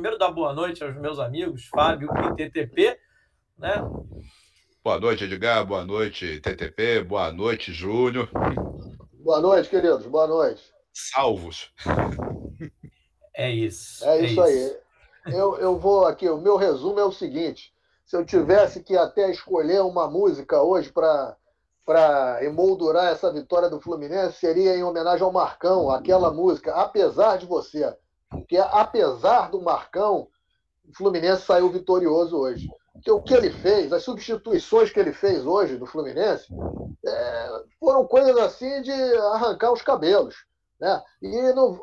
[0.00, 2.98] primeiro dar boa noite aos meus amigos, Fábio e TTP,
[3.58, 3.84] né?
[4.82, 5.62] Boa noite, Edgar.
[5.66, 7.04] Boa noite, TTP.
[7.04, 8.30] Boa noite, Júnior.
[9.22, 10.06] Boa noite, queridos.
[10.06, 10.62] Boa noite.
[10.90, 11.70] Salvos.
[13.36, 14.02] É isso.
[14.06, 14.76] É, é isso, isso, aí.
[15.34, 17.74] Eu, eu vou aqui, o meu resumo é o seguinte:
[18.06, 21.36] se eu tivesse que até escolher uma música hoje para
[21.84, 27.46] para emoldurar essa vitória do Fluminense seria em homenagem ao Marcão, aquela música, apesar de
[27.46, 27.94] você.
[28.30, 30.28] Porque apesar do Marcão,
[30.88, 32.68] o Fluminense saiu vitorioso hoje.
[32.92, 36.46] Porque o que ele fez, as substituições que ele fez hoje no Fluminense,
[37.04, 38.92] é, foram coisas assim de
[39.32, 40.36] arrancar os cabelos.
[40.78, 41.02] Né?
[41.22, 41.36] E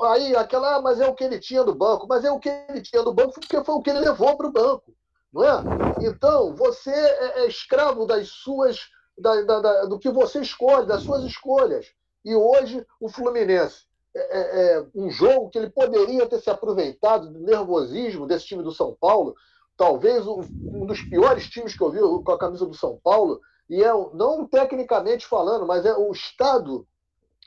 [0.06, 2.50] aí aquela, ah, mas é o que ele tinha do banco, mas é o que
[2.50, 4.94] ele tinha do banco porque foi o que ele levou para o banco.
[5.34, 5.64] Não é?
[6.02, 11.04] Então, você é, é escravo das suas, da, da, da, do que você escolhe, das
[11.04, 11.88] suas escolhas.
[12.24, 13.87] E hoje o Fluminense
[14.18, 18.64] é, é, é um jogo que ele poderia ter se aproveitado do nervosismo desse time
[18.64, 19.36] do São Paulo,
[19.76, 23.84] talvez um dos piores times que eu vi com a camisa do São Paulo, e
[23.84, 26.88] é não tecnicamente falando, mas é o estado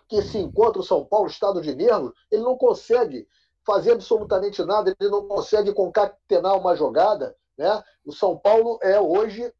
[0.09, 3.27] que se encontra o São Paulo, estado de nervo, ele não consegue
[3.65, 7.37] fazer absolutamente nada, ele não consegue concatenar uma jogada.
[7.57, 7.83] Né?
[8.05, 9.53] O São Paulo é hoje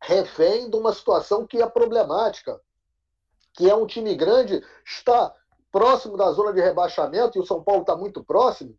[0.00, 2.60] refém de uma situação que é problemática,
[3.54, 5.34] que é um time grande, está
[5.72, 8.76] próximo da zona de rebaixamento, e o São Paulo está muito próximo,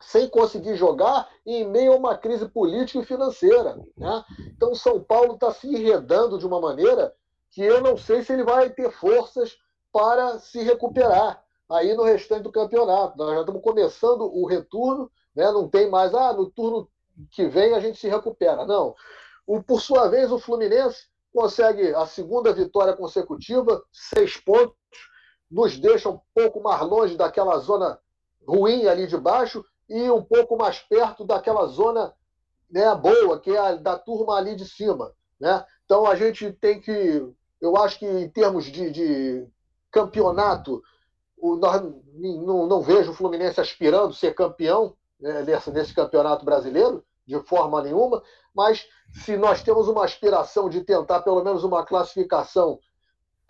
[0.00, 3.78] sem conseguir jogar em meio a uma crise política e financeira.
[3.98, 4.24] Né?
[4.56, 7.12] Então, o São Paulo está se enredando de uma maneira
[7.50, 9.58] que eu não sei se ele vai ter forças
[9.92, 13.18] para se recuperar aí no restante do campeonato.
[13.18, 15.50] Nós já estamos começando o retorno, né?
[15.50, 16.88] não tem mais, ah, no turno
[17.30, 18.64] que vem a gente se recupera.
[18.64, 18.94] Não.
[19.46, 24.76] O, por sua vez, o Fluminense consegue a segunda vitória consecutiva, seis pontos,
[25.50, 27.98] nos deixa um pouco mais longe daquela zona
[28.46, 32.14] ruim ali de baixo e um pouco mais perto daquela zona
[32.70, 35.12] né, boa, que é a da turma ali de cima.
[35.38, 35.64] Né?
[35.84, 37.26] Então a gente tem que,
[37.60, 39.46] eu acho que em termos de, de
[39.90, 40.80] campeonato,
[41.36, 47.40] o, não, não, vejo o Fluminense aspirando ser campeão né, nesse, nesse campeonato brasileiro, de
[47.40, 48.22] forma nenhuma,
[48.54, 48.86] mas
[49.24, 52.78] se nós temos uma aspiração de tentar pelo menos uma classificação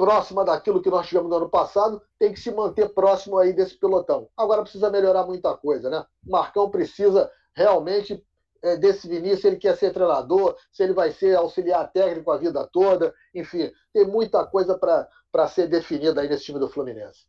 [0.00, 3.74] próxima daquilo que nós tivemos no ano passado, tem que se manter próximo aí desse
[3.74, 4.30] pelotão.
[4.34, 6.02] Agora precisa melhorar muita coisa, né?
[6.26, 8.24] O Marcão precisa realmente
[8.62, 12.66] é, decidir se ele quer ser treinador, se ele vai ser auxiliar técnico a vida
[12.72, 17.26] toda, enfim, tem muita coisa para ser definida aí nesse time do Fluminense.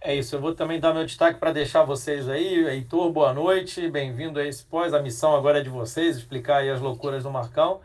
[0.00, 2.66] É isso, eu vou também dar meu destaque para deixar vocês aí.
[2.66, 4.94] Heitor, boa noite, bem-vindo a esse pós.
[4.94, 7.82] A missão agora é de vocês, explicar aí as loucuras do Marcão.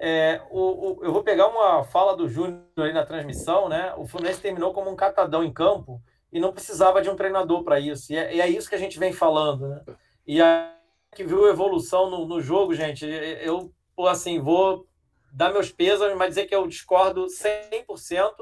[0.00, 3.92] É, o, o, eu vou pegar uma fala do Júnior aí na transmissão, né?
[3.96, 6.00] O Fluminense terminou como um catadão em campo
[6.32, 8.12] e não precisava de um treinador para isso.
[8.12, 9.82] E é, e é, isso que a gente vem falando, né?
[10.26, 10.74] E a
[11.14, 13.72] que viu evolução no, no jogo, gente, eu,
[14.06, 14.86] assim, vou
[15.32, 18.32] dar meus pesos, mas dizer que eu discordo 100%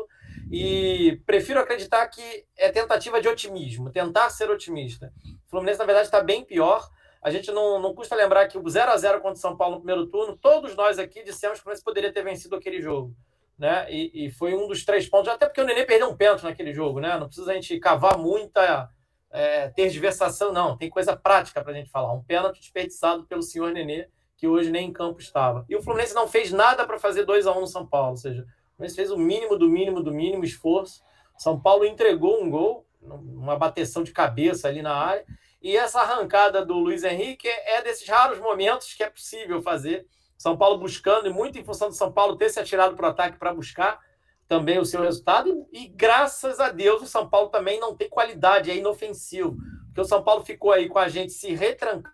[0.50, 5.12] e prefiro acreditar que é tentativa de otimismo, tentar ser otimista.
[5.46, 6.88] O Fluminense, na verdade, está bem pior.
[7.26, 9.74] A gente não, não custa lembrar que o 0 a 0 contra o São Paulo
[9.74, 13.16] no primeiro turno, todos nós aqui dissemos que o Fluminense poderia ter vencido aquele jogo.
[13.58, 13.84] Né?
[13.90, 16.72] E, e foi um dos três pontos, até porque o Nenê perdeu um pênalti naquele
[16.72, 17.18] jogo, né?
[17.18, 18.88] Não precisa a gente cavar muita
[19.32, 20.76] é, tergiversação, não.
[20.76, 22.12] Tem coisa prática para a gente falar.
[22.12, 25.64] Um pênalti desperdiçado pelo senhor Nenê, que hoje nem em campo estava.
[25.68, 28.10] E o Fluminense não fez nada para fazer 2 a 1 um no São Paulo.
[28.10, 31.02] Ou seja, o Fluminense fez o mínimo do mínimo do mínimo esforço.
[31.36, 35.26] São Paulo entregou um gol, uma bateção de cabeça ali na área.
[35.66, 40.06] E essa arrancada do Luiz Henrique é desses raros momentos que é possível fazer.
[40.38, 43.10] São Paulo buscando, e muito em função do São Paulo ter se atirado para o
[43.10, 43.98] ataque para buscar
[44.46, 45.66] também o seu resultado.
[45.72, 49.56] E, graças a Deus o São Paulo também não tem qualidade, é inofensivo.
[49.86, 52.06] Porque o São Paulo ficou aí com a gente se retrancando.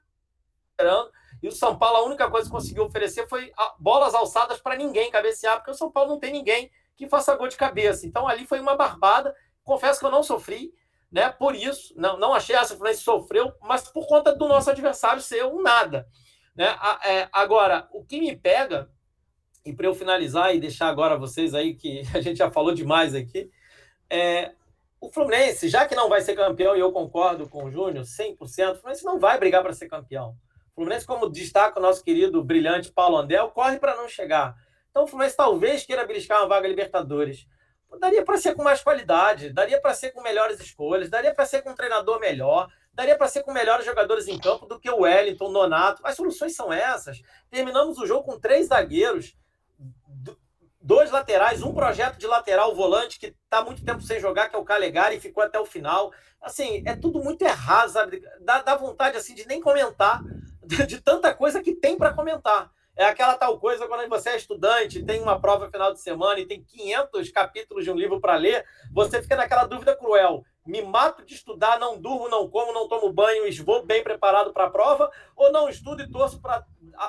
[1.43, 5.11] E o São Paulo, a única coisa que conseguiu oferecer foi bolas alçadas para ninguém
[5.11, 8.07] cabecear, porque o São Paulo não tem ninguém que faça gol de cabeça.
[8.07, 9.37] Então ali foi uma barbada.
[9.63, 10.73] Confesso que eu não sofri,
[11.13, 11.31] né?
[11.31, 15.45] Por isso, não, não achei essa Fluminense sofreu, mas por conta do nosso adversário ser
[15.45, 16.09] um nada.
[16.57, 16.75] Né?
[17.05, 18.91] É, agora, o que me pega
[19.65, 23.15] e para eu finalizar e deixar agora vocês aí, que a gente já falou demais
[23.15, 23.51] aqui,
[24.11, 24.53] é,
[25.01, 28.37] o Fluminense, já que não vai ser campeão, e eu concordo com o Júnior 100%,
[28.39, 30.37] o Fluminense não vai brigar para ser campeão.
[30.73, 34.57] O Fluminense, como destaca o nosso querido, brilhante Paulo Andel, corre para não chegar.
[34.91, 37.47] Então o Fluminense talvez queira beliscar uma vaga Libertadores.
[37.99, 41.63] Daria para ser com mais qualidade, daria para ser com melhores escolhas, daria para ser
[41.63, 45.01] com um treinador melhor, daria para ser com melhores jogadores em campo do que o
[45.01, 46.01] Wellington, Nonato.
[46.05, 47.21] As soluções são essas.
[47.51, 49.37] Terminamos o jogo com três zagueiros
[50.83, 54.59] dois laterais, um projeto de lateral volante que está muito tempo sem jogar, que é
[54.59, 56.13] o Calegari, e ficou até o final.
[56.41, 58.23] Assim, é tudo muito errado, sabe?
[58.41, 60.21] Dá, dá vontade assim de nem comentar
[60.67, 62.71] de tanta coisa que tem para comentar.
[62.97, 66.47] É aquela tal coisa quando você é estudante, tem uma prova final de semana e
[66.47, 70.45] tem 500 capítulos de um livro para ler, você fica naquela dúvida cruel.
[70.67, 74.67] Me mato de estudar, não durmo, não como, não tomo banho vou bem preparado para
[74.67, 76.65] a prova, ou não estudo e torço para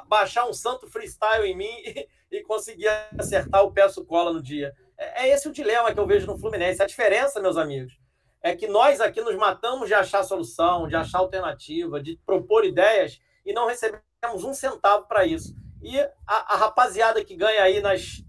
[0.07, 2.87] baixar um santo freestyle em mim e, e conseguir
[3.19, 4.73] acertar o peço cola no dia.
[4.97, 6.81] É, é esse o dilema que eu vejo no Fluminense.
[6.81, 7.93] A diferença, meus amigos,
[8.41, 13.19] é que nós aqui nos matamos de achar solução, de achar alternativa, de propor ideias
[13.45, 15.53] e não recebemos um centavo para isso.
[15.83, 18.23] E a, a, rapaziada que ganha aí nas,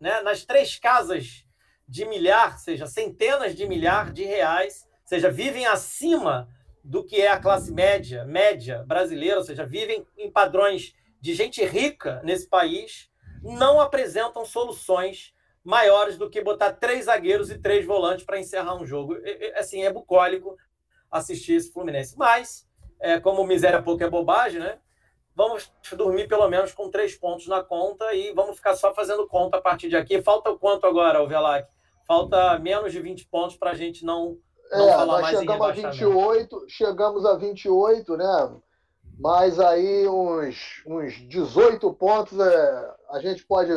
[0.00, 1.46] né, nas três casas
[1.88, 6.48] de milhar, seja centenas de milhar de reais, seja, vivem acima
[6.82, 11.64] do que é a classe média, média brasileira, ou seja, vivem em padrões de gente
[11.64, 13.10] rica nesse país,
[13.42, 18.86] não apresentam soluções maiores do que botar três zagueiros e três volantes para encerrar um
[18.86, 19.16] jogo.
[19.56, 20.56] Assim, é bucólico
[21.10, 22.16] assistir esse Fluminense.
[22.16, 22.68] Mas,
[23.00, 24.78] é, como miséria pouco é bobagem, né?
[25.36, 29.58] Vamos dormir pelo menos com três pontos na conta e vamos ficar só fazendo conta
[29.58, 30.22] a partir de aqui.
[30.22, 31.68] Falta o quanto agora, o Velac?
[32.06, 34.38] Falta menos de 20 pontos para a gente não,
[34.72, 38.56] não é, falar mais chegamos em a 28, Chegamos a 28, né?
[39.18, 43.70] Mas aí uns, uns 18 pontos é, a gente pode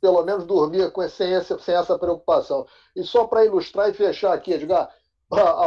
[0.00, 2.66] pelo menos dormir com, sem, essa, sem essa preocupação.
[2.94, 4.90] E só para ilustrar e fechar aqui, Edgar,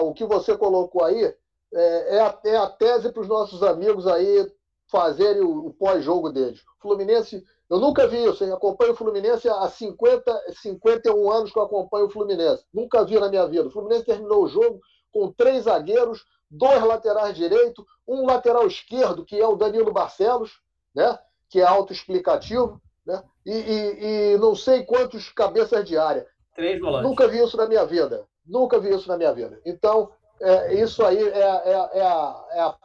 [0.03, 1.35] o que você colocou aí
[1.73, 4.51] é, é a, é a tese para os nossos amigos aí
[4.91, 6.59] fazerem o, o pós-jogo deles.
[6.79, 8.51] O Fluminense, eu nunca vi isso, hein?
[8.51, 12.65] acompanho o Fluminense há 50, 51 anos que eu acompanho o Fluminense.
[12.73, 13.67] Nunca vi na minha vida.
[13.67, 19.39] O Fluminense terminou o jogo com três zagueiros, dois laterais direito, um lateral esquerdo, que
[19.39, 20.51] é o Danilo Barcelos,
[20.93, 21.17] né?
[21.49, 23.23] que é autoexplicativo, né?
[23.45, 26.25] E, e, e, não sei quantos cabeças de área.
[26.55, 27.09] Três volantes.
[27.09, 28.25] Nunca vi isso na minha vida.
[28.45, 29.59] Nunca vi isso na minha vida.
[29.65, 32.77] Então, é, isso aí é, é, é, a, é a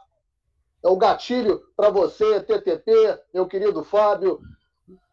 [0.87, 4.39] é o gatilho para você, TTP, meu querido Fábio,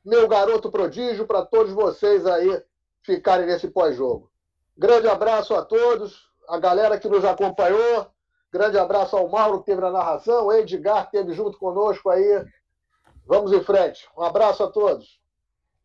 [0.05, 2.63] meu garoto prodígio, para todos vocês aí
[3.03, 4.31] ficarem nesse pós-jogo.
[4.79, 8.07] Grande abraço a todos, a galera que nos acompanhou.
[8.53, 12.45] Grande abraço ao Mauro, que teve na narração, o Edgar, que esteve junto conosco aí.
[13.27, 14.09] Vamos em frente.
[14.17, 15.19] Um abraço a todos.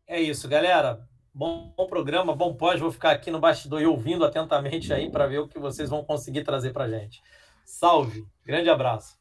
[0.05, 1.01] É isso, galera.
[1.33, 2.79] Bom, bom programa, bom pós.
[2.79, 6.03] Vou ficar aqui no bastidor e ouvindo atentamente aí para ver o que vocês vão
[6.03, 7.23] conseguir trazer para gente.
[7.65, 9.18] Salve, grande abraço.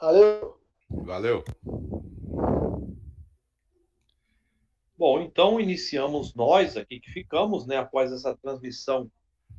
[0.00, 0.58] Valeu.
[0.90, 1.44] Valeu.
[4.96, 9.10] Bom, então iniciamos nós aqui que ficamos, né, após essa transmissão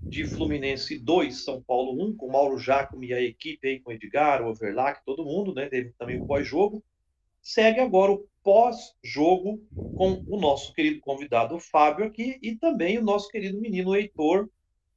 [0.07, 4.41] de Fluminense 2, São Paulo 1, com Mauro Jacome e a equipe aí, com Edgar,
[4.41, 5.67] o Overlack, todo mundo, né?
[5.67, 6.83] Teve também o pós-jogo.
[7.41, 9.65] Segue agora o pós-jogo
[9.95, 14.49] com o nosso querido convidado Fábio aqui e também o nosso querido menino Heitor.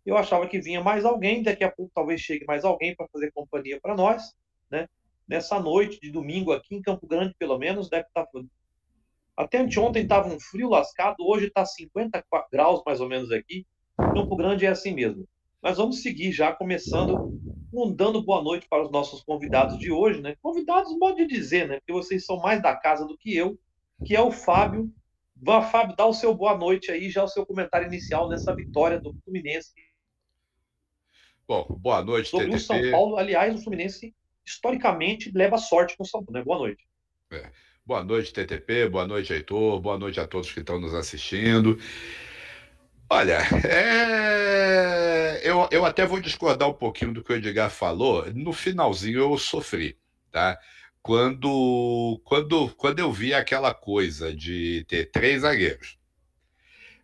[0.04, 3.32] Eu achava que vinha mais alguém, daqui a pouco talvez chegue mais alguém para fazer
[3.32, 4.34] companhia para nós,
[4.70, 4.88] né?
[5.28, 8.26] nessa noite de domingo aqui em Campo Grande, pelo menos, deve estar.
[8.26, 8.40] Tá
[9.36, 13.66] até anteontem estava um frio lascado, hoje está 50 graus mais ou menos aqui.
[13.96, 15.26] Campo Grande é assim mesmo.
[15.60, 17.40] Mas vamos seguir já, começando,
[17.96, 20.36] dando boa noite para os nossos convidados de hoje, né?
[20.40, 21.78] Convidados, pode dizer, né?
[21.80, 23.58] Porque vocês são mais da casa do que eu,
[24.04, 24.92] que é o Fábio.
[25.34, 29.00] Vá, Fábio, dá o seu boa noite aí, já o seu comentário inicial nessa vitória
[29.00, 29.72] do Fluminense.
[31.48, 32.56] Bom, boa noite, Sobre TTP.
[32.56, 34.14] o São Paulo, aliás, o Fluminense
[34.46, 36.44] historicamente leva sorte com o São Paulo, né?
[36.44, 36.84] Boa noite.
[37.30, 37.50] É.
[37.86, 41.78] Boa noite, TTP, boa noite, Heitor, boa noite a todos que estão nos assistindo.
[43.10, 43.38] Olha,
[43.68, 45.42] é...
[45.44, 48.24] eu, eu até vou discordar um pouquinho do que o Edgar falou.
[48.32, 49.98] No finalzinho eu sofri,
[50.30, 50.58] tá?
[51.02, 55.98] Quando, quando, quando eu vi aquela coisa de ter três zagueiros,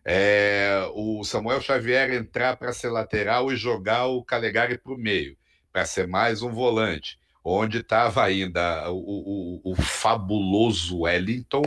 [0.03, 5.37] é, o Samuel Xavier entrar para ser lateral e jogar o Calegari para o meio,
[5.71, 11.63] para ser mais um volante onde estava ainda o, o, o, fabuloso Wellington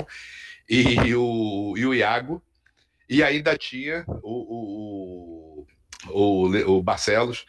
[0.69, 2.43] e o, e o Iago,
[3.09, 5.67] e ainda tinha o,
[6.09, 7.45] o, o, Barcelos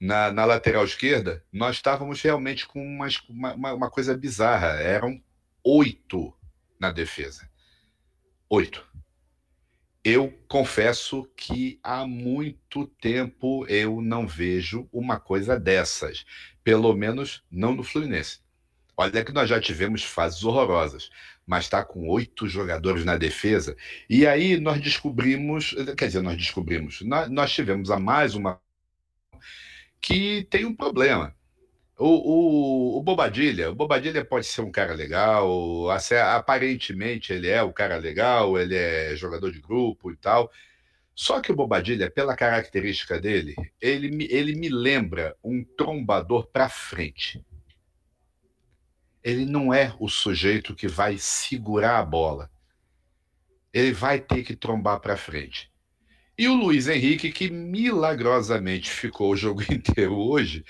[0.00, 1.44] na, na lateral esquerda.
[1.52, 4.80] Nós estávamos realmente com uma, uma, uma coisa bizarra.
[4.80, 5.20] Eram
[5.64, 6.34] oito
[6.78, 7.48] na defesa.
[8.48, 8.89] Oito.
[10.02, 16.24] Eu confesso que há muito tempo eu não vejo uma coisa dessas
[16.64, 18.40] pelo menos não no Fluminense.
[18.96, 21.10] Olha que nós já tivemos fases horrorosas,
[21.46, 23.76] mas está com oito jogadores na defesa.
[24.08, 28.60] E aí nós descobrimos, quer dizer, nós descobrimos, nós, nós tivemos a mais uma
[30.00, 31.34] que tem um problema.
[32.02, 35.90] O, o, o, Bobadilha, o Bobadilha pode ser um cara legal,
[36.34, 40.50] aparentemente ele é o cara legal, ele é jogador de grupo e tal.
[41.14, 47.44] Só que o Bobadilha, pela característica dele, ele, ele me lembra um trombador para frente.
[49.22, 52.50] Ele não é o sujeito que vai segurar a bola.
[53.74, 55.70] Ele vai ter que trombar para frente.
[56.38, 60.64] E o Luiz Henrique, que milagrosamente ficou o jogo inteiro hoje,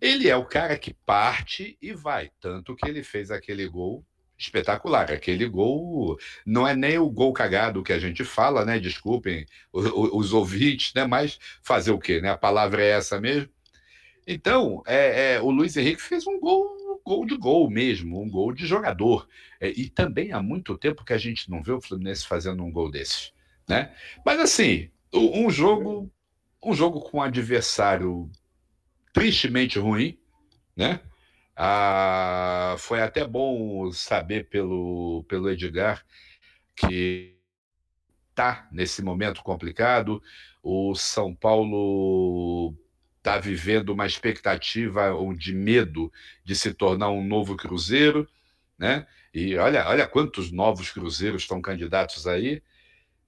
[0.00, 2.30] ele é o cara que parte e vai.
[2.40, 4.04] Tanto que ele fez aquele gol
[4.38, 5.10] espetacular.
[5.10, 8.78] Aquele gol não é nem o gol cagado que a gente fala, né?
[8.78, 11.06] Desculpem os, ouvintes, né?
[11.06, 12.20] Mas fazer o quê?
[12.20, 12.30] Né?
[12.30, 13.48] A palavra é essa mesmo.
[14.26, 18.52] Então, é, é, o Luiz Henrique fez um gol, gol de gol mesmo, um gol
[18.52, 19.26] de jogador.
[19.60, 22.72] É, e também há muito tempo que a gente não vê o Fluminense fazendo um
[22.72, 23.32] gol desses,
[23.68, 23.94] né?
[24.24, 26.10] Mas assim, um jogo,
[26.62, 28.28] um jogo com um adversário
[29.16, 30.18] tristemente ruim,
[30.76, 31.00] né?
[31.56, 36.04] Ah, foi até bom saber pelo, pelo Edgar
[36.76, 37.34] que
[38.28, 40.22] está nesse momento complicado.
[40.62, 42.74] O São Paulo
[43.16, 46.12] está vivendo uma expectativa ou de medo
[46.44, 48.28] de se tornar um novo Cruzeiro,
[48.78, 49.06] né?
[49.32, 52.62] E olha, olha quantos novos Cruzeiros estão candidatos aí.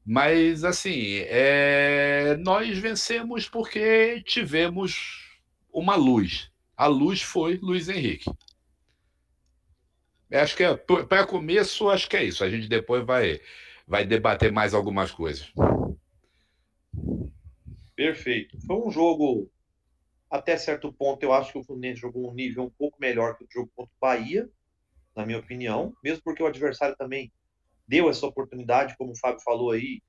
[0.05, 2.37] Mas assim, é...
[2.41, 5.28] nós vencemos porque tivemos
[5.79, 6.51] uma luz.
[6.77, 8.31] A luz foi Luiz Henrique.
[10.31, 12.45] Acho que é, para começo, acho que é isso.
[12.45, 13.41] A gente depois vai,
[13.87, 15.51] vai debater mais algumas coisas.
[17.97, 18.59] Perfeito.
[18.67, 19.51] Foi um jogo,
[20.31, 23.45] até certo ponto, eu acho que o Fluminense jogou um nível um pouco melhor que
[23.45, 24.49] o jogo contra o Bahia,
[25.17, 27.33] na minha opinião, mesmo porque o adversário também
[27.89, 30.03] deu essa oportunidade, como o Fábio falou aí,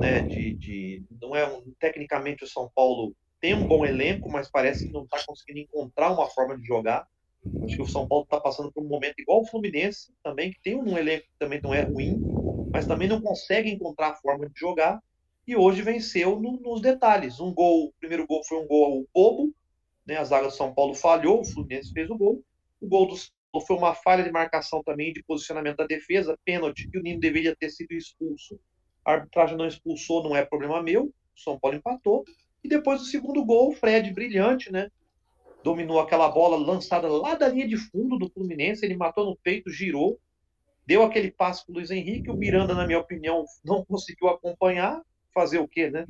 [0.00, 3.14] né, de, de não é um, tecnicamente o São Paulo
[3.46, 7.06] tem um bom elenco, mas parece que não está conseguindo encontrar uma forma de jogar.
[7.62, 10.60] Acho que o São Paulo está passando por um momento igual o Fluminense, também, que
[10.60, 12.20] tem um elenco que também não é ruim,
[12.72, 15.00] mas também não consegue encontrar a forma de jogar.
[15.46, 17.38] E hoje venceu no, nos detalhes.
[17.38, 19.54] Um gol, o primeiro gol foi um gol bobo,
[20.04, 20.16] né?
[20.16, 22.42] A zaga do São Paulo falhou, o Fluminense fez o gol.
[22.80, 23.16] O gol do
[23.64, 27.54] foi uma falha de marcação também, de posicionamento da defesa, pênalti, que o Nino deveria
[27.54, 28.58] ter sido expulso.
[29.04, 31.04] A arbitragem não expulsou, não é problema meu.
[31.04, 32.24] O São Paulo empatou.
[32.66, 34.90] E depois do segundo gol, o Fred, brilhante, né?
[35.62, 38.84] Dominou aquela bola lançada lá da linha de fundo do Fluminense.
[38.84, 40.18] Ele matou no peito, girou,
[40.84, 42.28] deu aquele passe para o Luiz Henrique.
[42.28, 45.00] O Miranda, na minha opinião, não conseguiu acompanhar.
[45.32, 46.06] Fazer o quê, né?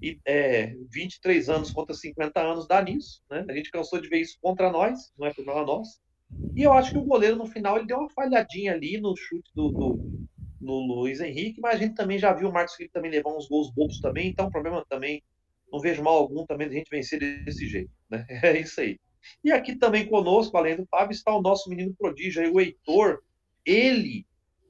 [0.00, 3.44] E é, 23 anos contra 50 anos dá nisso, né?
[3.46, 6.00] A gente cansou de ver isso contra nós, não é problema nosso.
[6.56, 9.50] E eu acho que o goleiro, no final, ele deu uma falhadinha ali no chute
[9.54, 13.36] do, do Luiz Henrique, mas a gente também já viu o Marcos Felipe também levar
[13.36, 15.22] uns gols bobos também, então o problema também
[15.72, 17.90] não vejo mal algum também de a gente vencer desse jeito.
[18.08, 18.26] Né?
[18.42, 18.98] É isso aí.
[19.44, 23.22] E aqui também conosco, além do Fábio, está o nosso menino prodígio, aí, o Heitor.
[23.64, 24.26] Ele,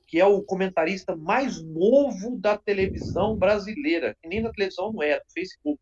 [0.07, 5.19] que é o comentarista mais novo da televisão brasileira, que nem da televisão não é,
[5.19, 5.81] do Facebook.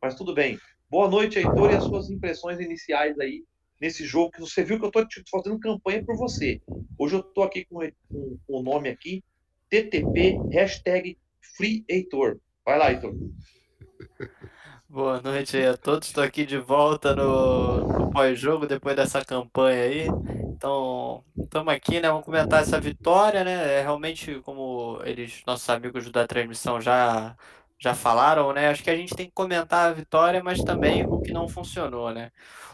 [0.00, 0.58] Mas tudo bem.
[0.90, 3.42] Boa noite, Heitor, e as suas impressões iniciais aí
[3.80, 6.60] nesse jogo, que você viu que eu estou fazendo campanha por você.
[6.98, 9.24] Hoje eu estou aqui com, com, com, o nome aqui,
[9.70, 11.16] TTP, hashtag
[11.56, 12.38] Free Heitor.
[12.64, 13.14] Vai lá, Heitor.
[14.92, 16.08] Boa noite aí a todos.
[16.08, 20.08] Estou aqui de volta no, no pós-jogo depois dessa campanha aí.
[20.48, 22.08] Então, estamos aqui, né?
[22.08, 23.78] Vamos comentar essa vitória, né?
[23.78, 27.36] É realmente, como eles, nossos amigos da transmissão já
[27.78, 28.68] já falaram, né?
[28.68, 32.12] Acho que a gente tem que comentar a vitória, mas também o que não funcionou,
[32.12, 32.32] né?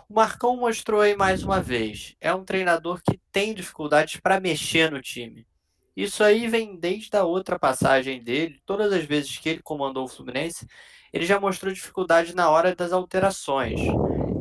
[0.08, 2.16] O Marcão mostrou aí mais uma vez.
[2.18, 5.46] É um treinador que tem dificuldades para mexer no time.
[5.94, 10.08] Isso aí vem desde a outra passagem dele, todas as vezes que ele comandou o
[10.08, 10.66] Fluminense,
[11.16, 13.80] ele já mostrou dificuldade na hora das alterações.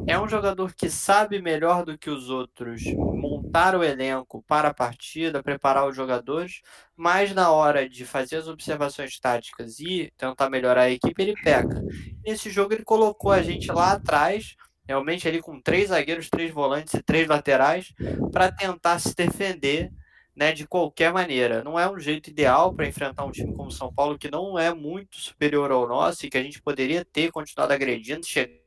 [0.06, 4.74] É um jogador que sabe melhor do que os outros montar o elenco para a
[4.74, 6.62] partida, preparar os jogadores,
[6.96, 11.82] mas na hora de fazer as observações táticas e tentar melhorar a equipe, ele peca.
[12.26, 14.56] Nesse jogo, ele colocou a gente lá atrás,
[14.86, 17.94] realmente ali com três zagueiros, três volantes e três laterais,
[18.34, 19.92] para tentar se defender
[20.36, 21.64] né, de qualquer maneira.
[21.64, 24.60] Não é um jeito ideal para enfrentar um time como o São Paulo, que não
[24.60, 28.60] é muito superior ao nosso e que a gente poderia ter continuado agredindo, chegando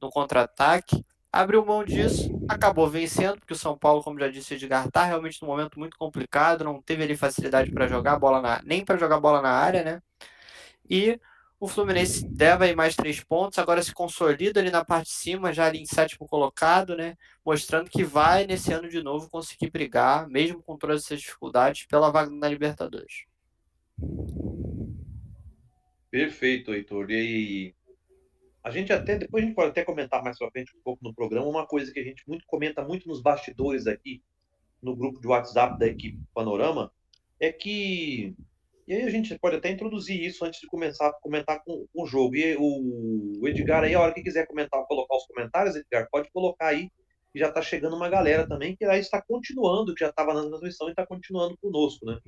[0.00, 1.04] no contra-ataque.
[1.30, 5.40] Abriu mão disso, acabou vencendo, porque o São Paulo, como já disse Edgar, está realmente
[5.40, 9.18] num momento muito complicado, não teve ali facilidade para jogar bola na, nem para jogar
[9.18, 10.02] bola na área, né?
[10.88, 11.18] E
[11.62, 15.52] o Fluminense leva aí mais três pontos, agora se consolida ali na parte de cima,
[15.52, 17.16] já ali em sétimo colocado, né?
[17.46, 22.10] Mostrando que vai nesse ano de novo conseguir brigar, mesmo com todas essas dificuldades, pela
[22.10, 22.48] vaga na
[26.10, 27.06] Perfeito, Heitor.
[27.12, 27.72] E
[28.64, 31.14] a gente até, depois a gente pode até comentar mais pra frente um pouco no
[31.14, 34.20] programa, uma coisa que a gente muito comenta muito nos bastidores aqui,
[34.82, 36.92] no grupo de WhatsApp da equipe Panorama,
[37.38, 38.34] é que.
[38.86, 42.06] E aí a gente pode até introduzir isso antes de começar a comentar com, o
[42.06, 42.34] jogo.
[42.34, 46.68] E o, Edgar aí, a hora que quiser comentar, colocar os comentários, Edgar, pode colocar
[46.68, 46.90] aí,
[47.32, 50.46] que já está chegando uma galera também, que aí está continuando, que já estava na
[50.48, 52.18] transmissão e está continuando conosco, né?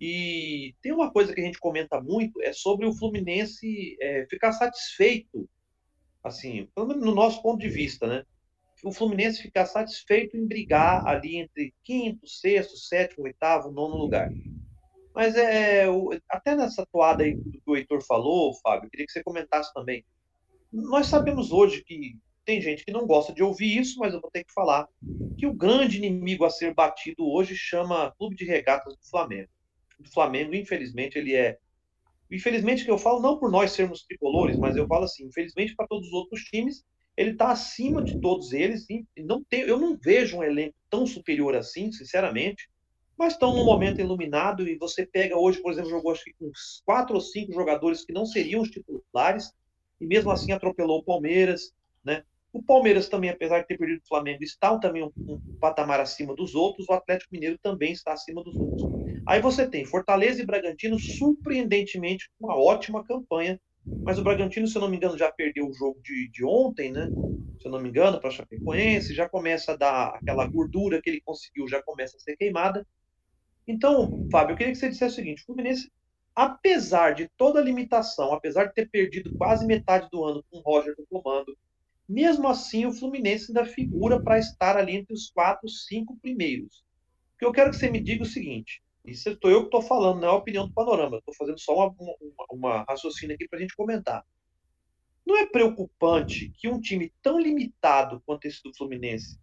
[0.00, 4.52] E tem uma coisa que a gente comenta muito, é sobre o Fluminense é, ficar
[4.52, 5.48] satisfeito,
[6.22, 8.24] assim, pelo menos no nosso ponto de vista, né?
[8.84, 14.30] O Fluminense ficar satisfeito em brigar ali entre quinto, sexto, sétimo, oitavo, nono lugar.
[15.14, 15.86] Mas é,
[16.28, 20.04] até nessa toada aí que o Heitor falou, Fábio, queria que você comentasse também.
[20.72, 24.30] Nós sabemos hoje que tem gente que não gosta de ouvir isso, mas eu vou
[24.30, 24.88] ter que falar
[25.36, 29.48] que o grande inimigo a ser batido hoje chama Clube de Regatas do Flamengo
[29.98, 31.58] do Flamengo, infelizmente, ele é.
[32.30, 35.86] Infelizmente, que eu falo não por nós sermos tricolores, mas eu falo assim, infelizmente, para
[35.86, 36.84] todos os outros times,
[37.16, 38.88] ele está acima de todos eles.
[38.88, 42.68] E não tem, eu não vejo um elenco tão superior assim, sinceramente.
[43.18, 46.50] Mas estão num momento iluminado e você pega hoje, por exemplo, jogou acho que com
[46.84, 49.52] quatro ou cinco jogadores que não seriam os titulares
[50.00, 51.72] e mesmo assim atropelou o Palmeiras,
[52.04, 52.22] né?
[52.52, 56.34] O Palmeiras também, apesar de ter perdido o Flamengo, está também um, um, patamar acima
[56.34, 56.88] dos outros.
[56.88, 58.86] O Atlético Mineiro também está acima dos outros.
[59.26, 63.60] Aí você tem Fortaleza e Bragantino, surpreendentemente, com uma ótima campanha.
[64.04, 66.90] Mas o Bragantino, se eu não me engano, já perdeu o jogo de, de ontem,
[66.90, 67.10] né?
[67.60, 71.20] Se eu não me engano, para Chapecoense, já começa a dar aquela gordura que ele
[71.20, 72.86] conseguiu, já começa a ser queimada.
[73.68, 75.92] Então, Fábio, eu queria que você dissesse o seguinte: o Fluminense,
[76.34, 80.62] apesar de toda a limitação, apesar de ter perdido quase metade do ano com o
[80.62, 81.54] Roger no comando,
[82.08, 86.82] mesmo assim, o Fluminense ainda figura para estar ali entre os quatro, cinco primeiros.
[87.34, 89.66] O que eu quero que você me diga é o seguinte: isso estou eu que
[89.66, 93.34] estou falando, não é a opinião do panorama, estou fazendo só uma, uma, uma raciocínio
[93.34, 94.24] aqui para a gente comentar.
[95.26, 99.38] Não é preocupante que um time tão limitado quanto esse do Fluminense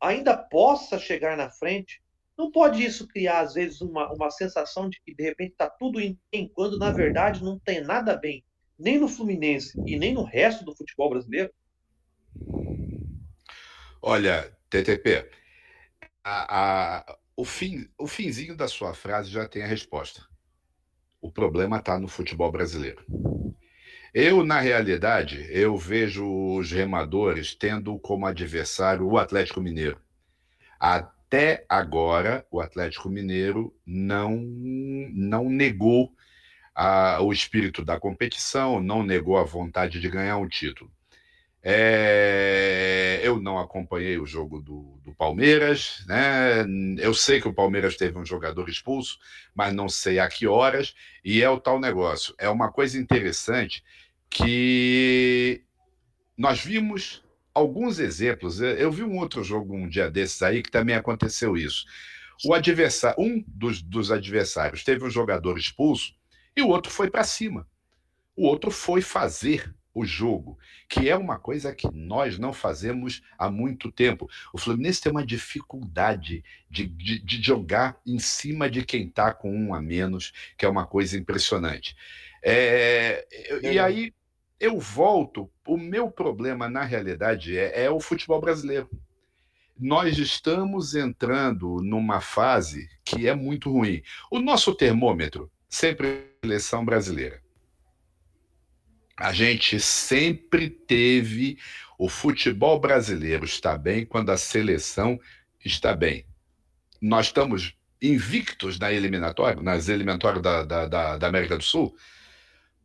[0.00, 2.03] ainda possa chegar na frente?
[2.36, 6.00] Não pode isso criar, às vezes, uma, uma sensação de que de repente está tudo
[6.00, 8.44] em bem, quando na verdade não tem nada bem,
[8.78, 11.52] nem no Fluminense e nem no resto do futebol brasileiro?
[14.02, 15.30] Olha, TTP,
[16.24, 20.26] a, a, o, fim, o finzinho da sua frase já tem a resposta.
[21.20, 23.04] O problema está no futebol brasileiro.
[24.12, 26.24] Eu, na realidade, eu vejo
[26.56, 30.00] os remadores tendo como adversário o Atlético Mineiro.
[31.34, 36.12] Até agora, o Atlético Mineiro não, não negou
[36.72, 40.92] a, o espírito da competição, não negou a vontade de ganhar um título.
[41.60, 46.64] É, eu não acompanhei o jogo do, do, Palmeiras, né?
[46.98, 49.18] Eu sei que o Palmeiras teve um jogador expulso,
[49.52, 50.94] mas não sei a que horas.
[51.24, 52.32] E é o tal negócio.
[52.38, 53.82] É uma coisa interessante
[54.30, 55.64] que
[56.38, 57.23] nós vimos
[57.54, 58.60] alguns exemplos.
[58.60, 61.86] Eu vi um outro jogo um dia desses aí que também aconteceu isso.
[62.44, 66.14] O adversário, um dos, dos adversários teve um jogador expulso
[66.56, 67.66] e o outro foi para cima.
[68.36, 73.48] O outro foi fazer o jogo, que é uma coisa que nós não fazemos há
[73.48, 74.28] muito tempo.
[74.52, 79.56] O Fluminense tem uma dificuldade de, de, de jogar em cima de quem está com
[79.56, 81.96] um a menos, que é uma coisa impressionante.
[82.42, 83.24] É,
[83.62, 84.12] e aí
[84.58, 88.88] eu volto, o meu problema, na realidade, é, é o futebol brasileiro.
[89.78, 94.02] Nós estamos entrando numa fase que é muito ruim.
[94.30, 97.44] O nosso termômetro, sempre é a seleção brasileira
[99.16, 101.58] a gente sempre teve
[101.98, 105.20] o futebol brasileiro está bem quando a seleção
[105.64, 106.26] está bem.
[107.00, 111.94] Nós estamos invictos na eliminatória, nas eliminatórias da, da, da, da América do Sul.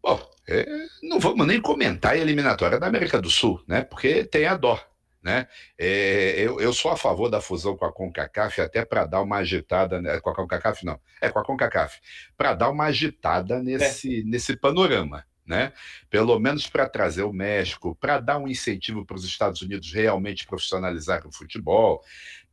[0.01, 0.65] Bom, é,
[1.03, 3.83] não vamos nem comentar a eliminatória da América do Sul, né?
[3.83, 4.83] Porque tem a dó.
[5.21, 5.47] Né?
[5.77, 9.37] É, eu, eu sou a favor da fusão com a CONCACAF até para dar uma
[9.37, 10.17] agitada, né?
[10.21, 11.99] com a CONCACAF não, é com a CONCACAF,
[12.37, 14.23] para dar uma agitada nesse, é.
[14.23, 15.73] nesse panorama né?
[16.11, 20.45] Pelo menos para trazer o México, para dar um incentivo para os Estados Unidos realmente
[20.45, 22.03] profissionalizar o futebol,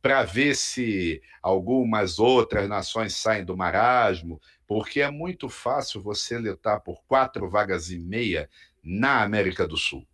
[0.01, 6.81] para ver se algumas outras nações saem do marasmo, porque é muito fácil você lutar
[6.81, 8.49] por quatro vagas e meia
[8.83, 10.05] na América do Sul.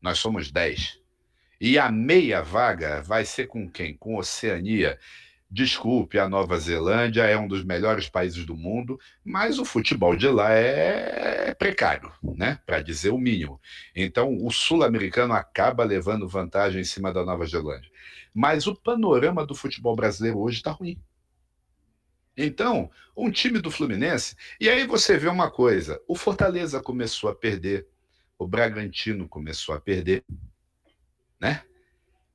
[0.00, 1.00] Nós somos dez.
[1.58, 3.96] E a meia vaga vai ser com quem?
[3.96, 4.98] Com Oceania.
[5.56, 10.28] Desculpe, a Nova Zelândia é um dos melhores países do mundo, mas o futebol de
[10.28, 12.60] lá é precário, né?
[12.66, 13.58] Para dizer o mínimo.
[13.94, 17.90] Então, o sul-americano acaba levando vantagem em cima da Nova Zelândia.
[18.34, 21.00] Mas o panorama do futebol brasileiro hoje está ruim.
[22.36, 24.36] Então, um time do Fluminense.
[24.60, 27.86] E aí você vê uma coisa: o Fortaleza começou a perder
[28.38, 30.22] o Bragantino começou a perder,
[31.40, 31.62] né?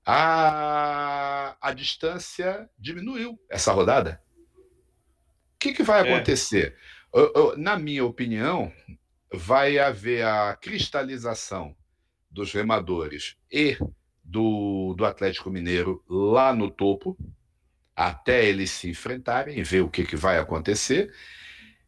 [0.06, 4.22] A, a distância diminuiu essa rodada.
[4.58, 6.14] O que, que vai é.
[6.14, 6.76] acontecer?
[7.14, 8.72] Eu, eu, na minha opinião,
[9.32, 11.76] vai haver a cristalização
[12.30, 13.78] dos remadores e
[14.24, 17.18] do, do Atlético Mineiro lá no topo,
[17.96, 21.14] até eles se enfrentarem e ver o que, que vai acontecer.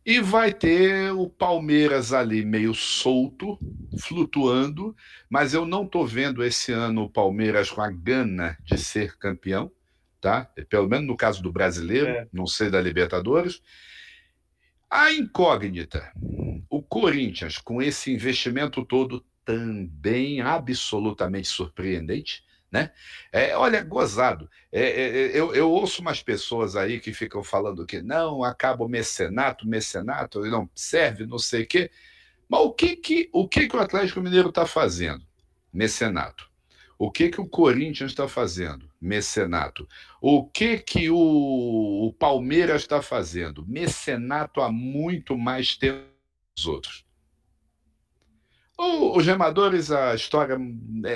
[0.05, 3.57] E vai ter o Palmeiras ali meio solto,
[3.97, 4.95] flutuando,
[5.29, 9.71] mas eu não estou vendo esse ano o Palmeiras com a gana de ser campeão,
[10.19, 10.45] tá?
[10.67, 12.27] Pelo menos no caso do brasileiro, é.
[12.33, 13.61] não sei da Libertadores.
[14.89, 16.11] A incógnita,
[16.69, 22.91] o Corinthians, com esse investimento todo, também absolutamente surpreendente, né?
[23.31, 24.49] É, olha, gozado.
[24.71, 28.83] É, é, é, eu, eu, ouço umas pessoas aí que ficam falando que não, acaba
[28.83, 31.91] o mecenato, mecenato, não serve, não sei o quê.
[32.49, 35.23] Mas o que, que, o, que, que o Atlético Mineiro está fazendo?
[35.71, 36.49] Mecenato.
[36.97, 38.89] O que, que o Corinthians está fazendo?
[38.99, 39.87] Mecenato.
[40.19, 43.63] O que, que o, o Palmeiras está fazendo?
[43.67, 46.07] Mecenato há muito mais tempo
[46.55, 47.05] que os outros.
[49.15, 50.57] Os remadores, a história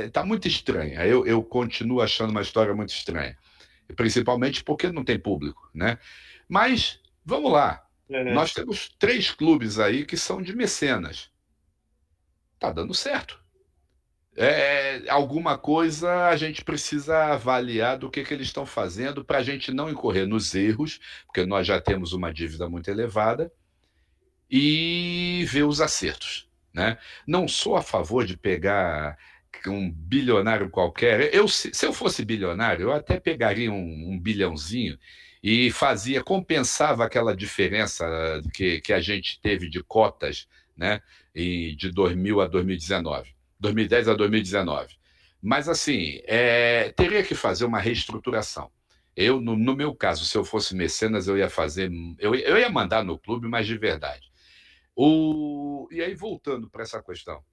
[0.06, 1.06] está é, muito estranha.
[1.06, 3.38] Eu, eu continuo achando uma história muito estranha.
[3.96, 5.98] Principalmente porque não tem público, né?
[6.48, 7.84] Mas, vamos lá.
[8.10, 8.34] Uhum.
[8.34, 11.30] Nós temos três clubes aí que são de mecenas.
[12.60, 13.40] Tá dando certo.
[14.40, 19.44] É, alguma coisa a gente precisa avaliar do que, que eles estão fazendo para a
[19.44, 23.52] gente não incorrer nos erros, porque nós já temos uma dívida muito elevada,
[24.50, 26.47] e ver os acertos.
[26.78, 26.96] Né?
[27.26, 29.18] Não sou a favor de pegar
[29.66, 31.34] um bilionário qualquer.
[31.34, 34.96] Eu, se eu fosse bilionário, eu até pegaria um, um bilhãozinho
[35.42, 38.06] e fazia, compensava aquela diferença
[38.54, 41.02] que, que a gente teve de cotas né,
[41.34, 44.96] e de 2000 a 2019, 2010 a 2019.
[45.42, 48.70] Mas, assim, é, teria que fazer uma reestruturação.
[49.16, 52.70] Eu, no, no, meu caso, se eu fosse mecenas, eu ia fazer, eu, eu ia
[52.70, 54.28] mandar no clube, mas de verdade.
[55.00, 55.88] O...
[55.92, 57.44] E aí, voltando para essa questão,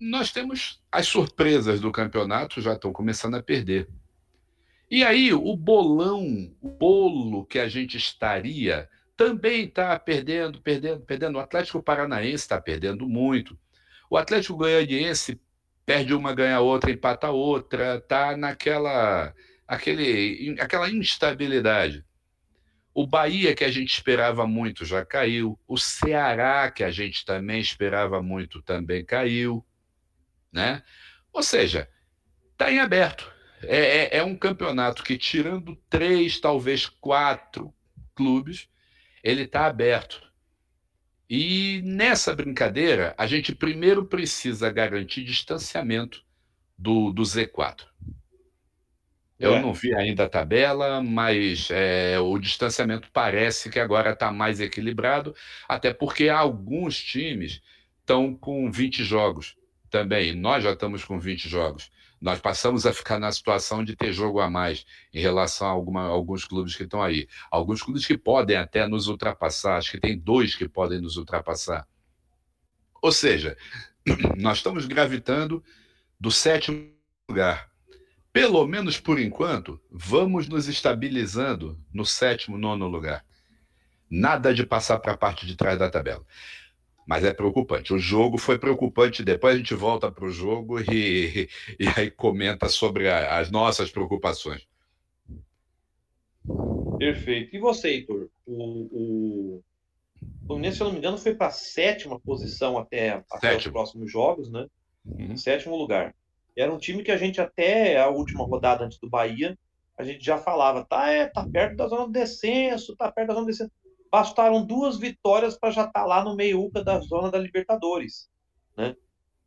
[0.00, 3.88] nós temos as surpresas do campeonato já estão começando a perder.
[4.88, 11.36] E aí, o bolão, o bolo que a gente estaria, também está perdendo, perdendo, perdendo.
[11.38, 13.58] O Atlético Paranaense está perdendo muito.
[14.08, 15.40] O Atlético Goianiense
[15.84, 19.34] perde uma, ganha outra, empata outra, está naquela
[19.66, 22.05] aquele, aquela instabilidade.
[22.98, 25.60] O Bahia, que a gente esperava muito, já caiu.
[25.68, 29.62] O Ceará, que a gente também esperava muito, também caiu.
[30.50, 30.82] Né?
[31.30, 31.90] Ou seja,
[32.52, 33.30] está em aberto.
[33.60, 37.70] É, é, é, um campeonato que, tirando três, talvez quatro
[38.14, 38.66] clubes,
[39.22, 40.22] ele está aberto.
[41.28, 46.24] E nessa brincadeira, a gente primeiro precisa garantir distanciamento
[46.78, 47.84] do, do Z4.
[49.38, 49.60] Eu é.
[49.60, 55.34] não vi ainda a tabela, mas é, o distanciamento parece que agora está mais equilibrado,
[55.68, 57.60] até porque alguns times
[58.00, 59.56] estão com 20 jogos
[59.90, 60.34] também.
[60.34, 61.90] Nós já estamos com 20 jogos.
[62.18, 66.02] Nós passamos a ficar na situação de ter jogo a mais em relação a, alguma,
[66.02, 67.28] a alguns clubes que estão aí.
[67.50, 71.86] Alguns clubes que podem até nos ultrapassar, acho que tem dois que podem nos ultrapassar.
[73.02, 73.54] Ou seja,
[74.38, 75.62] nós estamos gravitando
[76.18, 76.90] do sétimo
[77.28, 77.70] lugar
[78.36, 83.24] pelo menos por enquanto, vamos nos estabilizando no sétimo, nono lugar.
[84.10, 86.22] Nada de passar para a parte de trás da tabela.
[87.06, 87.94] Mas é preocupante.
[87.94, 89.24] O jogo foi preocupante.
[89.24, 91.48] Depois a gente volta para o jogo e,
[91.80, 94.68] e aí comenta sobre a, as nossas preocupações.
[96.98, 97.56] Perfeito.
[97.56, 98.28] E você, Heitor?
[98.44, 99.64] O, o
[100.46, 104.12] Fluminense, se eu não me engano, foi para a sétima posição até, até os próximos
[104.12, 104.66] jogos, né?
[105.06, 105.36] Uhum.
[105.38, 106.14] Sétimo lugar.
[106.56, 109.58] Era um time que a gente até a última rodada antes do Bahia,
[109.98, 113.34] a gente já falava, tá, é, tá perto da zona do descenso, tá perto da
[113.34, 113.72] zona do descenso.
[114.10, 118.30] Bastaram duas vitórias para já estar tá lá no meiuca da zona da Libertadores,
[118.76, 118.94] né?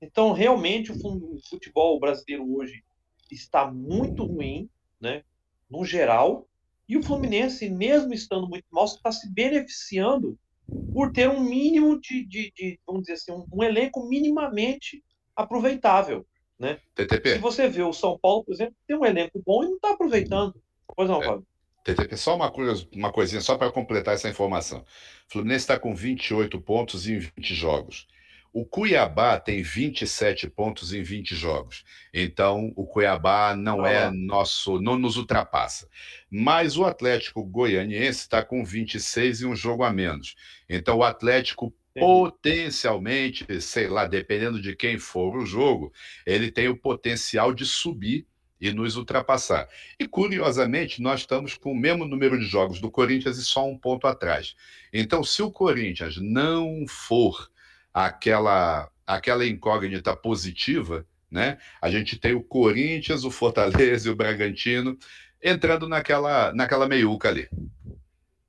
[0.01, 2.83] Então, realmente, o futebol brasileiro hoje
[3.29, 4.69] está muito ruim,
[4.99, 5.23] né?
[5.69, 6.47] No geral,
[6.87, 10.37] e o Fluminense, mesmo estando muito mal, está se beneficiando
[10.91, 15.03] por ter um mínimo de, de, de vamos dizer assim, um, um elenco minimamente
[15.35, 16.25] aproveitável.
[16.59, 16.77] Né?
[16.93, 17.35] TTP.
[17.35, 19.91] Se você vê o São Paulo, por exemplo, tem um elenco bom e não está
[19.91, 20.53] aproveitando.
[20.93, 21.25] Pois não, é.
[21.25, 21.47] Fábio.
[21.83, 24.79] TTP, só uma, coisa, uma coisinha, só para completar essa informação.
[24.79, 28.07] O Fluminense está com 28 pontos em 20 jogos.
[28.51, 31.83] O Cuiabá tem 27 pontos em 20 jogos.
[32.11, 35.87] Então, o Cuiabá não ah, é nosso, não nos ultrapassa.
[36.31, 40.35] Mas o Atlético Goianiense está com 26 e um jogo a menos.
[40.67, 45.91] Então, o Atlético potencialmente, sei lá, dependendo de quem for o jogo,
[46.25, 48.27] ele tem o potencial de subir
[48.59, 49.67] e nos ultrapassar.
[49.97, 53.77] E curiosamente, nós estamos com o mesmo número de jogos do Corinthians e só um
[53.77, 54.55] ponto atrás.
[54.91, 57.49] Então, se o Corinthians não for
[57.93, 61.57] aquela aquela incógnita positiva, né?
[61.81, 64.97] A gente tem o Corinthians, o Fortaleza e o Bragantino
[65.41, 67.49] entrando naquela naquela meiuca ali.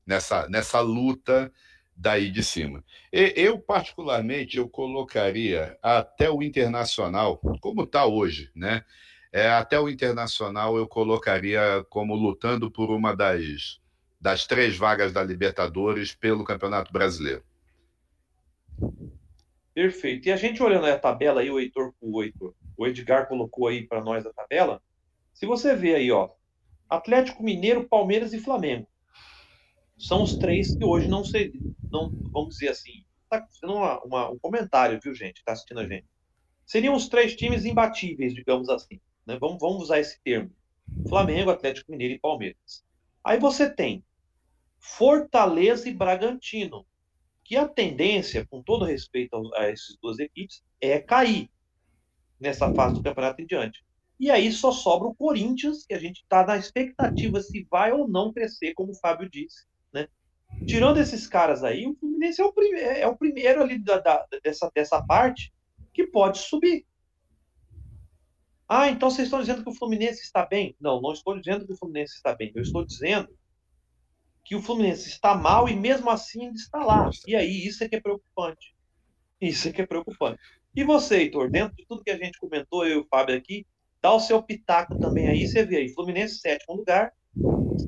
[0.06, 1.52] Nessa nessa luta
[2.00, 2.82] daí de cima.
[3.12, 8.82] Eu, particularmente, eu colocaria até o Internacional, como está hoje, né?
[9.30, 13.80] É, até o Internacional eu colocaria como lutando por uma das,
[14.18, 17.44] das três vagas da Libertadores pelo Campeonato Brasileiro.
[19.74, 20.26] Perfeito.
[20.26, 23.86] E a gente olhando a tabela aí, o Heitor, o, Heitor, o Edgar colocou aí
[23.86, 24.82] para nós a tabela.
[25.34, 26.30] Se você vê aí, ó,
[26.88, 28.88] Atlético Mineiro, Palmeiras e Flamengo
[30.00, 31.52] são os três que hoje não sei,
[31.92, 35.86] não vamos dizer assim, tá fazendo uma, uma, um comentário, viu, gente, tá assistindo a
[35.86, 36.06] gente.
[36.64, 39.00] Seriam os três times imbatíveis, digamos assim.
[39.26, 39.36] Né?
[39.38, 40.50] Vamos, vamos usar esse termo.
[41.08, 42.84] Flamengo, Atlético Mineiro e Palmeiras.
[43.22, 44.02] Aí você tem
[44.78, 46.86] Fortaleza e Bragantino,
[47.44, 51.50] que a tendência, com todo respeito a essas duas equipes, é cair
[52.40, 53.84] nessa fase do campeonato em diante.
[54.18, 58.08] E aí só sobra o Corinthians, que a gente está na expectativa se vai ou
[58.08, 59.69] não crescer, como o Fábio disse.
[60.66, 64.26] Tirando esses caras aí, o Fluminense é o, prime é o primeiro ali da, da,
[64.42, 65.52] dessa, dessa parte
[65.92, 66.86] que pode subir.
[68.68, 70.76] Ah, então vocês estão dizendo que o Fluminense está bem?
[70.80, 72.52] Não, não estou dizendo que o Fluminense está bem.
[72.54, 73.28] Eu estou dizendo
[74.44, 77.10] que o Fluminense está mal e mesmo assim ainda está lá.
[77.26, 78.76] E aí, isso é que é preocupante.
[79.40, 80.40] Isso é que é preocupante.
[80.74, 83.66] E você, Heitor, dentro de tudo que a gente comentou, eu e o Fábio aqui,
[84.00, 85.48] dá o seu pitaco também aí.
[85.48, 87.12] Você vê aí, Fluminense, sétimo lugar,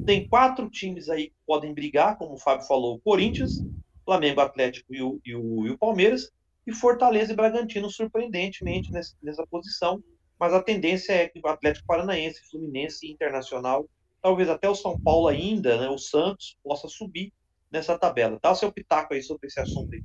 [0.05, 3.63] tem quatro times aí que podem brigar, como o Fábio falou, o Corinthians,
[4.05, 6.31] Flamengo, Atlético e o, e o, e o Palmeiras,
[6.67, 10.03] e Fortaleza e Bragantino, surpreendentemente, nessa, nessa posição.
[10.39, 13.89] Mas a tendência é que o Atlético Paranaense, Fluminense e Internacional,
[14.21, 17.33] talvez até o São Paulo ainda, né, o Santos, possa subir
[17.71, 18.39] nessa tabela.
[18.41, 20.03] Dá o seu pitaco aí sobre esse assunto aí.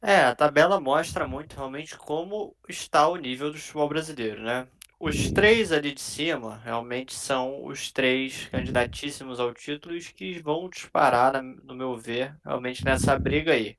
[0.00, 4.68] É, a tabela mostra muito realmente como está o nível do futebol brasileiro, né?
[4.98, 11.42] Os três ali de cima realmente são os três candidatíssimos ao título que vão disparar,
[11.42, 13.76] no meu ver, realmente nessa briga aí.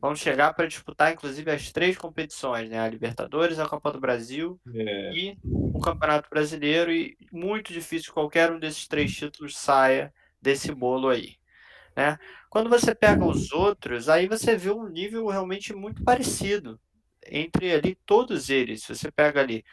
[0.00, 2.78] Vão chegar para disputar, inclusive, as três competições, né?
[2.78, 5.12] A Libertadores, a Copa do Brasil é.
[5.12, 6.92] e o Campeonato Brasileiro.
[6.92, 11.36] E muito difícil que qualquer um desses três títulos saia desse bolo aí.
[11.96, 12.16] Né?
[12.48, 16.78] Quando você pega os outros, aí você vê um nível realmente muito parecido
[17.26, 18.84] entre ali todos eles.
[18.86, 19.64] Você pega ali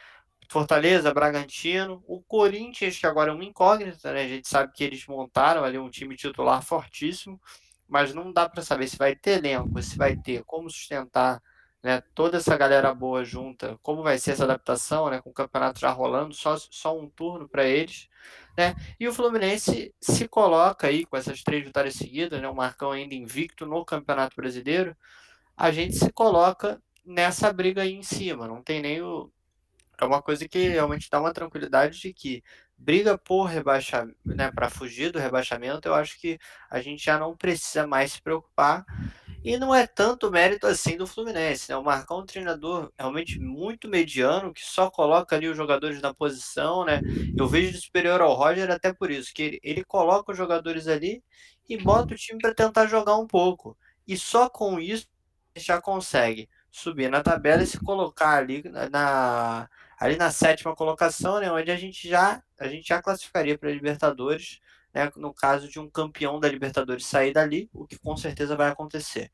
[0.48, 4.24] Fortaleza, Bragantino, o Corinthians, que agora é uma incógnita, né?
[4.24, 7.40] A gente sabe que eles montaram ali um time titular fortíssimo,
[7.88, 11.40] mas não dá para saber se vai ter elenco, se vai ter como sustentar
[11.82, 15.78] né, toda essa galera boa junta, como vai ser essa adaptação, né, com o campeonato
[15.78, 18.08] já rolando, só, só um turno para eles.
[18.58, 18.74] Né?
[18.98, 23.14] E o Fluminense se coloca aí com essas três vitórias seguidas, né, o Marcão ainda
[23.14, 24.96] invicto no Campeonato Brasileiro,
[25.56, 29.30] a gente se coloca nessa briga aí em cima, não tem nem o,
[30.00, 32.42] é uma coisa que realmente dá uma tranquilidade de que
[32.76, 36.38] briga por rebaixamento, né, para fugir do rebaixamento, eu acho que
[36.70, 38.84] a gente já não precisa mais se preocupar.
[39.42, 41.76] E não é tanto mérito assim do Fluminense, né?
[41.76, 46.12] O Marcão é um treinador realmente muito mediano, que só coloca ali os jogadores na
[46.12, 47.00] posição, né?
[47.36, 50.88] Eu vejo de superior ao Roger até por isso, que ele, ele coloca os jogadores
[50.88, 51.22] ali
[51.68, 53.78] e bota o time para tentar jogar um pouco.
[54.06, 55.06] E só com isso
[55.56, 61.50] já consegue subir na tabela e se colocar ali na, ali na sétima colocação, né,
[61.50, 64.60] onde a gente já a gente já classificaria para a Libertadores,
[64.94, 68.68] né, no caso de um campeão da Libertadores sair dali, o que com certeza vai
[68.68, 69.30] acontecer.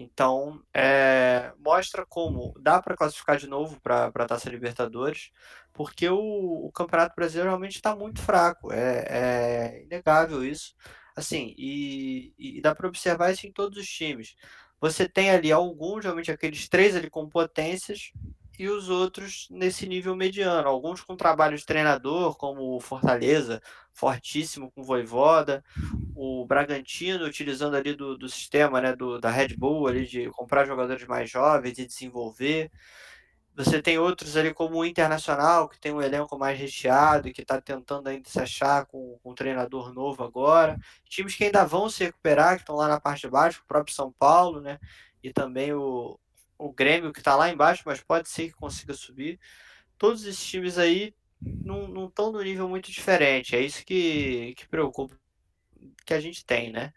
[0.00, 5.32] Então, é, mostra como dá para classificar de novo para a Taça Libertadores,
[5.72, 10.74] porque o, o Campeonato Brasileiro realmente está muito fraco, é, é, inegável isso.
[11.16, 14.36] Assim, e, e dá para observar isso em todos os times.
[14.80, 18.12] Você tem ali alguns, realmente aqueles três ali com potências,
[18.58, 20.68] e os outros nesse nível mediano.
[20.68, 25.64] Alguns com trabalho de treinador, como o Fortaleza, fortíssimo com Voivoda,
[26.14, 30.66] o Bragantino utilizando ali do, do sistema né, do, da Red Bull ali de comprar
[30.66, 32.70] jogadores mais jovens e desenvolver.
[33.54, 37.42] Você tem outros ali como o Internacional, que tem um elenco mais recheado e que
[37.42, 40.78] está tentando ainda se achar com, com um treinador novo agora.
[41.08, 43.94] Times que ainda vão se recuperar, que estão lá na parte de baixo, o próprio
[43.94, 44.78] São Paulo, né?
[45.24, 46.18] E também o,
[46.58, 49.38] o Grêmio, que está lá embaixo, mas pode ser que consiga subir.
[49.96, 53.54] Todos esses times aí não estão no nível muito diferente.
[53.54, 55.16] É isso que, que preocupa
[56.04, 56.92] que a gente tem, né?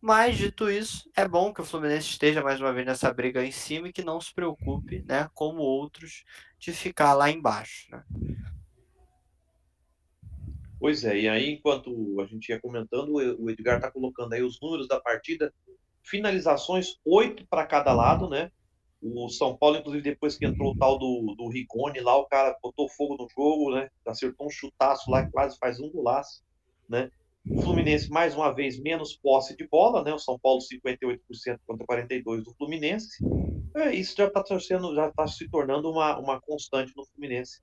[0.00, 3.50] Mas, dito isso, é bom que o Fluminense esteja mais uma vez nessa briga em
[3.50, 6.24] cima e que não se preocupe, né, como outros,
[6.58, 7.90] de ficar lá embaixo.
[7.90, 8.04] Né?
[10.78, 14.60] Pois é, e aí, enquanto a gente ia comentando, o Edgar está colocando aí os
[14.60, 15.52] números da partida,
[16.02, 18.52] finalizações, oito para cada lado, né?
[19.02, 22.56] O São Paulo, inclusive, depois que entrou o tal do, do Rigoni lá, o cara
[22.62, 23.90] botou fogo no jogo, né?
[24.06, 26.42] Acertou um chutaço lá, quase faz um golaço,
[26.88, 27.10] né?
[27.48, 30.12] O Fluminense, mais uma vez, menos posse de bola, né?
[30.12, 31.20] O São Paulo, 58%
[31.66, 33.24] contra 42% do Fluminense.
[33.76, 37.60] É, isso já está tá se tornando uma, uma constante no Fluminense,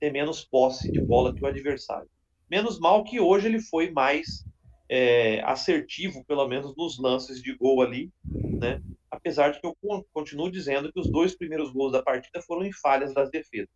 [0.00, 2.08] ter menos posse de bola que o adversário.
[2.50, 4.44] Menos mal que hoje ele foi mais
[4.92, 8.82] é, assertivo, pelo menos nos lances de gol ali, né?
[9.08, 9.76] Apesar de que eu
[10.12, 13.68] continuo dizendo que os dois primeiros gols da partida foram em falhas das defesas.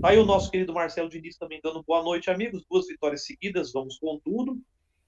[0.00, 2.64] Tá aí o nosso querido Marcelo Diniz também dando boa noite, amigos.
[2.70, 4.56] Duas vitórias seguidas, vamos com tudo.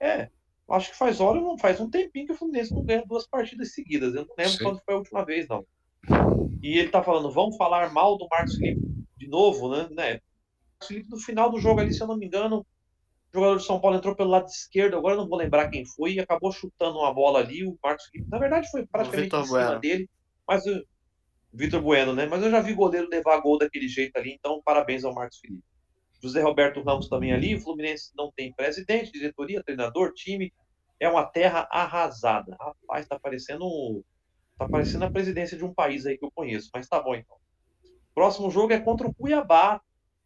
[0.00, 0.28] É,
[0.70, 3.72] acho que faz hora, não faz um tempinho que o Fluminense não ganha duas partidas
[3.72, 4.12] seguidas.
[4.12, 4.64] Eu não lembro Sim.
[4.64, 5.64] quando foi a última vez, não.
[6.60, 8.82] E ele tá falando, vamos falar mal do Marcos Felipe
[9.16, 9.88] de novo, né?
[9.92, 10.20] né?
[10.72, 12.66] Marcos Felipe no final do jogo ali, se eu não me engano,
[13.34, 16.14] o jogador de São Paulo entrou pelo lado esquerdo, agora não vou lembrar quem foi,
[16.14, 17.66] e acabou chutando uma bola ali.
[17.66, 19.80] O Marcos Felipe, na verdade, foi praticamente em cima bueno.
[19.80, 20.10] dele,
[20.46, 20.84] mas o
[21.52, 22.26] Vitor Bueno, né?
[22.26, 25.64] Mas eu já vi goleiro levar gol daquele jeito ali, então parabéns ao Marcos Felipe.
[26.22, 27.54] José Roberto Ramos também ali.
[27.54, 30.52] O Fluminense não tem presidente, diretoria, treinador, time.
[30.98, 32.56] É uma terra arrasada.
[32.58, 34.04] Rapaz, tá parecendo,
[34.56, 37.36] tá parecendo a presidência de um país aí que eu conheço, mas tá bom então.
[38.14, 39.80] Próximo jogo é contra o Cuiabá,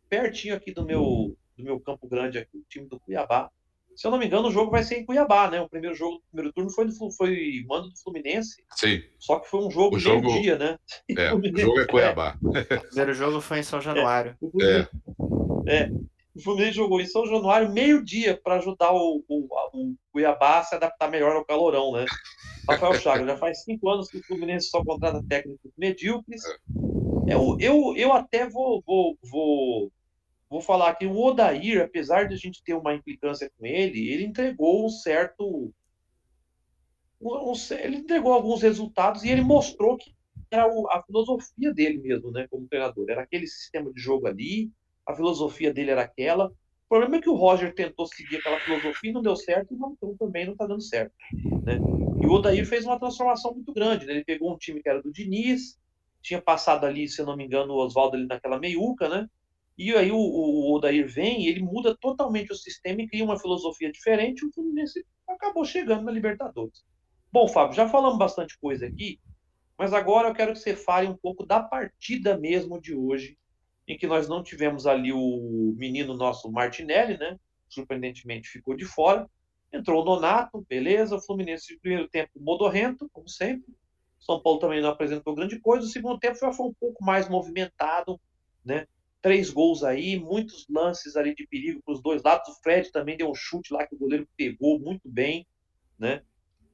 [0.08, 3.50] pertinho aqui do meu do meu Campo Grande aqui, o time do Cuiabá.
[3.96, 5.60] Se eu não me engano, o jogo vai ser em Cuiabá, né?
[5.60, 8.62] O primeiro jogo do primeiro turno foi, do, foi mando do Fluminense.
[8.76, 9.02] Sim.
[9.18, 10.78] Só que foi um jogo, o meio dia, né?
[11.16, 12.38] É, o jogo é Cuiabá.
[12.70, 12.76] É.
[12.76, 14.36] O primeiro jogo foi em São Januário.
[14.62, 14.88] É.
[15.66, 15.90] é.
[16.32, 20.76] O Fluminense jogou em São Januário meio-dia para ajudar o, o, o, Cuiabá a se
[20.76, 22.06] adaptar melhor ao calorão, né?
[22.68, 26.42] Rafael Chagas, já faz cinco anos que o Fluminense só contrata técnicos medíocres.
[27.26, 29.90] Eu, eu, eu até vou, vou, vou
[30.48, 34.24] vou falar que o Odair, apesar de a gente ter uma implicância com ele, ele
[34.24, 35.72] entregou um certo.
[37.20, 40.14] Um, um, ele entregou alguns resultados e ele mostrou que
[40.50, 43.06] era o, a filosofia dele mesmo, né, como treinador.
[43.08, 44.70] Era aquele sistema de jogo ali,
[45.06, 46.46] a filosofia dele era aquela.
[46.46, 49.76] O problema é que o Roger tentou seguir aquela filosofia e não deu certo, e
[49.76, 51.12] o então também não está dando certo.
[51.62, 51.78] Né?
[52.22, 54.06] E o Odair fez uma transformação muito grande.
[54.06, 54.12] Né?
[54.14, 55.78] Ele pegou um time que era do Diniz,
[56.22, 59.28] tinha passado ali, se eu não me engano, o Oswaldo ali naquela meiuca, né?
[59.78, 63.92] E aí o, o Odair vem, ele muda totalmente o sistema e cria uma filosofia
[63.92, 66.84] diferente, o Fluminense acabou chegando na Libertadores.
[67.30, 69.20] Bom, Fábio, já falamos bastante coisa aqui,
[69.78, 73.38] mas agora eu quero que você fale um pouco da partida mesmo de hoje,
[73.86, 77.38] em que nós não tivemos ali o menino nosso Martinelli, né?
[77.68, 79.30] Surpreendentemente ficou de fora.
[79.72, 81.16] Entrou o Nonato, beleza.
[81.16, 83.72] O Fluminense, no primeiro tempo, modorrento, como sempre.
[84.18, 85.86] São Paulo também não apresentou grande coisa.
[85.86, 88.20] O segundo tempo já foi um pouco mais movimentado,
[88.64, 88.86] né?
[89.20, 92.48] Três gols aí, muitos lances ali de perigo para os dois lados.
[92.48, 95.46] O Fred também deu um chute lá que o goleiro pegou muito bem,
[95.98, 96.22] né?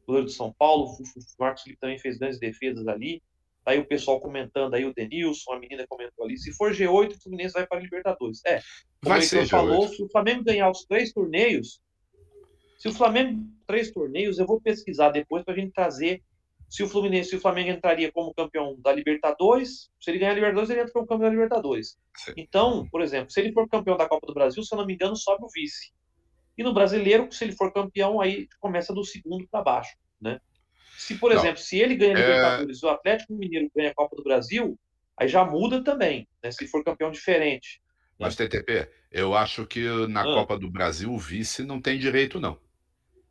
[0.02, 1.02] O goleiro de São Paulo, o
[1.38, 3.22] Marcos Felipe também fez grandes defesas ali.
[3.64, 6.37] Aí o pessoal comentando aí, o Denilson, a menina comentou ali.
[6.37, 8.42] Se for G8, o Fluminense vai para a Libertadores.
[8.44, 8.61] É,
[9.02, 11.80] como vai ser, falou, se o Flamengo ganhar os três torneios,
[12.78, 16.22] se o Flamengo três torneios, eu vou pesquisar depois para a gente trazer
[16.68, 20.35] se o Fluminense e o Flamengo entraria como campeão da Libertadores, se ele ganhar a
[20.35, 21.96] Libertadores, ele entra como campeão da Libertadores.
[22.16, 22.33] Sim.
[22.37, 24.94] Então, por exemplo, se ele for campeão da Copa do Brasil, se eu não me
[24.94, 25.92] engano, sobe o vice.
[26.57, 30.40] E no brasileiro, se ele for campeão, aí começa do segundo para baixo, né?
[30.96, 31.38] Se, por não.
[31.38, 32.88] exemplo, se ele ganha a é- Libertadores e é...
[32.88, 34.79] o Atlético Mineiro ganha a Copa do Brasil,
[35.16, 36.50] aí já muda também, né?
[36.50, 37.81] Se for campeão diferente.
[38.18, 38.27] Né?
[38.27, 40.24] Mas, TTP, eu acho que na ah.
[40.24, 42.59] Copa do Brasil o vice não tem direito, não.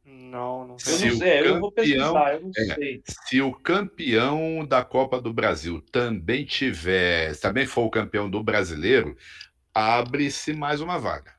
[0.05, 0.93] Não, não sei.
[0.93, 3.01] Eu não sei, eu vou pesquisar, eu não é, sei.
[3.05, 9.15] Se o campeão da Copa do Brasil também tiver, também for o campeão do brasileiro,
[9.73, 11.33] abre-se mais uma vaga.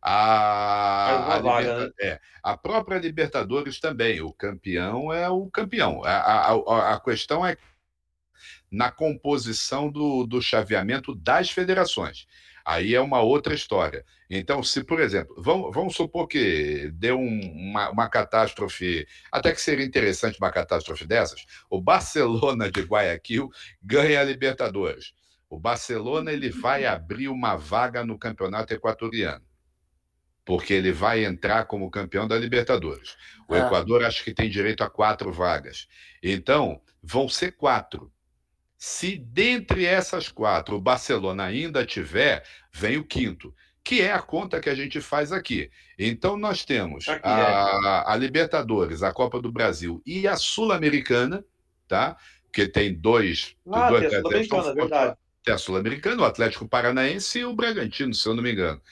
[0.00, 1.92] A, a, vaga, né?
[2.00, 6.04] é, a própria Libertadores também, o campeão é o campeão.
[6.04, 7.56] A, a, a questão é
[8.70, 12.28] na composição do, do chaveamento das federações.
[12.66, 14.04] Aí é uma outra história.
[14.28, 19.60] Então, se, por exemplo, vamos, vamos supor que deu um, uma, uma catástrofe, até que
[19.60, 23.48] seria interessante uma catástrofe dessas, o Barcelona de Guayaquil
[23.80, 25.14] ganha a Libertadores.
[25.48, 29.44] O Barcelona ele vai abrir uma vaga no campeonato equatoriano
[30.44, 33.16] porque ele vai entrar como campeão da Libertadores.
[33.48, 33.66] O é.
[33.66, 35.88] Equador acho que tem direito a quatro vagas.
[36.22, 38.12] Então, vão ser quatro.
[38.78, 44.60] Se dentre essas quatro o Barcelona ainda tiver, vem o quinto, que é a conta
[44.60, 45.70] que a gente faz aqui.
[45.98, 51.44] Então, nós temos Aqui, a, a Libertadores, a Copa do Brasil e a Sul-Americana,
[51.86, 52.16] tá?
[52.52, 53.56] Que tem dois.
[53.70, 55.16] Ah, dois tem a Sul-Americana, é verdade.
[55.44, 58.82] Tem a Sul-Americana, o Atlético Paranaense e o Bragantino, se eu não me engano.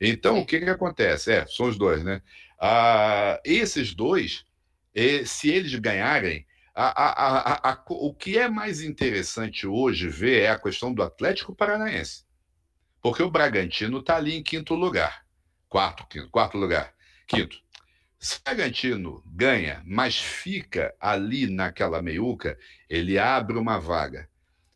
[0.00, 1.30] Então, o que, que acontece?
[1.30, 2.22] É, são os dois, né?
[2.58, 4.46] Ah, esses dois,
[4.94, 6.46] eh, se eles ganharem,
[6.80, 11.52] a, a, a, o que é mais interessante hoje ver é a questão do Atlético
[11.52, 12.24] Paranaense.
[13.02, 15.24] Porque o Bragantino está ali em quinto lugar.
[15.68, 16.94] Quarto, quinto, quarto lugar.
[17.26, 17.56] Quinto.
[18.20, 22.56] Se o Bragantino ganha, mas fica ali naquela meiuca,
[22.88, 24.28] ele abre uma vaga.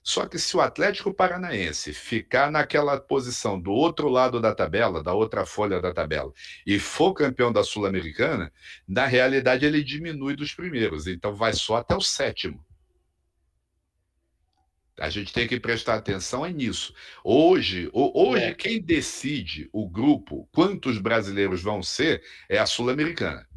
[0.03, 5.15] Só que se o Atlético Paranaense ficar naquela posição do outro lado da tabela, da
[5.15, 6.33] outra folha da tabela,
[6.67, 8.53] e for campeão da Sul-Americana,
[8.87, 12.65] na realidade ele diminui dos primeiros, então vai só até o sétimo.
[14.99, 16.95] A gente tem que prestar atenção é nisso.
[17.25, 18.55] Hoje, hoje é.
[18.55, 23.49] quem decide o grupo, quantos brasileiros vão ser, é a Sul-Americana.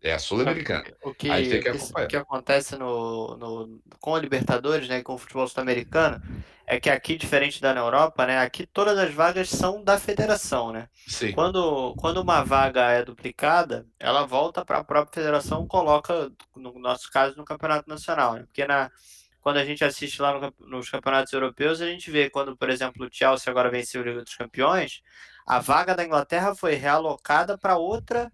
[0.00, 0.84] É a Sul-Americana.
[1.02, 6.22] O que, que, que, acontece no, no, com a Libertadores, né, com o futebol sul-americano,
[6.64, 10.70] é que aqui, diferente da na Europa, né, aqui todas as vagas são da federação,
[10.70, 10.88] né?
[11.06, 11.32] Sim.
[11.32, 17.10] Quando, quando uma vaga é duplicada, ela volta para a própria federação, coloca, no nosso
[17.10, 18.42] caso, no campeonato nacional, né?
[18.42, 18.92] Porque na,
[19.40, 23.04] quando a gente assiste lá no, nos campeonatos europeus, a gente vê quando, por exemplo,
[23.04, 25.02] o Chelsea agora venceu a Liga dos Campeões,
[25.44, 28.30] a vaga da Inglaterra foi realocada para outra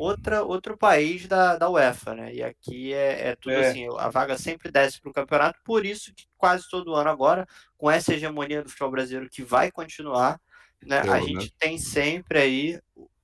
[0.00, 2.34] outra, outro país da, da UEFA, né?
[2.34, 3.68] E aqui é, é tudo é.
[3.68, 7.46] assim, a vaga sempre desce para o campeonato, por isso que quase todo ano agora,
[7.76, 10.40] com essa hegemonia do futebol brasileiro que vai continuar,
[10.82, 11.02] né?
[11.04, 11.52] Eu, a gente né?
[11.58, 12.80] tem sempre aí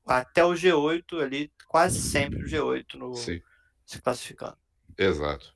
[0.07, 3.41] até o G8 ali, quase sempre o G8 no, Sim.
[3.85, 4.59] se classificando.
[4.99, 5.55] Exato.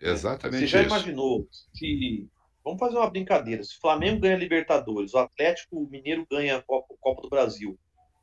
[0.00, 0.60] Exatamente.
[0.60, 0.88] Você já isso.
[0.88, 2.28] imaginou se.
[2.64, 3.62] Vamos fazer uma brincadeira.
[3.64, 7.78] Se o Flamengo ganha Libertadores, o Atlético Mineiro ganha a Copa, Copa do Brasil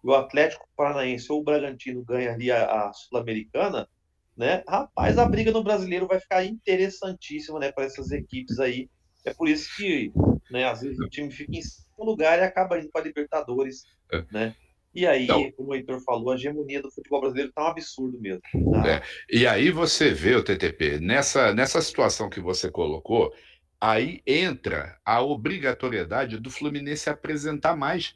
[0.10, 3.88] o Atlético Paranaense ou o Bragantino ganha ali a, a Sul-Americana,
[4.36, 4.64] né?
[4.68, 8.90] Rapaz, a briga no brasileiro vai ficar interessantíssima, né, para essas equipes aí.
[9.26, 10.12] É por isso que,
[10.52, 14.24] né, às vezes o time fica em segundo lugar e acaba indo para Libertadores, é.
[14.32, 14.56] né?
[14.94, 18.20] E aí, então, como o Heitor falou, a hegemonia do futebol brasileiro tá um absurdo
[18.20, 18.42] mesmo.
[18.72, 18.88] Tá?
[18.88, 19.04] É.
[19.30, 23.32] E aí você vê o TTP, nessa, nessa situação que você colocou,
[23.80, 28.16] aí entra a obrigatoriedade do Fluminense apresentar mais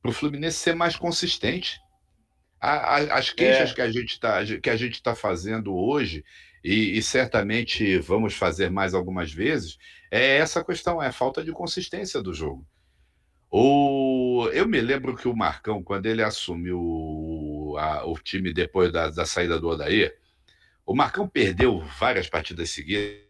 [0.00, 1.80] para o Fluminense ser mais consistente.
[2.60, 3.74] A, a, as queixas é.
[3.74, 6.22] que a gente está que a gente está fazendo hoje
[6.62, 9.78] e, e, certamente vamos fazer mais algumas vezes
[10.10, 12.66] é essa questão, é a falta de consistência do jogo.
[13.50, 19.08] O, eu me lembro que o Marcão, quando ele assumiu a, o time depois da,
[19.08, 20.16] da saída do Odair,
[20.84, 23.20] o Marcão perdeu várias partidas seguidas,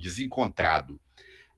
[0.00, 1.00] desencontrado.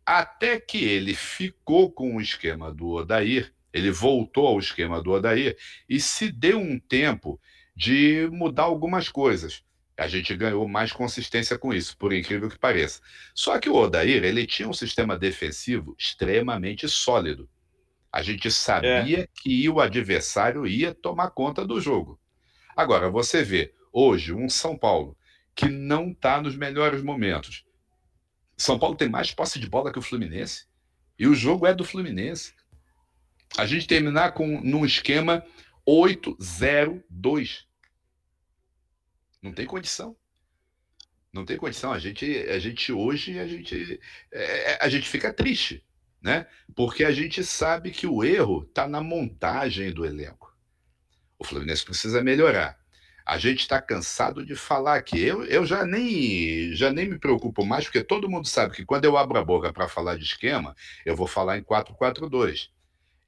[0.05, 5.57] Até que ele ficou com o esquema do Odair ele voltou ao esquema do Odair
[5.89, 7.41] e se deu um tempo
[7.77, 9.62] de mudar algumas coisas.
[9.97, 13.01] A gente ganhou mais consistência com isso, por incrível que pareça.
[13.35, 17.49] Só que o Odair, ele tinha um sistema defensivo extremamente sólido.
[18.12, 19.29] A gente sabia é.
[19.35, 22.19] que o adversário ia tomar conta do jogo.
[22.77, 25.16] Agora, você vê, hoje, um São Paulo
[25.55, 27.64] que não está nos melhores momentos.
[28.57, 30.66] São Paulo tem mais posse de bola que o Fluminense.
[31.19, 32.55] E o jogo é do Fluminense
[33.57, 35.44] a gente terminar com num esquema
[35.88, 37.64] 8-0-2.
[39.42, 40.16] Não tem condição.
[41.32, 41.92] Não tem condição.
[41.92, 44.01] A gente, a gente hoje a gente,
[44.32, 45.84] é, é a gente fica triste,
[46.20, 46.46] né?
[46.74, 50.55] Porque a gente sabe que o erro está na montagem do elenco.
[51.38, 52.78] O Fluminense precisa melhorar.
[53.24, 55.20] A gente está cansado de falar aqui.
[55.20, 59.05] Eu, eu já, nem, já nem me preocupo mais, porque todo mundo sabe que quando
[59.05, 60.74] eu abro a boca para falar de esquema,
[61.05, 62.70] eu vou falar em 4-4-2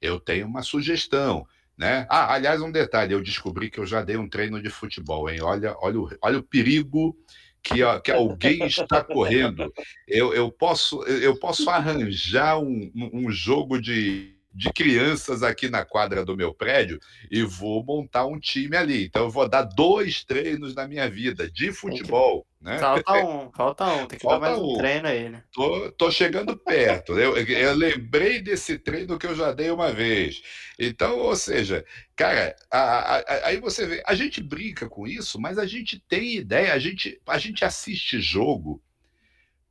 [0.01, 1.45] eu tenho uma sugestão.
[1.77, 2.05] Né?
[2.09, 5.41] Ah, aliás, um detalhe, eu descobri que eu já dei um treino de futebol, hein?
[5.41, 7.17] Olha, olha, o, olha o perigo
[7.63, 9.71] que, que alguém está correndo.
[10.07, 16.25] Eu, eu, posso, eu posso arranjar um, um jogo de de crianças aqui na quadra
[16.25, 16.99] do meu prédio
[17.29, 19.05] e vou montar um time ali.
[19.05, 22.45] Então eu vou dar dois treinos na minha vida de futebol.
[22.59, 22.77] Né?
[22.77, 25.43] Falta um, falta um, tem que falta dar mais um, um treino aí, né?
[25.53, 27.17] Tô, tô chegando perto.
[27.17, 30.41] eu, eu lembrei desse treino que eu já dei uma vez.
[30.77, 31.85] Então, ou seja,
[32.15, 36.35] cara, a, a, aí você vê, a gente brinca com isso, mas a gente tem
[36.35, 38.81] ideia, a gente, a gente assiste jogo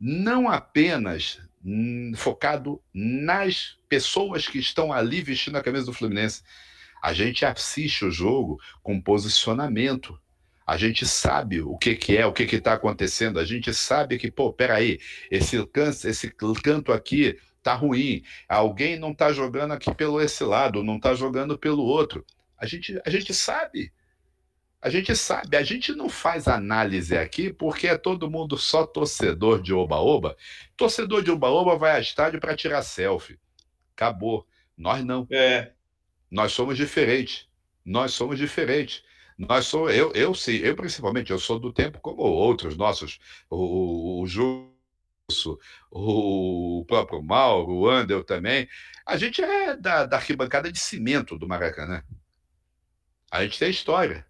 [0.00, 1.38] não apenas
[2.16, 6.42] focado nas pessoas que estão ali vestindo a camisa do Fluminense.
[7.02, 10.18] A gente assiste o jogo com posicionamento.
[10.66, 13.38] A gente sabe o que, que é, o que está acontecendo.
[13.40, 15.00] A gente sabe que, pô, peraí,
[15.30, 16.30] esse canto, esse
[16.62, 18.22] canto aqui tá ruim.
[18.48, 22.24] Alguém não tá jogando aqui pelo esse lado, não tá jogando pelo outro.
[22.56, 23.92] A gente, a gente sabe.
[24.82, 29.60] A gente sabe, a gente não faz análise aqui porque é todo mundo só torcedor
[29.60, 30.36] de oba-oba.
[30.74, 33.38] Torcedor de oba-oba vai a estádio para tirar selfie.
[33.94, 34.46] Acabou.
[34.76, 35.26] Nós não.
[35.30, 35.72] É.
[36.30, 37.46] Nós somos diferentes.
[37.84, 39.02] Nós somos diferentes.
[39.36, 43.18] Nós sou eu, eu sim, eu principalmente, eu sou do tempo como outros nossos,
[43.48, 45.58] o, o, o Jusso,
[45.90, 48.68] o próprio Mauro, o Andel também.
[49.06, 52.02] A gente é da, da arquibancada de cimento do Maracanã.
[53.30, 54.26] A gente tem história.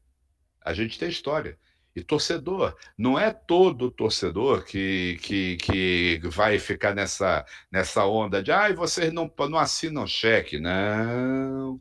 [0.71, 1.59] A gente tem história.
[1.95, 8.53] E torcedor, não é todo torcedor que, que, que vai ficar nessa, nessa onda de
[8.53, 10.61] ai, ah, vocês não, não assinam cheque.
[10.61, 11.81] Não.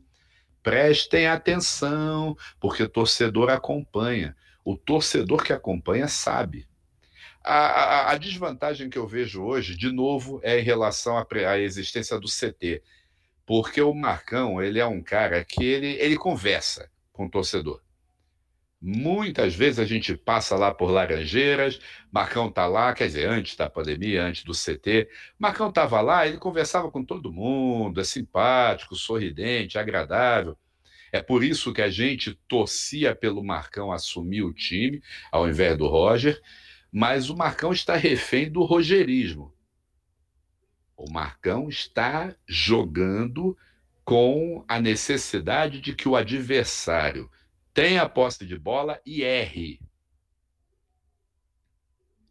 [0.64, 4.36] Prestem atenção, porque torcedor acompanha.
[4.64, 6.66] O torcedor que acompanha sabe.
[7.42, 11.58] A, a, a desvantagem que eu vejo hoje, de novo, é em relação à, à
[11.58, 12.82] existência do CT.
[13.46, 17.80] Porque o Marcão, ele é um cara que ele, ele conversa com o torcedor.
[18.82, 21.78] Muitas vezes a gente passa lá por Laranjeiras,
[22.10, 25.06] Marcão está lá, quer dizer, antes da pandemia, antes do CT,
[25.38, 30.56] Marcão estava lá, ele conversava com todo mundo, é simpático, sorridente, agradável.
[31.12, 35.86] É por isso que a gente torcia pelo Marcão assumir o time, ao invés do
[35.86, 36.40] Roger,
[36.90, 39.52] mas o Marcão está refém do rogerismo.
[40.96, 43.56] O Marcão está jogando
[44.04, 47.30] com a necessidade de que o adversário
[47.72, 49.80] tenha posse de bola e erre.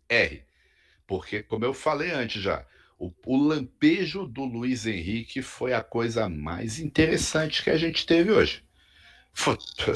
[0.07, 0.43] Erre.
[1.05, 2.65] Porque, como eu falei antes já,
[2.97, 8.31] o, o, lampejo do Luiz Henrique foi a coisa mais interessante que a gente teve
[8.31, 8.63] hoje.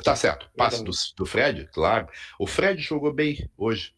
[0.03, 0.49] Tá certo.
[0.55, 2.07] Passe do, do Fred, claro.
[2.39, 3.93] O Fred jogou bem hoje.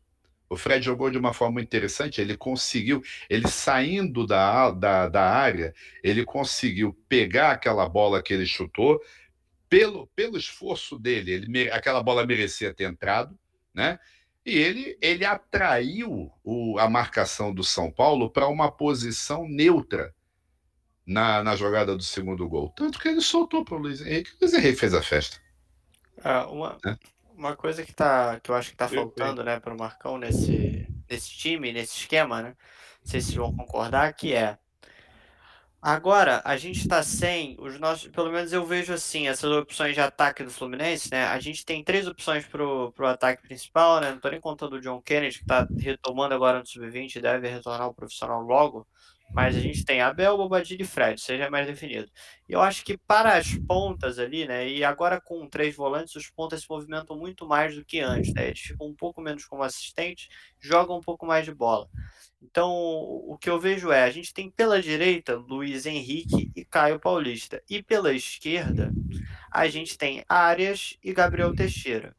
[0.49, 5.73] O Fred jogou de uma forma interessante, ele conseguiu, ele saindo da, da, da área,
[6.03, 9.01] ele conseguiu pegar aquela bola que ele chutou,
[9.75, 13.37] pelo, pelo esforço dele, ele, aquela bola merecia ter entrado,
[13.73, 13.99] né?
[14.45, 20.15] E ele, ele atraiu o, a marcação do São Paulo para uma posição neutra
[21.05, 22.69] na, na jogada do segundo gol.
[22.69, 24.31] Tanto que ele soltou para o Luiz Henrique.
[24.35, 25.41] O Luiz Henrique fez a festa.
[26.23, 26.95] É, uma, é.
[27.35, 30.87] uma coisa que, tá, que eu acho que está faltando né, para o Marcão nesse,
[31.09, 32.49] nesse time, nesse esquema, né?
[33.03, 34.57] Não sei se vocês vão concordar, que é
[35.87, 38.07] Agora, a gente está sem os nossos.
[38.07, 41.25] Pelo menos eu vejo assim, essas opções de ataque do Fluminense, né?
[41.25, 44.09] A gente tem três opções pro, pro ataque principal, né?
[44.09, 47.83] Não tô nem contando o John Kennedy, que está retomando agora no Sub-20, deve retornar
[47.83, 48.87] ao profissional logo.
[49.33, 52.09] Mas a gente tem Abel, Bobadilha e Fred, seja mais definido.
[52.47, 54.67] E eu acho que para as pontas ali, né?
[54.67, 58.47] E agora com três volantes, os pontas se movimentam muito mais do que antes, né?
[58.47, 61.89] Eles ficam um pouco menos como assistentes, jogam um pouco mais de bola.
[62.41, 66.99] Então, o que eu vejo é, a gente tem pela direita Luiz Henrique e Caio
[66.99, 67.61] Paulista.
[67.69, 68.93] E pela esquerda,
[69.51, 72.15] a gente tem Arias e Gabriel Teixeira.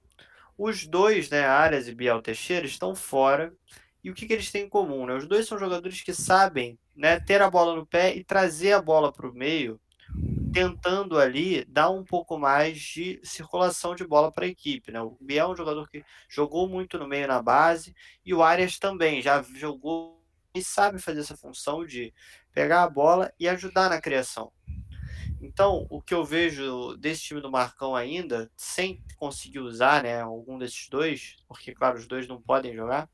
[0.59, 3.53] Os dois, né, Arias e Biel Teixeira, estão fora.
[4.03, 5.07] E o que, que eles têm em comum?
[5.07, 5.15] Né?
[5.15, 8.83] Os dois são jogadores que sabem né, ter a bola no pé e trazer a
[8.83, 9.81] bola para o meio,
[10.53, 14.91] tentando ali dar um pouco mais de circulação de bola para a equipe.
[14.91, 15.01] Né?
[15.01, 17.95] O Biel é um jogador que jogou muito no meio na base
[18.25, 20.17] e o Arias também já jogou
[20.55, 22.15] e sabe fazer essa função de
[22.53, 24.51] pegar a bola e ajudar na criação.
[25.41, 30.59] Então, o que eu vejo desse time do Marcão ainda, sem conseguir usar né, algum
[30.59, 33.09] desses dois, porque, claro, os dois não podem jogar,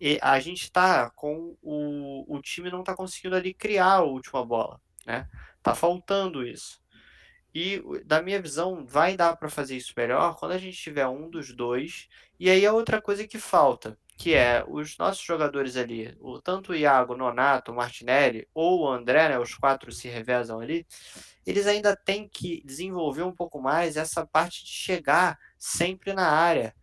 [0.00, 4.44] e a gente está com o, o time não está conseguindo ali criar a última
[4.44, 5.28] bola, né?
[5.62, 6.80] Tá faltando isso.
[7.54, 11.28] E da minha visão, vai dar para fazer isso melhor quando a gente tiver um
[11.28, 12.08] dos dois.
[12.38, 16.72] E aí a outra coisa que falta, que é os nossos jogadores ali, o, tanto
[16.72, 20.86] o Iago, Nonato, Martinelli ou o André, né, os quatro se revezam ali,
[21.46, 26.74] eles ainda têm que desenvolver um pouco mais essa parte de chegar sempre na área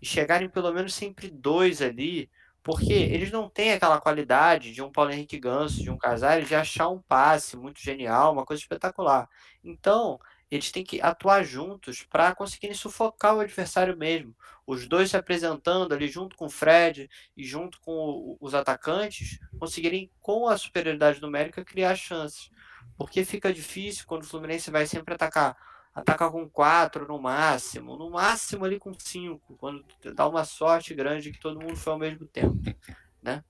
[0.00, 2.30] e chegarem pelo menos sempre dois ali,
[2.68, 6.54] porque eles não têm aquela qualidade de um Paulo Henrique Ganso, de um Casares, de
[6.54, 9.26] achar um passe muito genial, uma coisa espetacular.
[9.64, 14.36] Então, eles têm que atuar juntos para conseguirem sufocar o adversário mesmo.
[14.66, 20.10] Os dois se apresentando ali junto com o Fred e junto com os atacantes, conseguirem,
[20.20, 22.50] com a superioridade numérica, criar chances.
[22.98, 25.56] Porque fica difícil quando o Fluminense vai sempre atacar.
[26.00, 29.84] Atacar com quatro no máximo, no máximo ali com cinco, quando
[30.14, 32.56] dá uma sorte grande que todo mundo foi ao mesmo tempo,
[33.22, 33.42] né?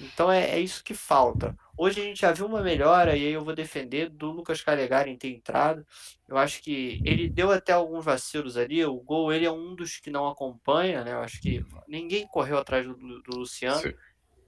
[0.00, 1.54] Então é, é, isso que falta.
[1.76, 5.10] Hoje a gente já viu uma melhora, e aí eu vou defender do Lucas Calegari
[5.10, 5.86] em ter entrado.
[6.26, 8.84] Eu acho que ele deu até alguns vacilos ali.
[8.84, 11.12] O gol, ele é um dos que não acompanha, né?
[11.12, 13.80] Eu acho que ninguém correu atrás do, do Luciano.
[13.80, 13.94] Sim.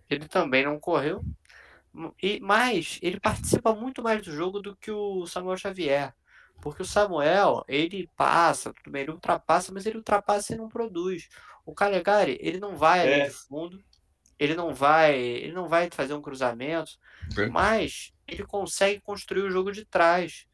[0.09, 1.23] Ele também não correu.
[2.23, 6.15] E, mas ele participa muito mais do jogo do que o Samuel Xavier.
[6.63, 11.29] Porque o Samuel, ele passa, tudo bem, ele ultrapassa, mas ele ultrapassa e não produz.
[11.67, 13.25] O Calegari, ele não vai ali é.
[13.27, 13.83] de fundo,
[14.39, 16.93] ele não vai, ele não vai fazer um cruzamento,
[17.37, 17.47] é.
[17.49, 20.47] mas ele consegue construir o jogo de trás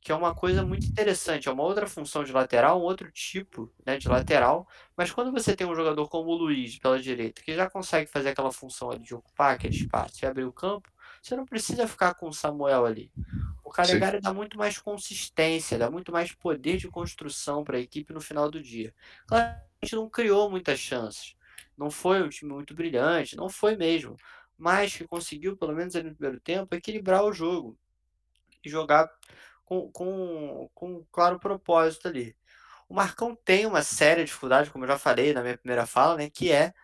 [0.00, 3.70] que é uma coisa muito interessante, é uma outra função de lateral, um outro tipo
[3.84, 7.54] né, de lateral, mas quando você tem um jogador como o Luiz pela direita, que
[7.54, 10.90] já consegue fazer aquela função ali de ocupar aquele espaço e abrir o campo,
[11.20, 13.12] você não precisa ficar com o Samuel ali.
[13.64, 18.12] O Calegari dá muito mais consistência, dá muito mais poder de construção para a equipe
[18.12, 18.92] no final do dia.
[19.26, 21.36] Claro, a gente não criou muitas chances,
[21.76, 24.16] não foi um time muito brilhante, não foi mesmo,
[24.58, 27.78] mas que conseguiu, pelo menos ali no primeiro tempo, equilibrar o jogo
[28.64, 29.08] e jogar
[29.64, 32.36] com, com, com um claro propósito ali.
[32.88, 36.28] O Marcão tem uma séria dificuldade, como eu já falei na minha primeira fala, né,
[36.28, 36.74] que é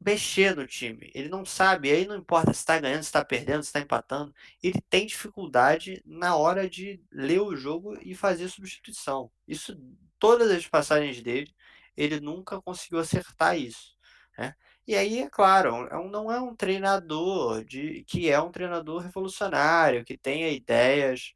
[0.00, 1.10] mexer no time.
[1.14, 4.34] Ele não sabe, aí não importa se está ganhando, se está perdendo, se está empatando.
[4.62, 9.30] Ele tem dificuldade na hora de ler o jogo e fazer substituição.
[9.46, 9.76] Isso,
[10.18, 11.52] todas as passagens dele,
[11.96, 13.96] ele nunca conseguiu acertar isso.
[14.38, 14.54] Né?
[14.86, 20.04] E aí, é claro, é não é um treinador de que é um treinador revolucionário,
[20.04, 21.34] que tenha ideias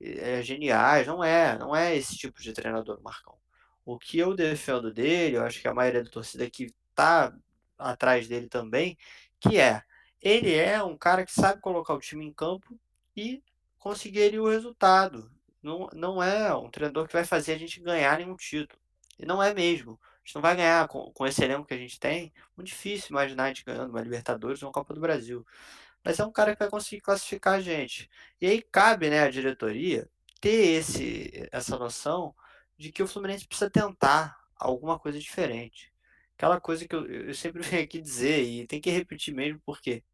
[0.00, 1.06] é, geniais.
[1.06, 3.36] Não é, não é esse tipo de treinador, Marcão.
[3.84, 7.34] O que eu defendo dele, eu acho que a maioria da torcida que está
[7.78, 8.96] atrás dele também,
[9.40, 9.82] que é
[10.20, 12.78] ele é um cara que sabe colocar o time em campo
[13.16, 13.42] e
[13.78, 15.30] conseguir o resultado.
[15.62, 18.80] Não, não é um treinador que vai fazer a gente ganhar nenhum título.
[19.18, 20.00] E não é mesmo.
[20.02, 22.32] A gente não vai ganhar com, com esse elenco que a gente tem.
[22.56, 25.44] Muito difícil imaginar a gente ganhando uma Libertadores ou uma Copa do Brasil
[26.04, 28.10] mas é um cara que vai conseguir classificar a gente.
[28.40, 30.08] E aí cabe, né, a diretoria
[30.40, 32.34] ter esse, essa noção
[32.76, 35.93] de que o Fluminense precisa tentar alguma coisa diferente.
[36.44, 40.04] Aquela coisa que eu, eu sempre venho aqui dizer e tem que repetir mesmo porque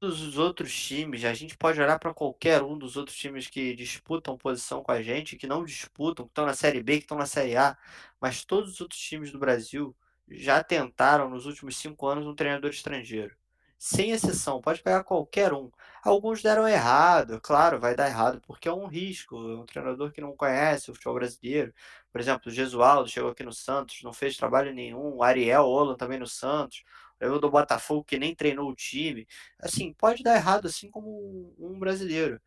[0.00, 4.36] os outros times, a gente pode olhar para qualquer um dos outros times que disputam
[4.38, 7.26] posição com a gente, que não disputam, que estão na Série B, que estão na
[7.26, 7.76] Série A,
[8.20, 9.96] mas todos os outros times do Brasil
[10.28, 13.36] já tentaram nos últimos cinco anos um treinador estrangeiro
[13.84, 15.68] sem exceção, pode pegar qualquer um.
[16.04, 19.34] Alguns deram errado, claro, vai dar errado, porque é um risco.
[19.36, 21.74] É um treinador que não conhece o futebol brasileiro.
[22.12, 25.16] Por exemplo, o Gesualdo chegou aqui no Santos, não fez trabalho nenhum.
[25.16, 26.84] O Ariel Olan também no Santos.
[27.20, 29.26] O do Botafogo, que nem treinou o time.
[29.58, 32.40] Assim, pode dar errado, assim como um brasileiro.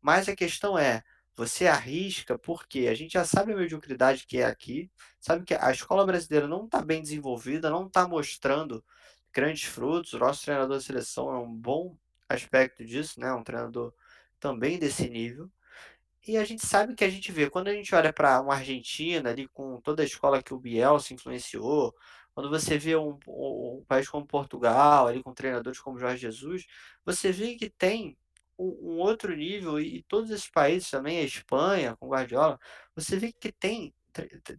[0.00, 1.02] Mas a questão é,
[1.34, 5.70] você arrisca porque a gente já sabe a mediocridade que é aqui, sabe que a
[5.70, 8.84] escola brasileira não está bem desenvolvida, não está mostrando
[9.32, 10.12] grandes frutos.
[10.12, 11.96] O nosso treinador de seleção é um bom
[12.28, 13.32] aspecto disso, né?
[13.32, 13.92] Um treinador
[14.40, 15.50] também desse nível.
[16.26, 19.30] E a gente sabe que a gente vê, quando a gente olha para uma Argentina
[19.30, 21.94] ali com toda a escola que o Biel se influenciou,
[22.34, 26.64] quando você vê um, um, país como Portugal, ali com treinadores como Jorge Jesus,
[27.04, 28.16] você vê que tem
[28.58, 32.58] um, um outro nível, e todos esses países também, a Espanha, com Guardiola,
[32.94, 33.92] você vê que tem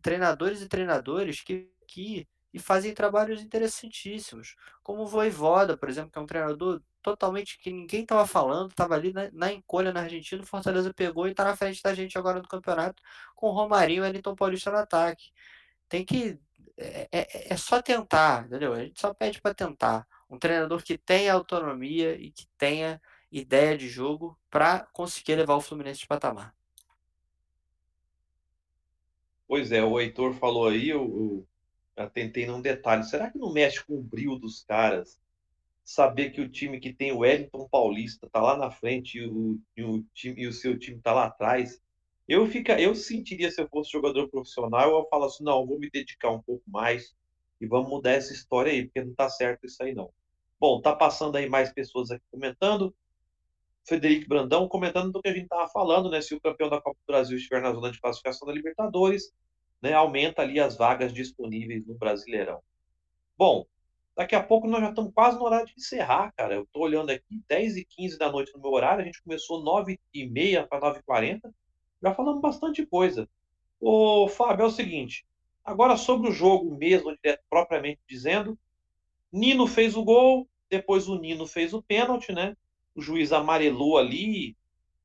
[0.01, 6.19] treinadores e treinadores que, que e fazem trabalhos interessantíssimos, como o Voivoda, por exemplo, que
[6.19, 10.41] é um treinador totalmente que ninguém estava falando, estava ali na, na, encolha na Argentina,
[10.43, 13.01] o Fortaleza pegou e está na frente da gente agora no campeonato,
[13.35, 15.31] com o Romarinho e o Wellington Paulista no ataque.
[15.89, 16.39] Tem que.
[16.77, 18.73] É, é, é só tentar, entendeu?
[18.73, 20.07] A gente só pede para tentar.
[20.29, 23.01] Um treinador que tenha autonomia e que tenha
[23.31, 26.55] ideia de jogo para conseguir levar o Fluminense de patamar.
[29.47, 30.91] Pois é, o Heitor falou aí,
[31.97, 33.03] o, atentei num detalhe.
[33.03, 35.19] Será que não mexe com o brilho dos caras?
[35.83, 39.59] Saber que o time que tem o Wellington Paulista tá lá na frente e o,
[39.75, 41.81] e o, time, e o seu time tá lá atrás.
[42.27, 45.89] Eu, fica, eu sentiria, se eu fosse jogador profissional, eu falo assim, não, vou me
[45.89, 47.13] dedicar um pouco mais
[47.59, 50.11] e vamos mudar essa história aí, porque não tá certo isso aí não.
[50.59, 52.95] Bom, tá passando aí mais pessoas aqui comentando.
[53.85, 56.21] Frederico Brandão comentando do que a gente tava falando, né?
[56.21, 59.33] Se o campeão da Copa do Brasil estiver na zona de classificação da Libertadores,
[59.83, 62.61] né, aumenta ali as vagas disponíveis no Brasileirão.
[63.37, 63.65] Bom,
[64.15, 66.55] daqui a pouco nós já estamos quase no horário de encerrar, cara.
[66.55, 69.61] Eu estou olhando aqui, 10 e 15 da noite no meu horário, a gente começou
[69.61, 71.53] 9 e meia para 9 e 40
[72.01, 73.29] já falamos bastante coisa.
[73.79, 75.25] Ô, Fábio, é o seguinte,
[75.63, 77.17] agora sobre o jogo mesmo,
[77.49, 78.59] propriamente dizendo,
[79.31, 82.57] Nino fez o gol, depois o Nino fez o pênalti, né?
[82.93, 84.55] O juiz amarelou ali,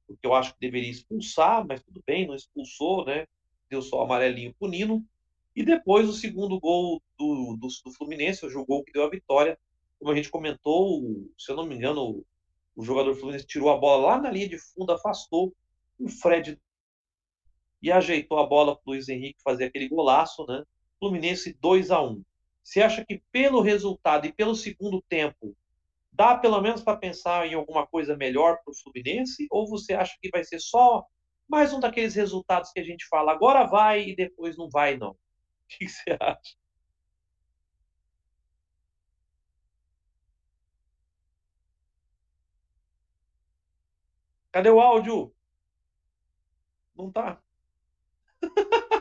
[0.08, 3.26] o que eu acho que deveria expulsar, mas tudo bem, não expulsou, né?
[3.68, 5.04] Deu só amarelinho pro Nino.
[5.54, 9.58] E depois o segundo gol do, do, do Fluminense, o gol que deu a vitória.
[9.98, 11.02] Como a gente comentou,
[11.36, 12.26] se eu não me engano, o,
[12.76, 15.52] o jogador Fluminense tirou a bola lá na linha de fundo, afastou
[15.98, 16.58] o Fred
[17.82, 20.62] e ajeitou a bola para o Luiz Henrique fazer aquele golaço, né?
[20.98, 22.22] Fluminense 2 a 1
[22.62, 25.56] Você acha que pelo resultado e pelo segundo tempo
[26.18, 29.46] Dá pelo menos para pensar em alguma coisa melhor para o Fluminense?
[29.52, 31.06] Ou você acha que vai ser só
[31.48, 35.10] mais um daqueles resultados que a gente fala, agora vai e depois não vai, não?
[35.70, 36.56] O que você acha?
[44.52, 45.34] Cadê o áudio?
[46.94, 47.40] Não tá.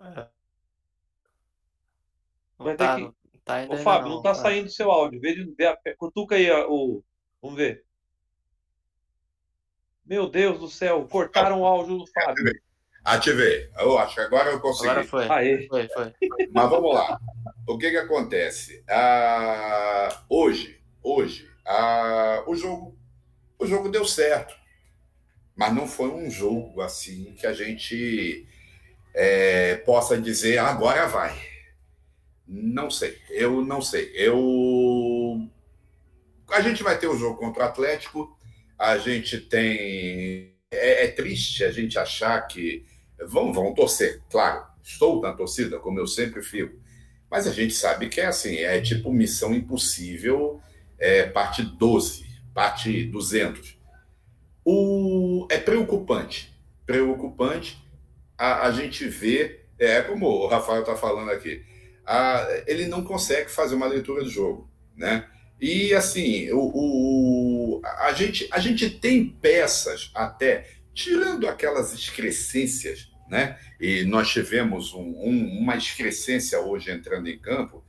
[0.00, 0.28] É.
[2.58, 4.34] Vai ter tá, que- tá ainda, Ô, Fábio, não tá é.
[4.34, 5.20] saindo seu áudio.
[5.20, 7.02] Vê, vê a- cutuca aí o.
[7.42, 7.84] Vamos ver.
[10.04, 12.52] Meu Deus do céu, cortaram o áudio do Fábio.
[13.04, 13.70] Ativei.
[13.78, 14.90] Eu acho que agora eu consegui.
[14.90, 15.28] Agora foi.
[15.28, 15.66] Aê.
[15.66, 16.12] Foi, foi.
[16.52, 17.18] Mas vamos lá.
[17.66, 18.84] O que que acontece?
[18.88, 22.98] Ah, hoje, hoje, ah, o jogo,
[23.58, 24.54] o jogo deu certo,
[25.54, 28.46] mas não foi um jogo assim que a gente
[29.14, 31.34] é, possa dizer agora vai.
[32.48, 33.18] Não sei.
[33.30, 34.10] Eu não sei.
[34.14, 35.46] Eu
[36.50, 38.36] a gente vai ter o jogo contra o Atlético.
[38.78, 42.86] A gente tem é, é triste a gente achar que
[43.26, 44.66] vão vão torcer, claro.
[44.82, 46.78] Estou na torcida, como eu sempre fico.
[47.30, 50.62] Mas a gente sabe que é assim, é tipo missão impossível,
[50.98, 52.24] é, parte 12,
[52.54, 53.76] parte 200.
[54.64, 57.78] O, é preocupante, preocupante
[58.38, 61.62] a, a gente ver, é como o Rafael está falando aqui,
[62.08, 65.28] a, ele não consegue fazer uma leitura do jogo, né?
[65.60, 73.58] E assim, o, o, a, gente, a gente tem peças até, tirando aquelas excrescências, né?
[73.78, 77.84] E nós tivemos um, um, uma excrescência hoje entrando em campo.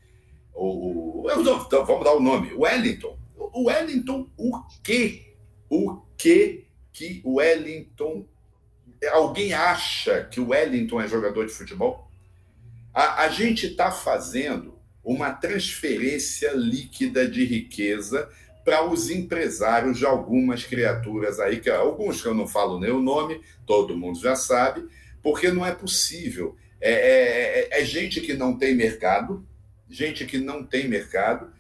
[0.54, 1.42] O, o, eu,
[1.86, 3.18] vamos dar o nome, Wellington.
[3.38, 5.34] O Wellington, o que?
[5.70, 8.28] O que que o Wellington.
[9.14, 12.09] Alguém acha que o Wellington é jogador de futebol?
[12.94, 18.30] A, a gente está fazendo uma transferência líquida de riqueza
[18.64, 23.02] para os empresários de algumas criaturas aí, que alguns que eu não falo nem o
[23.02, 24.88] nome, todo mundo já sabe,
[25.24, 26.56] porque não é possível.
[26.82, 29.46] É, é, é, gente que não tem mercado,
[29.90, 31.52] gente que não tem mercado,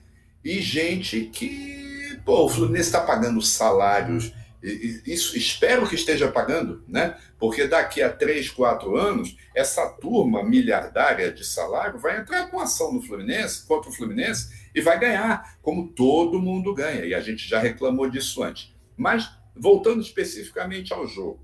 [0.44, 7.18] e gente que, pô, o Fluminense está pagando salários, isso espero que esteja pagando, né?
[7.38, 12.93] Porque daqui a três, quatro anos, essa turma miliardária de salário vai entrar com ação
[12.93, 17.47] no Fluminense, contra o Fluminense, e vai ganhar, como todo mundo ganha, e a gente
[17.47, 18.74] já reclamou disso antes.
[18.97, 21.41] Mas, voltando especificamente ao jogo,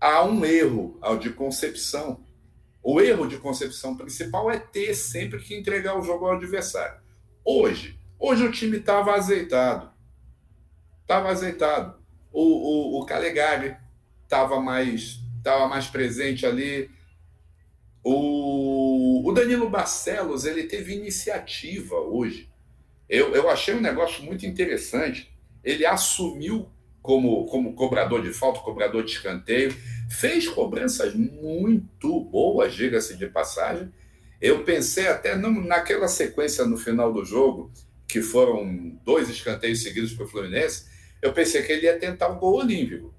[0.00, 2.24] há um erro ao de concepção.
[2.82, 7.00] O erro de concepção principal é ter sempre que entregar o jogo ao adversário.
[7.44, 9.95] Hoje, hoje o time estava azeitado.
[11.06, 11.96] Estava azeitado.
[12.32, 13.76] O, o, o Calegari
[14.24, 16.90] estava mais, tava mais presente ali.
[18.02, 22.50] O, o Danilo Barcelos ele teve iniciativa hoje.
[23.08, 25.32] Eu, eu achei um negócio muito interessante.
[25.62, 26.68] Ele assumiu
[27.00, 29.72] como, como cobrador de falta, cobrador de escanteio,
[30.10, 33.92] fez cobranças muito boas, diga-se de passagem.
[34.40, 37.70] Eu pensei até não, naquela sequência no final do jogo,
[38.08, 42.38] que foram dois escanteios seguidos para o Fluminense, eu pensei que ele ia tentar um
[42.38, 43.14] gol olímpico.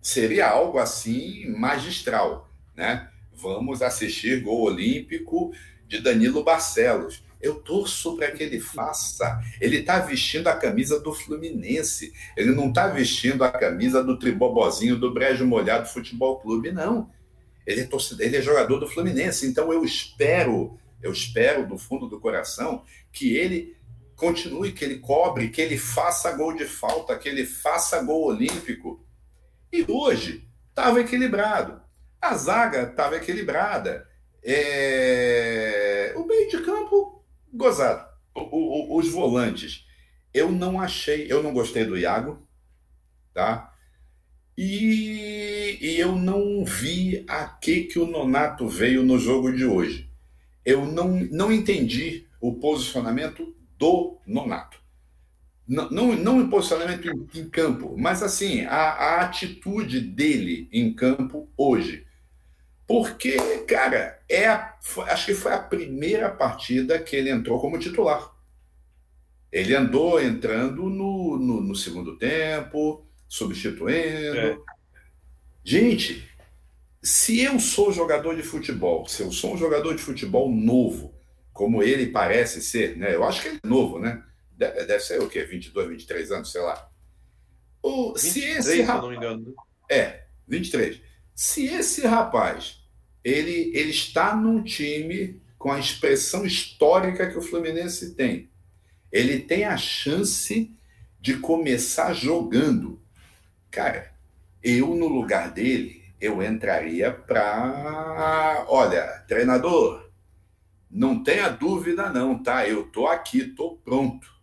[0.00, 3.10] Seria algo assim magistral, né?
[3.34, 5.52] Vamos assistir gol olímpico
[5.86, 7.22] de Danilo Barcelos.
[7.40, 9.40] Eu torço para que ele faça.
[9.60, 12.12] Ele está vestindo a camisa do Fluminense.
[12.36, 17.10] Ele não está vestindo a camisa do Tribobozinho do Brejo Molhado Futebol Clube, não.
[17.66, 19.46] Ele é, torcedor, ele é jogador do Fluminense.
[19.46, 23.76] Então eu espero, eu espero do fundo do coração que ele
[24.16, 29.04] continue, que ele cobre, que ele faça gol de falta, que ele faça gol olímpico.
[29.72, 31.80] E hoje estava equilibrado.
[32.20, 34.08] A zaga estava equilibrada.
[34.42, 36.14] É...
[36.16, 38.08] O meio de campo, gozado.
[38.34, 39.84] O, o, os volantes.
[40.32, 42.46] Eu não achei, eu não gostei do Iago,
[43.32, 43.72] tá?
[44.56, 50.10] E, e, eu não vi a que, que o Nonato veio no jogo de hoje.
[50.64, 54.80] Eu não, não entendi o posicionamento do Nonato.
[55.66, 60.92] Não, não, não o posicionamento em, em, campo, mas assim, a, a atitude dele em
[60.92, 62.06] campo hoje.
[62.86, 64.76] Porque, cara, é a,
[65.08, 68.32] acho que foi a primeira partida que ele entrou como titular.
[69.50, 74.38] Ele andou entrando no, no, no segundo tempo, substituindo.
[74.38, 74.58] É.
[75.64, 76.28] Gente,
[77.02, 81.15] se eu sou jogador de futebol, se eu sou um jogador de futebol novo,
[81.56, 83.14] como ele parece ser, né?
[83.14, 84.22] Eu acho que ele é novo, né?
[84.52, 85.42] Deve, deve ser o quê?
[85.42, 86.88] 22, 23 anos, sei lá.
[87.82, 89.54] O, 23, se esse rapaz, se não me engano.
[89.90, 91.00] É, 23.
[91.34, 92.82] Se esse rapaz
[93.24, 98.50] ele, ele está num time com a expressão histórica que o Fluminense tem.
[99.10, 100.70] Ele tem a chance
[101.18, 103.00] de começar jogando.
[103.70, 104.12] Cara,
[104.62, 110.05] eu no lugar dele, eu entraria para, olha, treinador,
[110.96, 112.66] não tenha dúvida não, tá?
[112.66, 114.34] Eu tô aqui, tô pronto.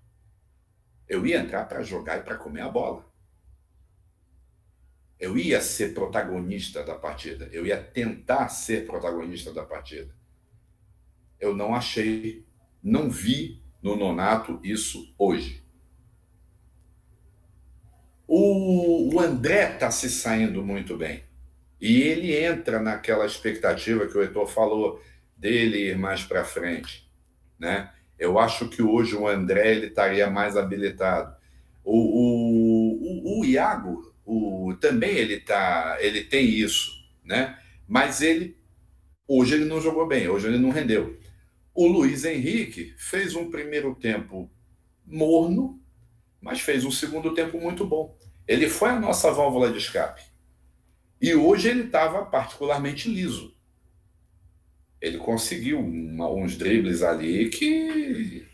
[1.10, 3.04] Eu ia entrar para jogar e para comer a bola.
[5.20, 7.50] Eu ia ser protagonista da partida.
[7.52, 10.16] Eu ia tentar ser protagonista da partida.
[11.40, 12.46] Eu não achei,
[12.84, 15.66] não vi no Nonato isso hoje.
[18.28, 21.24] O, o André está se saindo muito bem.
[21.82, 25.02] E ele entra naquela expectativa que o Heitor falou
[25.44, 27.06] dele ir mais para frente.
[27.60, 27.92] Né?
[28.18, 31.36] Eu acho que hoje o André ele estaria mais habilitado.
[31.84, 36.92] O, o, o, o Iago o, também ele, tá, ele tem isso,
[37.26, 37.60] né?
[37.86, 38.58] mas ele
[39.28, 41.20] hoje ele não jogou bem, hoje ele não rendeu.
[41.76, 44.50] O Luiz Henrique fez um primeiro tempo
[45.06, 45.82] morno,
[46.40, 48.18] mas fez um segundo tempo muito bom.
[48.48, 50.22] Ele foi a nossa válvula de escape.
[51.22, 53.53] E hoje ele estava particularmente liso.
[55.04, 58.48] Ele conseguiu uma, uns dribles ali que.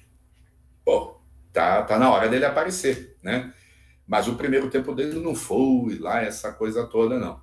[0.83, 1.21] Pô,
[1.53, 3.53] tá, tá na hora dele aparecer, né?
[4.07, 7.39] Mas o primeiro tempo dele não foi lá essa coisa toda, não.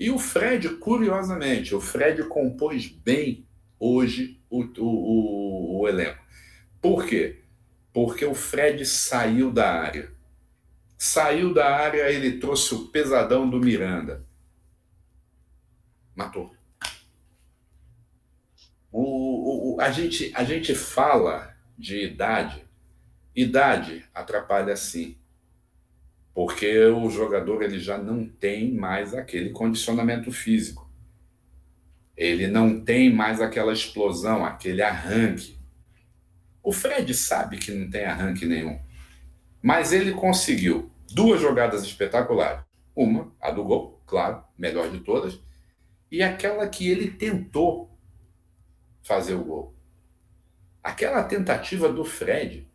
[0.00, 3.46] E o Fred, curiosamente, o Fred compôs bem
[3.78, 6.24] hoje o, o, o, o elenco.
[6.80, 7.42] Por quê?
[7.92, 10.10] Porque o Fred saiu da área.
[10.96, 14.26] Saiu da área, ele trouxe o pesadão do Miranda.
[16.16, 16.57] Matou.
[18.90, 22.64] O, o, a, gente, a gente fala de idade.
[23.34, 25.16] Idade atrapalha sim.
[26.34, 30.88] Porque o jogador ele já não tem mais aquele condicionamento físico.
[32.16, 35.58] Ele não tem mais aquela explosão, aquele arranque.
[36.62, 38.78] O Fred sabe que não tem arranque nenhum.
[39.62, 42.62] Mas ele conseguiu duas jogadas espetaculares.
[42.94, 45.40] Uma, a do gol, claro, melhor de todas,
[46.10, 47.87] e aquela que ele tentou
[49.08, 49.74] fazer o gol.
[50.82, 52.68] Aquela tentativa do Fred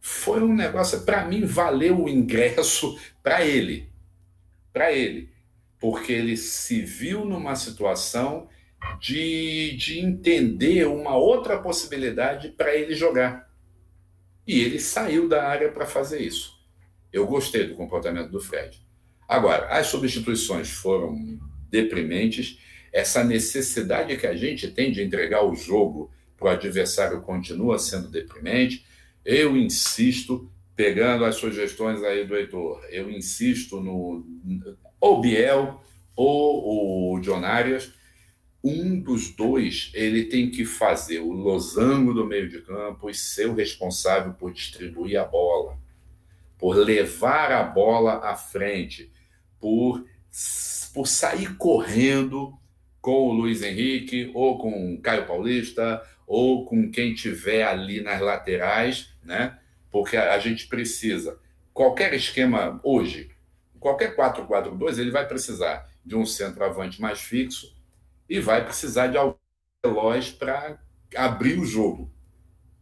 [0.00, 3.90] foi um negócio, para mim, valeu o ingresso para ele.
[4.72, 5.30] Para ele.
[5.80, 8.48] Porque ele se viu numa situação
[9.00, 13.50] de, de entender uma outra possibilidade para ele jogar.
[14.46, 16.54] E ele saiu da área para fazer isso.
[17.12, 18.80] Eu gostei do comportamento do Fred.
[19.26, 21.38] Agora, as substituições foram
[21.70, 22.58] deprimentes.
[22.94, 28.08] Essa necessidade que a gente tem de entregar o jogo para o adversário continua sendo
[28.08, 28.86] deprimente.
[29.24, 34.24] Eu insisto, pegando as sugestões aí do Heitor, eu insisto no
[35.00, 35.82] ou Biel
[36.14, 37.92] ou o John Arias,
[38.62, 43.48] um dos dois ele tem que fazer o losango do meio de campo e ser
[43.48, 45.76] o responsável por distribuir a bola,
[46.56, 49.10] por levar a bola à frente,
[49.58, 50.06] por,
[50.94, 52.56] por sair correndo
[53.04, 58.18] com o Luiz Henrique ou com o Caio Paulista ou com quem tiver ali nas
[58.18, 59.58] laterais, né?
[59.90, 61.38] Porque a, gente precisa
[61.74, 63.30] qualquer esquema hoje,
[63.78, 67.76] qualquer 4-4-2, ele vai precisar de um centroavante mais fixo
[68.26, 69.38] e vai precisar de alguém
[69.84, 70.78] veloz para
[71.14, 72.10] abrir o jogo,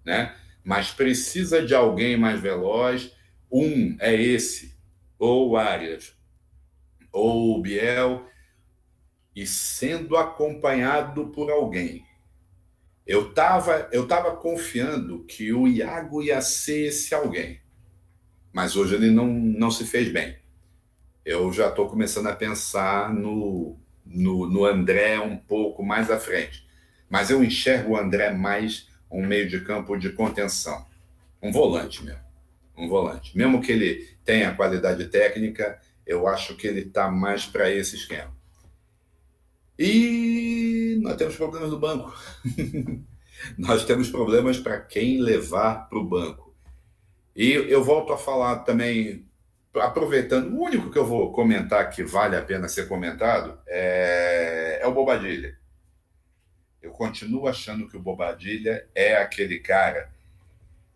[0.05, 0.37] né?
[0.63, 3.13] Mas precisa de alguém mais veloz.
[3.51, 4.79] Um é esse,
[5.19, 6.17] ou o Arias,
[7.11, 8.31] ou o Biel,
[9.35, 12.05] e sendo acompanhado por alguém.
[13.07, 17.61] Eu estava eu tava confiando que o Iago ia ser esse alguém,
[18.53, 20.37] mas hoje ele não, não se fez bem.
[21.25, 26.67] Eu já estou começando a pensar no, no, no André um pouco mais à frente.
[27.09, 30.87] Mas eu enxergo o André mais um meio de campo de contenção.
[31.43, 32.23] Um volante mesmo.
[32.77, 33.37] Um volante.
[33.37, 38.35] Mesmo que ele tenha qualidade técnica, eu acho que ele está mais para esse esquema.
[39.85, 42.15] E nós temos problemas no banco.
[43.59, 46.55] nós temos problemas para quem levar para o banco.
[47.35, 49.27] E eu volto a falar também
[49.75, 54.87] aproveitando, o único que eu vou comentar que vale a pena ser comentado é, é
[54.87, 55.59] o Bobadilha.
[56.81, 60.13] Eu continuo achando que o Bobadilha é aquele cara.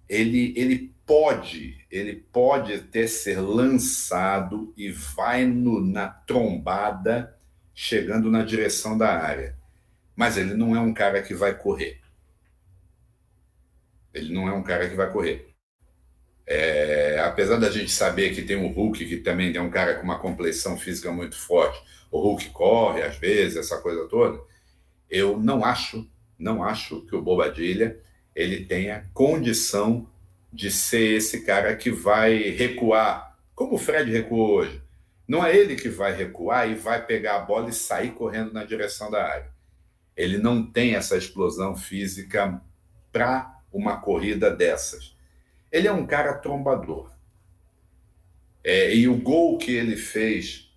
[0.08, 7.35] Ele, ele pode, ele pode até ser lançado e vai no, na trombada,
[7.76, 9.54] chegando na direção da área.
[10.16, 12.00] Mas ele não é um cara que vai correr.
[14.14, 15.54] Ele não é um cara que vai correr.
[16.46, 20.04] É, apesar da gente saber que tem o Hulk, que também é um cara com
[20.04, 21.78] uma complexão física muito forte,
[22.10, 24.40] o Hulk corre às vezes, essa coisa toda,
[25.10, 26.08] Eu não acho,
[26.38, 28.00] não acho que o Bobadilha
[28.34, 30.08] ele tenha condição
[30.52, 34.85] de ser esse cara que vai recuar, como o Fred recuou hoje.
[35.26, 38.64] Não é ele que vai recuar e vai pegar a bola e sair correndo na
[38.64, 39.50] direção da área.
[40.16, 42.60] Ele não tem essa explosão física
[43.12, 45.16] para uma corrida dessas.
[45.70, 47.10] Ele é um cara trombador.
[48.62, 50.72] É, e o gol que ele fez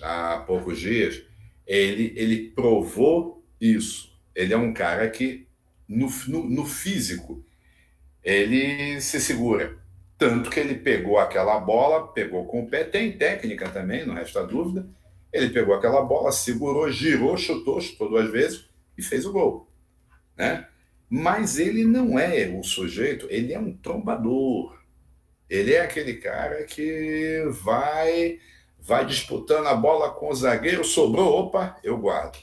[0.00, 1.22] há poucos dias,
[1.66, 4.14] ele, ele provou isso.
[4.34, 5.48] Ele é um cara que,
[5.88, 7.44] no, no, no físico,
[8.22, 9.78] ele se segura.
[10.18, 14.46] Tanto que ele pegou aquela bola, pegou com o pé, tem técnica também, não resta
[14.46, 14.88] dúvida.
[15.32, 19.68] Ele pegou aquela bola, segurou, girou, chutou, chutou duas vezes e fez o gol.
[20.36, 20.66] Né?
[21.08, 24.76] Mas ele não é o sujeito, ele é um trombador.
[25.48, 28.38] Ele é aquele cara que vai
[28.86, 32.38] vai disputando a bola com o zagueiro, sobrou, opa, eu guardo.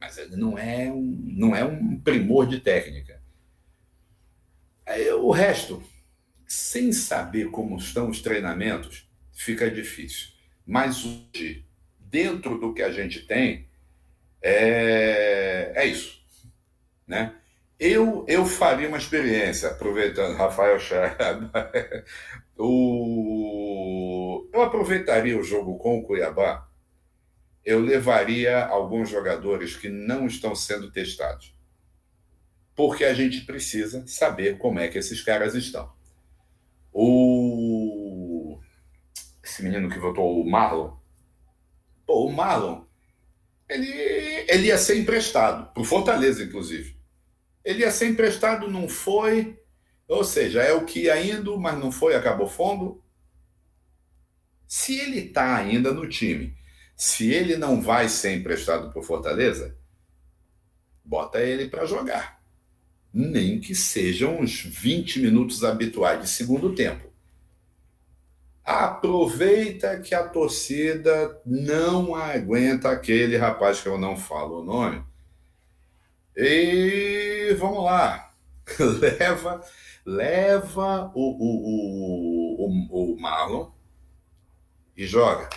[0.00, 3.22] Mas ele não é um, não é um primor de técnica.
[5.20, 5.80] O resto,
[6.52, 10.28] sem saber como estão os treinamentos, fica difícil.
[10.66, 11.64] Mas hoje,
[11.98, 13.66] dentro do que a gente tem,
[14.42, 16.22] é, é isso.
[17.06, 17.34] Né?
[17.80, 21.72] Eu, eu faria uma experiência, aproveitando Rafael Chaba,
[22.58, 24.46] o...
[24.52, 26.68] eu aproveitaria o jogo com o Cuiabá,
[27.64, 31.56] eu levaria alguns jogadores que não estão sendo testados.
[32.76, 36.01] Porque a gente precisa saber como é que esses caras estão.
[36.92, 38.60] O.
[39.42, 40.96] Esse menino que votou, o Marlon.
[42.06, 42.84] Pô, o Marlon,
[43.68, 43.88] ele,
[44.48, 46.96] ele ia ser emprestado, para Fortaleza, inclusive.
[47.64, 49.58] Ele ia ser emprestado, não foi.
[50.08, 53.02] Ou seja, é o que ia indo, mas não foi, acabou fundo.
[54.66, 56.56] Se ele está ainda no time,
[56.96, 59.76] se ele não vai ser emprestado para Fortaleza,
[61.04, 62.41] bota ele para jogar
[63.12, 67.10] nem que sejam uns 20 minutos habituais de segundo tempo.
[68.64, 75.04] Aproveita que a torcida não aguenta aquele rapaz que eu não falo o nome.
[76.36, 78.32] E vamos lá.
[78.78, 79.60] leva
[80.04, 83.70] leva o, o, o, o Marlon
[84.96, 85.48] e joga.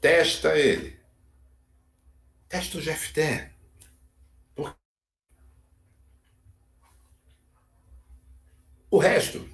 [0.00, 0.96] Testa ele.
[2.48, 3.50] Testa o GFT.
[8.96, 9.46] O resto,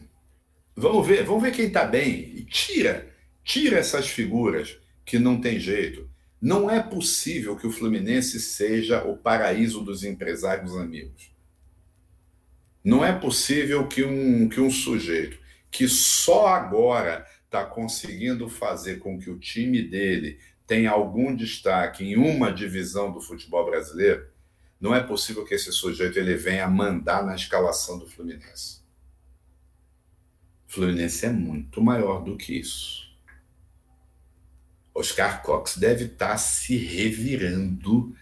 [0.76, 2.32] vamos ver, vamos ver quem está bem.
[2.36, 3.12] E tira,
[3.42, 6.08] tira essas figuras que não tem jeito.
[6.40, 11.34] Não é possível que o Fluminense seja o paraíso dos empresários amigos.
[12.84, 15.36] Não é possível que um, que um sujeito
[15.72, 20.38] que só agora está conseguindo fazer com que o time dele
[20.68, 24.24] tenha algum destaque em uma divisão do futebol brasileiro,
[24.80, 28.81] não é possível que esse sujeito ele venha mandar na escalação do Fluminense.
[30.72, 33.02] Fluminense é muito maior do que isso.
[34.94, 38.16] Oscar Cox deve estar tá se revirando.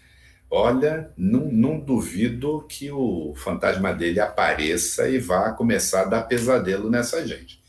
[0.51, 6.90] Olha, não, não duvido que o fantasma dele apareça e vá começar a dar pesadelo
[6.90, 7.62] nessa gente,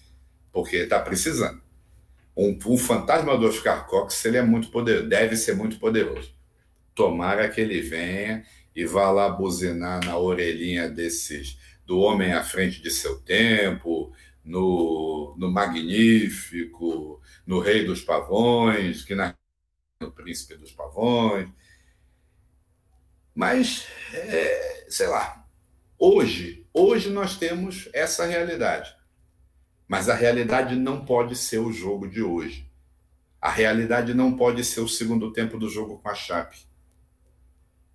[0.51, 1.61] porque está precisando.
[2.35, 6.33] Um, um, fantasma do Oscar Cox ele é muito poderoso, deve ser muito poderoso.
[6.95, 8.43] Tomara que ele venha
[8.75, 14.11] e vá lá buzinar na orelhinha desses do homem à frente de seu tempo,
[14.43, 19.35] no, no Magnífico, no Rei dos Pavões, que na
[19.99, 21.47] no Príncipe dos Pavões.
[23.33, 25.47] Mas, é, sei lá,
[25.97, 28.95] hoje, hoje nós temos essa realidade.
[29.87, 32.69] Mas a realidade não pode ser o jogo de hoje.
[33.39, 36.57] A realidade não pode ser o segundo tempo do jogo com a Chape.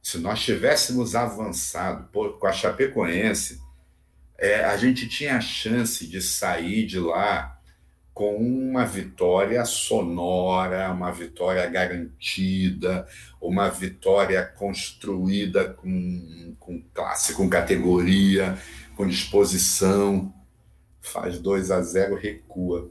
[0.02, 3.60] Se nós tivéssemos avançado com a Chapecoense,
[4.38, 7.56] é, a gente tinha a chance de sair de lá
[8.16, 13.06] com uma vitória sonora, uma vitória garantida,
[13.38, 18.56] uma vitória construída com, com classe, com categoria,
[18.96, 20.32] com disposição.
[21.02, 22.90] Faz 2 a 0, recua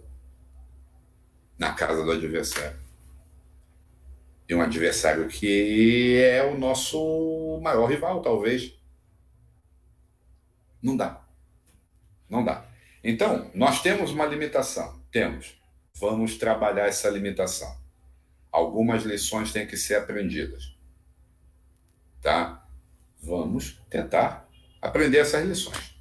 [1.57, 2.77] na casa do adversário.
[4.47, 8.77] E um adversário que é o nosso maior rival, talvez.
[10.83, 11.24] Não dá.
[12.29, 12.65] Não dá.
[13.03, 14.99] Então, nós temos uma limitação.
[15.11, 15.59] Temos.
[15.99, 17.77] Vamos trabalhar essa limitação.
[18.51, 20.75] Algumas lições têm que ser aprendidas.
[22.21, 22.67] Tá?
[23.21, 24.49] Vamos tentar
[24.81, 25.95] aprender essas lições.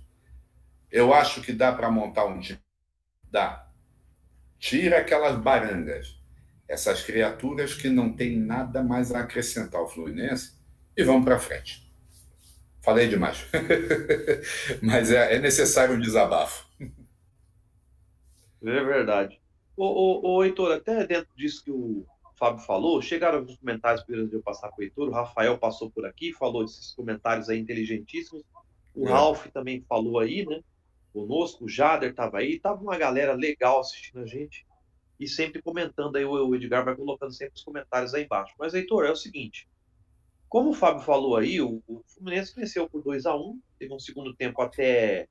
[0.91, 2.61] Eu acho que dá para montar um time.
[3.31, 3.69] Dá.
[4.59, 6.19] Tira aquelas barangas,
[6.69, 10.55] essas criaturas que não têm nada mais a acrescentar ao Fluminense,
[10.97, 11.84] e vamos para frente.
[12.85, 13.47] Falei demais.
[14.83, 16.67] Mas é, é, necessário um desabafo.
[16.81, 19.41] É verdade.
[19.77, 22.05] Ô, ô, Heitor, até dentro disso que o
[22.39, 25.09] Fábio falou, chegaram alguns comentários antes de eu passar com o Heitor.
[25.09, 28.45] O Rafael passou por aqui, falou esses comentários aí inteligentíssimos.
[28.95, 29.11] O é.
[29.11, 30.61] Ralph também falou aí, né?
[31.13, 34.67] Conosco, o Jader estava aí, tava uma galera legal assistindo a gente
[35.19, 38.55] e sempre comentando aí, o Edgar vai colocando sempre os comentários aí embaixo.
[38.59, 39.67] Mas, Heitor, é o seguinte,
[40.49, 43.99] como o Fábio falou aí, o, o Fluminense venceu por 2 a 1 teve um
[43.99, 45.29] segundo tempo até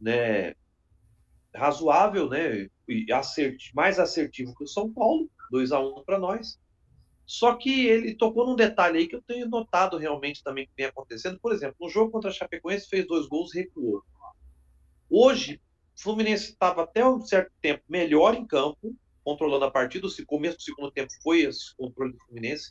[0.00, 0.54] né,
[1.54, 3.06] razoável, né, e
[3.74, 6.58] mais assertivo que o São Paulo, 2 a 1 para nós.
[7.26, 10.86] Só que ele tocou num detalhe aí que eu tenho notado realmente também que vem
[10.86, 11.40] acontecendo.
[11.40, 14.00] Por exemplo, no jogo contra a Chapecoense fez dois gols, recuou.
[15.10, 15.60] Hoje,
[15.96, 18.94] o Fluminense estava até um certo tempo melhor em campo,
[19.24, 20.06] controlando a partida.
[20.06, 22.70] O começo do segundo tempo foi esse controle do Fluminense.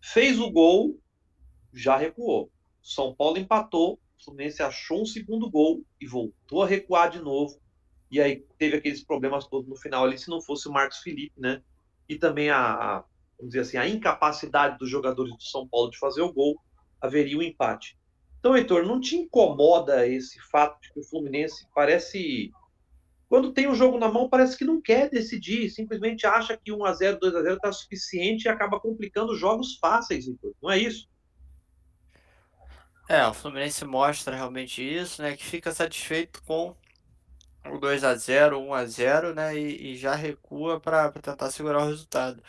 [0.00, 0.96] Fez o gol,
[1.72, 2.50] já recuou.
[2.82, 7.60] São Paulo empatou, o Fluminense achou um segundo gol e voltou a recuar de novo.
[8.10, 11.40] E aí teve aqueles problemas todos no final ali, se não fosse o Marcos Felipe,
[11.40, 11.62] né?
[12.08, 13.04] E também a, a
[13.38, 16.60] vamos dizer assim, a incapacidade dos jogadores do São Paulo de fazer o gol,
[17.00, 17.96] haveria um empate.
[18.38, 22.52] Então, Heitor, não te incomoda esse fato de que o Fluminense parece.
[23.28, 26.70] Quando tem o um jogo na mão, parece que não quer decidir, simplesmente acha que
[26.70, 30.54] 1x0, 2x0 está suficiente e acaba complicando jogos fáceis, Heitor.
[30.62, 31.08] Não é isso?
[33.08, 35.36] É, o Fluminense mostra realmente isso, né?
[35.36, 36.76] Que fica satisfeito com
[37.66, 39.56] o 2 a 0 1 a 0 né?
[39.56, 42.42] E, e já recua para tentar segurar o resultado.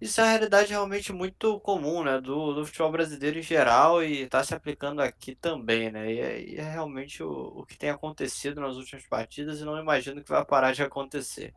[0.00, 2.20] Isso é uma realidade realmente muito comum, né?
[2.20, 6.12] Do, do futebol brasileiro em geral e está se aplicando aqui também, né?
[6.12, 7.30] E é, e é realmente o,
[7.60, 11.54] o que tem acontecido nas últimas partidas e não imagino que vai parar de acontecer.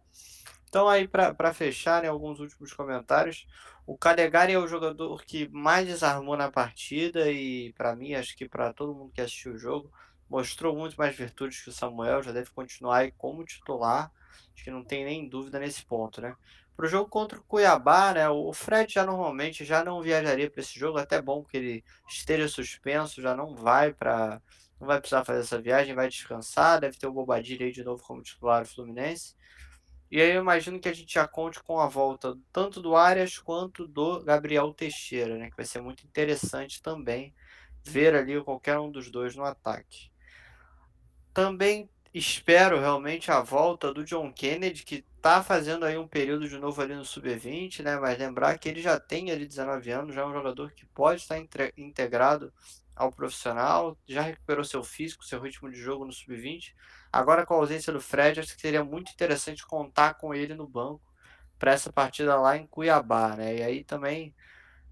[0.74, 3.46] Então aí para fechar, né, alguns últimos comentários.
[3.86, 8.50] O Calegari é o jogador que mais desarmou na partida e para mim, acho que
[8.50, 9.92] para todo mundo que assistiu o jogo,
[10.28, 14.12] mostrou muito mais virtudes que o Samuel, já deve continuar aí como titular.
[14.56, 16.36] Acho que não tem nem dúvida nesse ponto, né?
[16.76, 18.28] Para o jogo contra o Cuiabá, né?
[18.28, 22.48] O Fred já normalmente já não viajaria para esse jogo, até bom que ele esteja
[22.48, 24.42] suspenso, já não vai para
[24.80, 28.02] não vai precisar fazer essa viagem, vai descansar, deve ter o Bobadilha aí de novo
[28.02, 29.36] como titular do Fluminense.
[30.14, 33.40] E aí eu imagino que a gente já conte com a volta tanto do Arias
[33.40, 35.50] quanto do Gabriel Teixeira, né?
[35.50, 37.34] Que vai ser muito interessante também
[37.84, 40.12] ver ali qualquer um dos dois no ataque.
[41.34, 46.60] Também espero realmente a volta do John Kennedy, que está fazendo aí um período de
[46.60, 47.98] novo ali no Sub-20, né?
[47.98, 51.22] Mas lembrar que ele já tem ali 19 anos, já é um jogador que pode
[51.22, 51.40] estar
[51.76, 52.54] integrado
[52.96, 56.76] ao profissional, já recuperou seu físico, seu ritmo de jogo no sub-20.
[57.14, 60.68] Agora com a ausência do Fred, acho que seria muito interessante contar com ele no
[60.68, 61.14] banco
[61.60, 63.58] para essa partida lá em Cuiabá, né?
[63.58, 64.34] E aí também,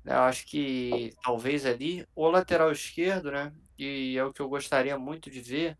[0.03, 3.51] né, eu acho que talvez ali o lateral esquerdo, né?
[3.75, 5.75] E é o que eu gostaria muito de ver.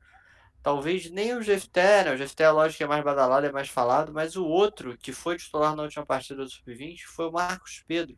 [0.64, 2.14] Talvez nem o Jefté, né?
[2.14, 5.38] O Jefté, lógico que é mais badalado, é mais falado, mas o outro que foi
[5.38, 8.18] titular na última partida do Sub-20 foi o Marcos Pedro,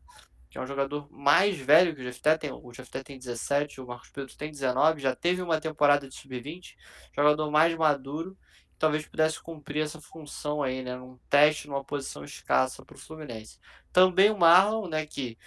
[0.54, 3.88] que é um jogador mais velho que o Jefté, tem, o Jefté tem 17, o
[3.88, 6.76] Marcos Pedro tem 19, já teve uma temporada de sub-20,
[7.12, 8.38] jogador mais maduro,
[8.70, 13.00] que talvez pudesse cumprir essa função aí, né, num teste numa posição escassa para o
[13.00, 13.58] Fluminense.
[13.92, 15.40] Também o Marlon, né, que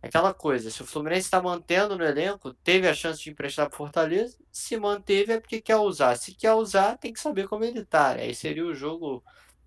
[0.00, 3.68] é aquela coisa, se o Fluminense está mantendo no elenco, teve a chance de emprestar
[3.68, 7.64] para Fortaleza, se manteve é porque quer usar, se quer usar tem que saber como
[7.64, 8.22] ele tá, né?
[8.22, 9.24] aí seria o jogo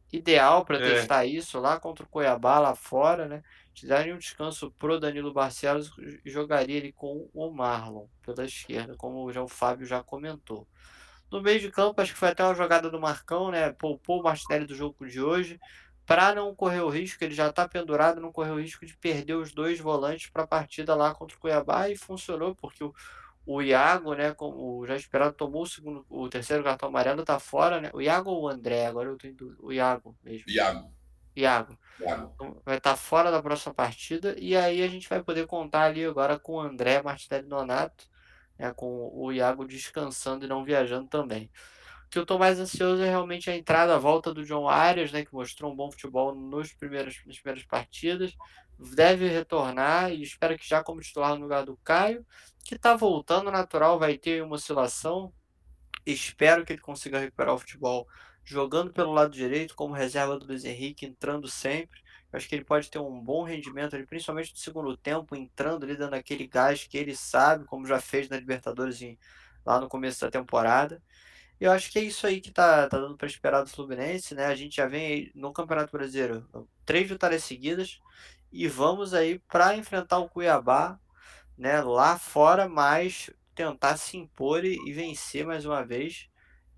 [0.10, 0.94] ideal para é.
[0.94, 3.44] testar isso lá contra o Cuiabá lá fora, né?
[3.84, 5.92] Daria um descanso pro Danilo Barcelos
[6.24, 10.68] e jogaria ele com o Marlon pela esquerda, como já o Fábio já comentou.
[11.32, 13.72] No meio de campo, acho que foi até uma jogada do Marcão, né?
[13.74, 15.60] Poupou o Martinelli do jogo de hoje,
[16.06, 19.34] para não correr o risco, ele já está pendurado, não correr o risco de perder
[19.34, 22.94] os dois volantes para a partida lá contra o Cuiabá e funcionou, porque o,
[23.46, 27.82] o Iago, né, como já esperado, tomou o segundo, o terceiro cartão amarelo, está fora,
[27.82, 27.90] né?
[27.94, 28.86] O Iago ou o André?
[28.86, 30.46] Agora eu tenho o Iago mesmo.
[30.48, 30.92] Iago.
[31.36, 31.78] Iago.
[32.00, 34.36] Então, vai estar fora da próxima partida.
[34.38, 38.08] E aí a gente vai poder contar ali agora com o André Martinelli Donato,
[38.58, 41.50] né, com o Iago descansando e não viajando também.
[42.06, 45.12] O que eu estou mais ansioso é realmente a entrada, a volta do John Arias,
[45.12, 48.34] né, que mostrou um bom futebol nos primeiros, nas primeiras partidas.
[48.78, 52.26] Deve retornar e espero que já como titular no lugar do Caio,
[52.64, 55.34] que está voltando natural, vai ter uma oscilação.
[56.06, 58.08] Espero que ele consiga recuperar o futebol
[58.46, 62.00] jogando pelo lado direito como reserva do Luiz Henrique, entrando sempre.
[62.32, 65.84] Eu acho que ele pode ter um bom rendimento ali, principalmente no segundo tempo, entrando
[65.84, 69.18] ali, dando aquele gás que ele sabe, como já fez na Libertadores em,
[69.66, 71.02] lá no começo da temporada.
[71.60, 74.46] Eu acho que é isso aí que tá, tá dando para esperar do Fluminense, né?
[74.46, 76.48] A gente já vem aí no Campeonato Brasileiro,
[76.86, 78.00] três vitórias seguidas
[78.52, 81.00] e vamos aí para enfrentar o Cuiabá
[81.58, 86.30] né, lá fora, mas tentar se impor e, e vencer mais uma vez.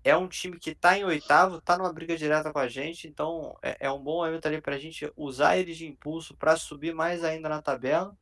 [0.08, 3.54] É um time que está em oitavo, está numa briga direta com a gente, então
[3.62, 6.94] é, é um bom momento ali para a gente usar eles de impulso para subir
[6.94, 8.16] mais ainda na tabela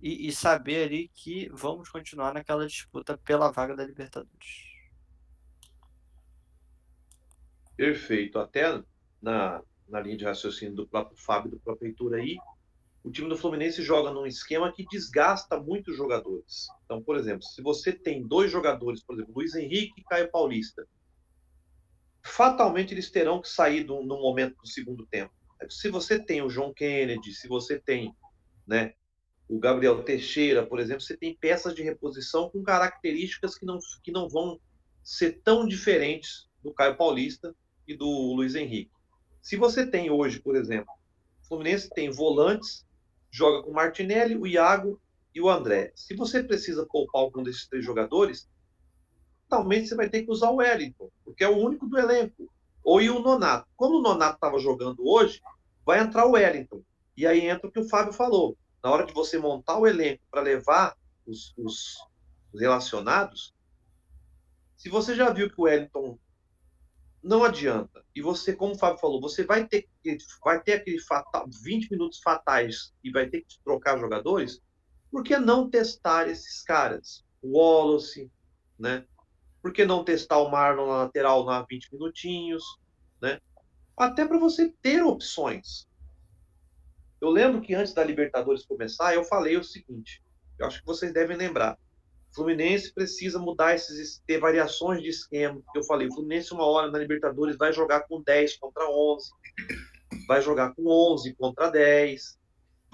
[0.00, 4.74] e, e saber ali que vamos continuar naquela disputa pela vaga da Libertadores.
[7.76, 8.38] Perfeito.
[8.38, 8.80] Até
[9.20, 12.36] na, na linha de raciocínio do próprio Fábio, do próprio Heitor aí,
[13.02, 16.68] o time do Fluminense joga num esquema que desgasta muitos jogadores.
[16.84, 20.86] Então, por exemplo, se você tem dois jogadores, por exemplo, Luiz Henrique e Caio Paulista,
[22.24, 25.32] fatalmente eles terão que sair no, no momento do segundo tempo.
[25.68, 28.14] Se você tem o João Kennedy, se você tem
[28.66, 28.94] né,
[29.48, 34.10] o Gabriel Teixeira, por exemplo, você tem peças de reposição com características que não, que
[34.10, 34.58] não vão
[35.02, 37.54] ser tão diferentes do Caio Paulista
[37.86, 38.90] e do Luiz Henrique.
[39.42, 40.92] Se você tem hoje, por exemplo,
[41.42, 42.86] o Fluminense tem volantes,
[43.30, 44.98] joga com o Martinelli, o Iago
[45.34, 45.92] e o André.
[45.94, 48.48] Se você precisa poupar algum desses três jogadores,
[49.48, 52.50] talvez você vai ter que usar o Wellington, porque é o único do elenco.
[52.82, 53.66] Ou e o Nonato.
[53.76, 55.40] Como o Nonato estava jogando hoje,
[55.84, 56.82] vai entrar o Wellington.
[57.16, 58.56] E aí entra o que o Fábio falou.
[58.82, 60.94] Na hora de você montar o elenco para levar
[61.26, 61.96] os, os,
[62.52, 63.54] os relacionados,
[64.76, 66.18] se você já viu que o Wellington
[67.24, 68.04] não adianta.
[68.14, 69.88] E você, como o Fábio falou, você vai ter,
[70.44, 74.60] vai ter aquele fatal, 20 minutos fatais e vai ter que trocar jogadores,
[75.10, 77.24] por que não testar esses caras?
[77.40, 78.30] O Wallace,
[78.78, 79.06] né?
[79.64, 82.62] Por que não testar o Marlon na lateral na 20 minutinhos,
[83.18, 83.40] né?
[83.96, 85.88] Até para você ter opções.
[87.18, 90.22] Eu lembro que antes da Libertadores começar, eu falei o seguinte,
[90.58, 91.78] eu acho que vocês devem lembrar.
[92.34, 95.58] Fluminense precisa mudar esses, ter variações de esquema.
[95.74, 99.30] Eu falei, Fluminense uma hora na Libertadores vai jogar com 10 contra 11,
[100.28, 102.38] vai jogar com 11 contra 10,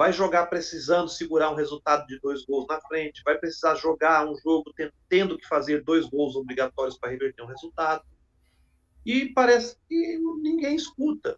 [0.00, 4.34] vai jogar precisando segurar um resultado de dois gols na frente, vai precisar jogar um
[4.34, 4.72] jogo
[5.10, 8.02] tendo que fazer dois gols obrigatórios para reverter um resultado.
[9.04, 11.36] E parece que ninguém escuta.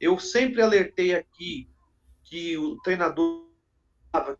[0.00, 1.70] Eu sempre alertei aqui
[2.24, 3.46] que o treinador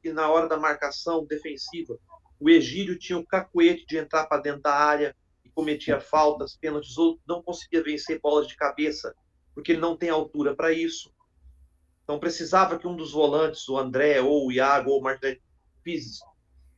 [0.03, 1.97] que na hora da marcação defensiva
[2.41, 5.15] o Egídio tinha o cacuete de entrar para dentro da área
[5.45, 9.15] e cometia faltas, pênaltis, ou não conseguia vencer bolas de cabeça,
[9.55, 11.16] porque ele não tem altura para isso.
[12.09, 15.43] Então precisava que um dos volantes, o André, ou o Iago, ou o Martinelli,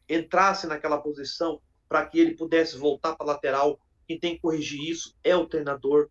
[0.08, 3.78] entrasse naquela posição para que ele pudesse voltar para a lateral.
[4.08, 6.10] Quem tem que corrigir isso é o treinador.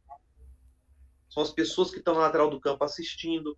[1.30, 3.54] São as pessoas que estão na lateral do campo assistindo.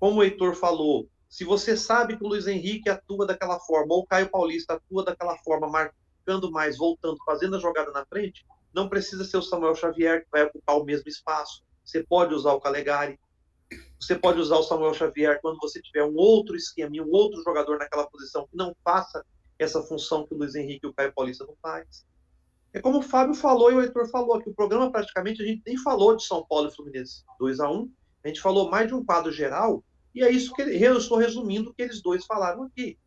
[0.00, 4.00] Como o Heitor falou, se você sabe que o Luiz Henrique atua daquela forma, ou
[4.00, 8.88] o Caio Paulista atua daquela forma, marcando mais, voltando, fazendo a jogada na frente, não
[8.88, 11.62] precisa ser o Samuel Xavier que vai ocupar o mesmo espaço.
[11.84, 13.20] Você pode usar o Calegari,
[13.98, 17.78] você pode usar o Samuel Xavier quando você tiver um outro esquema, um outro jogador
[17.78, 19.24] naquela posição que não faça
[19.58, 22.06] essa função que o Luiz Henrique e o Caio Paulista não faz.
[22.72, 25.62] É como o Fábio falou e o Heitor falou, que o programa praticamente a gente
[25.66, 27.90] nem falou de São Paulo e Fluminense 2 a 1
[28.22, 29.82] a gente falou mais de um quadro geral
[30.14, 32.98] e é isso que eu estou resumindo o que eles dois falaram aqui.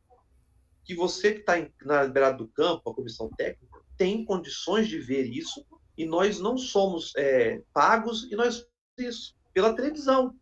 [0.84, 1.54] Que você que está
[1.84, 5.66] na beirada do campo, a comissão técnica, tem condições de ver isso
[5.98, 8.66] e nós não somos é, pagos e nós
[8.98, 10.34] isso pela televisão.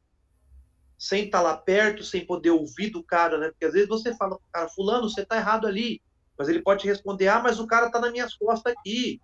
[0.97, 3.49] Sem estar tá lá perto, sem poder ouvir do cara, né?
[3.49, 6.01] Porque às vezes você fala pro cara, fulano, você está errado ali.
[6.37, 9.19] Mas ele pode responder, ah, mas o cara está nas minhas costas aqui.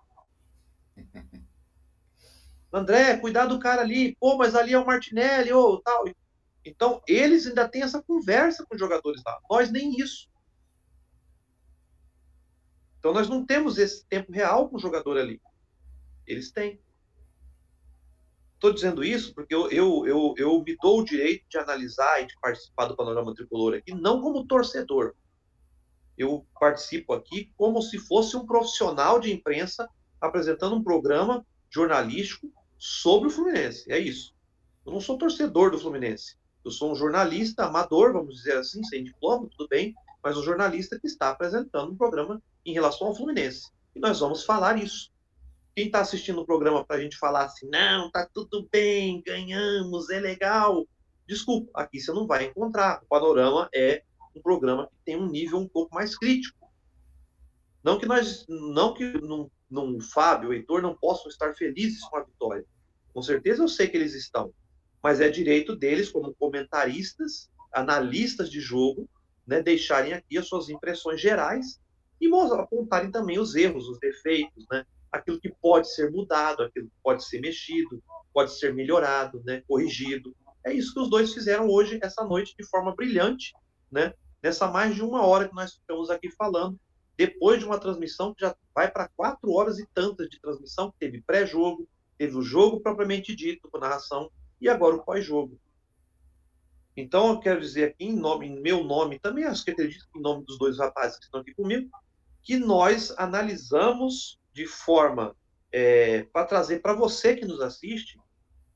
[2.74, 4.16] André, cuidado do cara ali.
[4.20, 6.06] Pô, mas ali é o Martinelli, ou tal.
[6.66, 9.40] Então, eles ainda têm essa conversa com os jogadores lá.
[9.50, 10.28] Nós nem isso.
[12.98, 15.42] Então, nós não temos esse tempo real com o jogador ali.
[16.26, 16.80] Eles têm.
[18.64, 22.28] Estou dizendo isso porque eu, eu, eu, eu me dou o direito de analisar e
[22.28, 25.14] de participar do panorama tricolor aqui, não como torcedor.
[26.18, 29.86] Eu participo aqui como se fosse um profissional de imprensa
[30.22, 33.92] apresentando um programa jornalístico sobre o Fluminense.
[33.92, 34.34] É isso.
[34.86, 36.38] Eu não sou torcedor do Fluminense.
[36.64, 40.98] Eu sou um jornalista amador, vamos dizer assim, sem diploma, tudo bem, mas um jornalista
[40.98, 43.70] que está apresentando um programa em relação ao Fluminense.
[43.94, 45.12] E nós vamos falar isso.
[45.76, 50.10] Quem está assistindo o programa para a gente falar assim, não, tá tudo bem, ganhamos,
[50.10, 50.88] é legal.
[51.28, 53.02] Desculpa, aqui você não vai encontrar.
[53.04, 54.04] O Panorama é
[54.36, 56.72] um programa que tem um nível um pouco mais crítico.
[57.84, 62.18] Não que nós, não que não, não, Fábio, o Heitor não possam estar felizes com
[62.18, 62.66] a vitória.
[63.14, 64.54] Com certeza eu sei que eles estão
[65.04, 69.10] mas é direito deles, como comentaristas, analistas de jogo,
[69.46, 71.82] né, deixarem aqui as suas impressões gerais
[72.22, 76.96] e apontarem também os erros, os defeitos, né, aquilo que pode ser mudado, aquilo que
[77.04, 78.04] pode ser mexido,
[78.34, 80.36] pode ser melhorado, né, corrigido.
[80.66, 83.54] É isso que os dois fizeram hoje, essa noite, de forma brilhante,
[83.92, 86.80] né, nessa mais de uma hora que nós ficamos aqui falando,
[87.16, 90.98] depois de uma transmissão que já vai para quatro horas e tantas de transmissão, que
[90.98, 91.88] teve pré-jogo,
[92.18, 95.60] teve o jogo propriamente dito, com narração, e agora o pós-jogo.
[96.98, 100.22] Então, eu quero dizer aqui, em, nome, em meu nome, também acho que acredito em
[100.22, 101.90] nome dos dois rapazes que estão aqui comigo,
[102.42, 105.36] que nós analisamos de forma
[105.72, 108.20] é, para trazer para você que nos assiste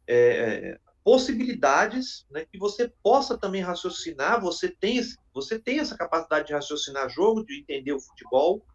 [0.08, 4.42] é, possibilidades né, que você possa também raciocinar.
[4.42, 5.00] Você tem,
[5.34, 8.66] você tem essa capacidade de raciocinar jogo, de entender o futebol,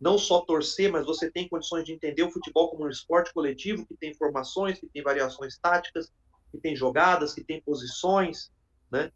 [0.00, 3.86] não só torcer, mas você tem condições de entender o futebol como um esporte coletivo
[3.86, 6.10] que tem formações, que tem variações táticas,
[6.50, 8.50] que tem jogadas, que tem posições,
[8.90, 9.10] né?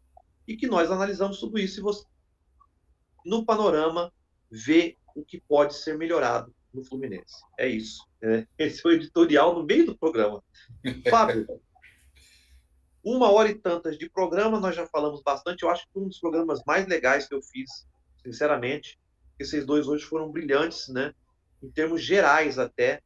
[0.47, 2.05] E que nós analisamos tudo isso e você,
[3.25, 4.13] no panorama,
[4.49, 7.35] vê o que pode ser melhorado no Fluminense.
[7.57, 8.07] É isso.
[8.21, 10.43] É, esse foi o editorial no meio do programa.
[11.09, 11.47] Fábio,
[13.03, 15.63] uma hora e tantas de programa, nós já falamos bastante.
[15.63, 17.87] Eu acho que foi um dos programas mais legais que eu fiz,
[18.23, 18.99] sinceramente.
[19.39, 21.13] Esses dois hoje foram brilhantes, né?
[21.61, 23.01] Em termos gerais, até,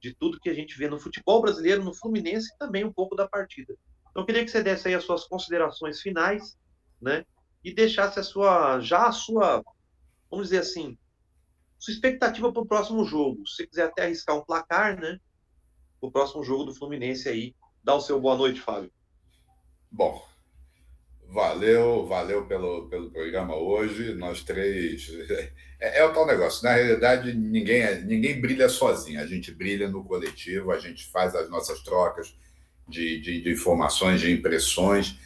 [0.00, 3.14] de tudo que a gente vê no futebol brasileiro, no Fluminense e também um pouco
[3.14, 3.74] da partida.
[4.10, 6.58] Então, eu queria que você desse aí as suas considerações finais,
[7.00, 7.24] né?
[7.62, 9.62] E deixasse a sua, já a sua,
[10.30, 10.98] vamos dizer assim,
[11.80, 13.46] sua expectativa para o próximo jogo.
[13.48, 15.18] Se quiser até arriscar um placar, né?
[16.00, 17.54] O próximo jogo do Fluminense aí.
[17.82, 18.92] Dá o seu boa noite, Fábio.
[19.90, 20.22] Bom,
[21.26, 24.14] valeu, valeu pelo, pelo programa hoje.
[24.14, 25.10] Nós três.
[25.82, 26.62] É, é, o tal negócio.
[26.62, 29.18] Na realidade, ninguém, ninguém brilha sozinho.
[29.18, 32.36] A gente brilha no coletivo, a gente faz as nossas trocas
[32.86, 35.18] de, de, de informações, de impressões.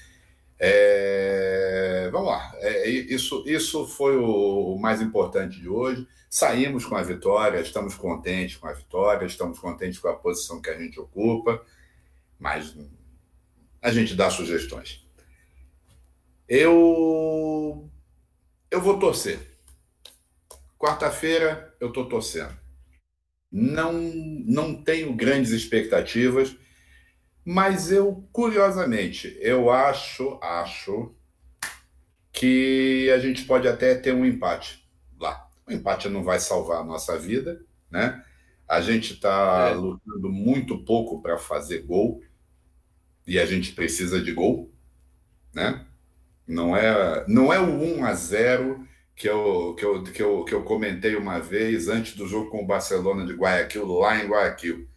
[0.58, 2.52] É, vamos lá.
[2.56, 6.06] É, isso, isso foi o mais importante de hoje.
[6.30, 10.70] Saímos com a vitória, estamos contentes com a vitória, estamos contentes com a posição que
[10.70, 11.64] a gente ocupa,
[12.38, 12.76] mas
[13.80, 15.04] a gente dá sugestões.
[16.48, 17.88] Eu
[18.70, 19.38] eu vou torcer.
[20.78, 22.56] Quarta-feira eu estou torcendo.
[23.50, 26.56] Não não tenho grandes expectativas,
[27.44, 31.14] mas eu curiosamente eu acho acho
[32.32, 34.84] que a gente pode até ter um empate
[35.18, 35.48] lá.
[35.66, 38.22] O empate não vai salvar a nossa vida, né?
[38.66, 39.74] A gente está é.
[39.74, 42.20] lutando muito pouco para fazer gol
[43.26, 44.72] e a gente precisa de gol,
[45.54, 45.86] né?
[46.46, 50.54] Não é, não é o 1 a 0 que eu, que, eu, que, eu, que
[50.54, 54.88] eu comentei uma vez antes do jogo com o Barcelona de Guayaquil, lá em Guayaquil.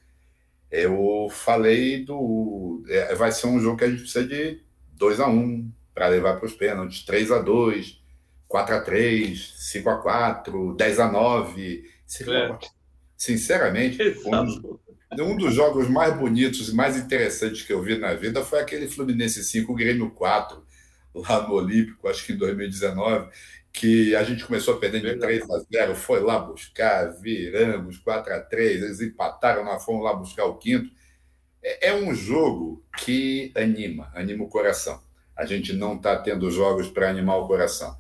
[0.72, 2.84] Eu falei do.
[2.90, 4.62] É, vai ser um jogo que a gente precisa de
[4.94, 8.02] 2 a 1 para levar para os pênaltis, 3 a 2
[8.48, 11.84] 4 a 3 5 a 4 10 a 9
[12.28, 12.58] é.
[13.18, 18.44] Sinceramente, um, um dos jogos mais bonitos e mais interessantes que eu vi na vida
[18.44, 20.64] foi aquele Fluminense 5, Grêmio 4,
[21.16, 23.30] lá no Olímpico, acho que em 2019,
[23.80, 28.34] que a gente começou a perder de 3 a 0, foi lá buscar, viramos 4
[28.34, 30.90] a 3, eles empataram, nós fomos lá buscar o quinto.
[31.64, 35.02] É, é um jogo que anima, anima o coração.
[35.36, 37.98] A gente não está tendo jogos para animar o coração.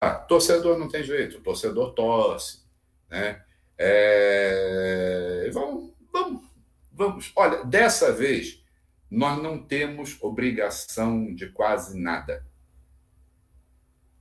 [0.00, 2.62] Ah, torcedor não tem jeito, torcedor torce,
[3.10, 3.42] né?
[3.78, 5.50] É...
[5.52, 6.42] Vamos Vamos,
[6.90, 7.32] vamos.
[7.36, 8.64] Olha, dessa vez
[9.10, 12.42] nós não temos obrigação de quase nada.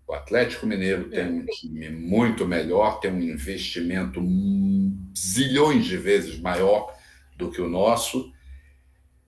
[0.08, 4.22] O Atlético Mineiro tem um time muito melhor, tem um investimento
[5.18, 6.96] zilhões de vezes maior
[7.36, 8.32] do que o nosso.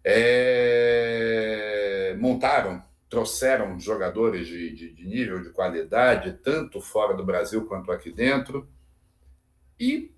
[0.04, 1.48] É...
[2.20, 8.12] Montaram, trouxeram jogadores de, de, de nível, de qualidade, tanto fora do Brasil quanto aqui
[8.12, 8.70] dentro.
[9.80, 10.12] E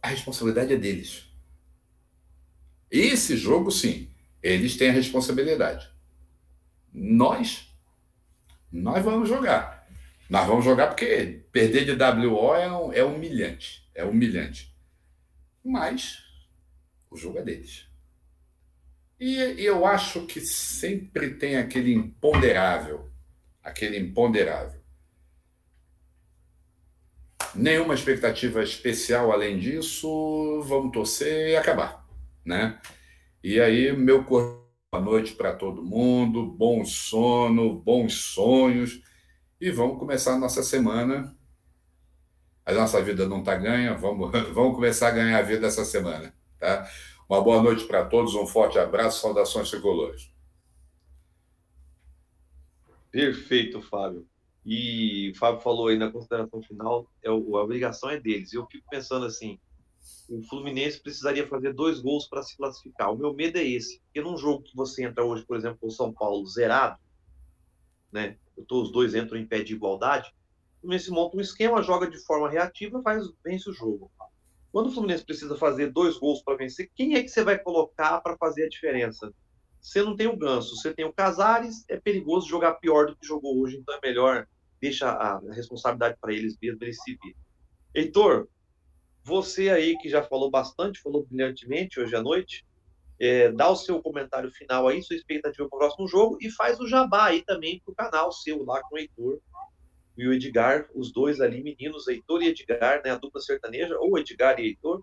[0.00, 1.26] a responsabilidade é deles.
[2.90, 4.08] Esse jogo, sim,
[4.42, 5.90] eles têm a responsabilidade.
[6.92, 7.73] Nós,
[8.80, 9.88] nós vamos jogar.
[10.28, 11.92] Nós vamos jogar porque perder de
[12.26, 13.88] WO é, é humilhante.
[13.94, 14.74] É humilhante.
[15.64, 16.18] Mas
[17.10, 17.86] o jogo é deles.
[19.18, 23.10] E eu acho que sempre tem aquele imponderável.
[23.62, 24.84] Aquele imponderável
[27.54, 32.06] nenhuma expectativa especial além disso, vamos torcer e acabar,
[32.44, 32.78] né?
[33.42, 34.63] E aí, meu corpo,
[34.94, 39.02] boa noite para todo mundo, bom sono, bons sonhos,
[39.60, 41.36] e vamos começar a nossa semana.
[42.64, 46.32] A nossa vida não está ganha, vamos, vamos começar a ganhar a vida essa semana,
[46.60, 46.88] tá?
[47.28, 50.30] Uma boa noite para todos, um forte abraço, saudações tricolores.
[53.10, 54.24] Perfeito, Fábio.
[54.64, 58.52] E o Fábio falou aí na consideração final, é, a obrigação é deles.
[58.52, 59.58] E eu fico pensando assim,
[60.28, 63.12] o Fluminense precisaria fazer dois gols para se classificar.
[63.12, 65.86] O meu medo é esse, porque num jogo que você entra hoje, por exemplo, com
[65.86, 66.98] o São Paulo zerado,
[68.12, 68.36] né?
[68.70, 70.32] Os dois entram em pé de igualdade.
[70.78, 74.10] O Fluminense monta um esquema, joga de forma reativa, faz vence o jogo.
[74.70, 78.20] Quando o Fluminense precisa fazer dois gols para vencer, quem é que você vai colocar
[78.20, 79.32] para fazer a diferença?
[79.80, 83.26] Você não tem o Ganso, você tem o Casares, é perigoso jogar pior do que
[83.26, 84.46] jogou hoje, então é melhor
[84.80, 87.36] deixa a, responsabilidade para eles mesmo, eles se virem.
[87.94, 88.48] Heitor,
[89.24, 92.64] você aí que já falou bastante, falou brilhantemente hoje à noite,
[93.18, 96.78] é, dá o seu comentário final aí, sua expectativa para o próximo jogo e faz
[96.78, 99.40] o jabá aí também para o canal seu lá com o Heitor
[100.16, 104.18] e o Edgar, os dois ali, meninos, Heitor e Edgar, né, a dupla sertaneja, ou
[104.18, 105.02] Edgar e Heitor,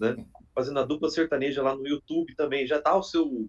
[0.00, 0.16] né,
[0.54, 3.48] fazendo a dupla sertaneja lá no YouTube também, já tá o seu,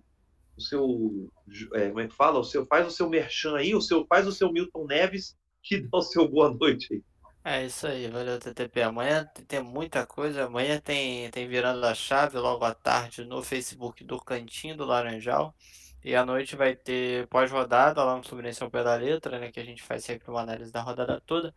[0.58, 1.30] o seu,
[1.74, 4.26] é, como é que fala, o seu, faz o seu merchan aí, o seu, faz
[4.26, 7.04] o seu Milton Neves, que dá o seu boa noite aí.
[7.48, 8.82] É isso aí, valeu TTP.
[8.82, 10.46] Amanhã tem muita coisa.
[10.46, 15.56] Amanhã tem, tem virando a chave logo à tarde no Facebook do Cantinho do Laranjal.
[16.04, 19.52] E à noite vai ter pós-rodada lá no Fluminense ao pé da letra, né?
[19.52, 21.54] Que a gente faz sempre uma análise da rodada toda.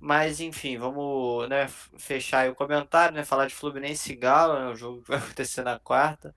[0.00, 1.68] Mas enfim, vamos né,
[1.98, 3.24] fechar o comentário, né?
[3.24, 6.34] Falar de Fluminense e Galo, né, o jogo que vai acontecer na quarta.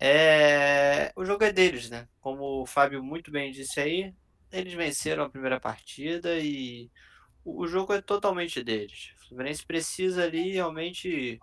[0.00, 1.12] É...
[1.16, 2.08] O jogo é deles, né?
[2.20, 4.14] Como o Fábio muito bem disse aí,
[4.52, 6.90] eles venceram a primeira partida e
[7.44, 9.12] o jogo é totalmente deles.
[9.16, 11.38] O Fluminense precisa ali realmente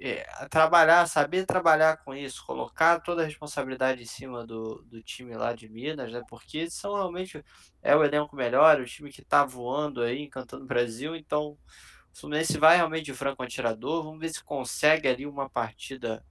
[0.00, 5.34] é, trabalhar, saber trabalhar com isso, colocar toda a responsabilidade em cima do, do time
[5.36, 6.22] lá de Minas, né?
[6.28, 7.44] Porque são realmente
[7.80, 11.56] é o elenco melhor, o time que tá voando aí, encantando o Brasil, então
[12.12, 16.24] o Fluminense vai realmente de franco atirador, vamos ver se consegue ali uma partida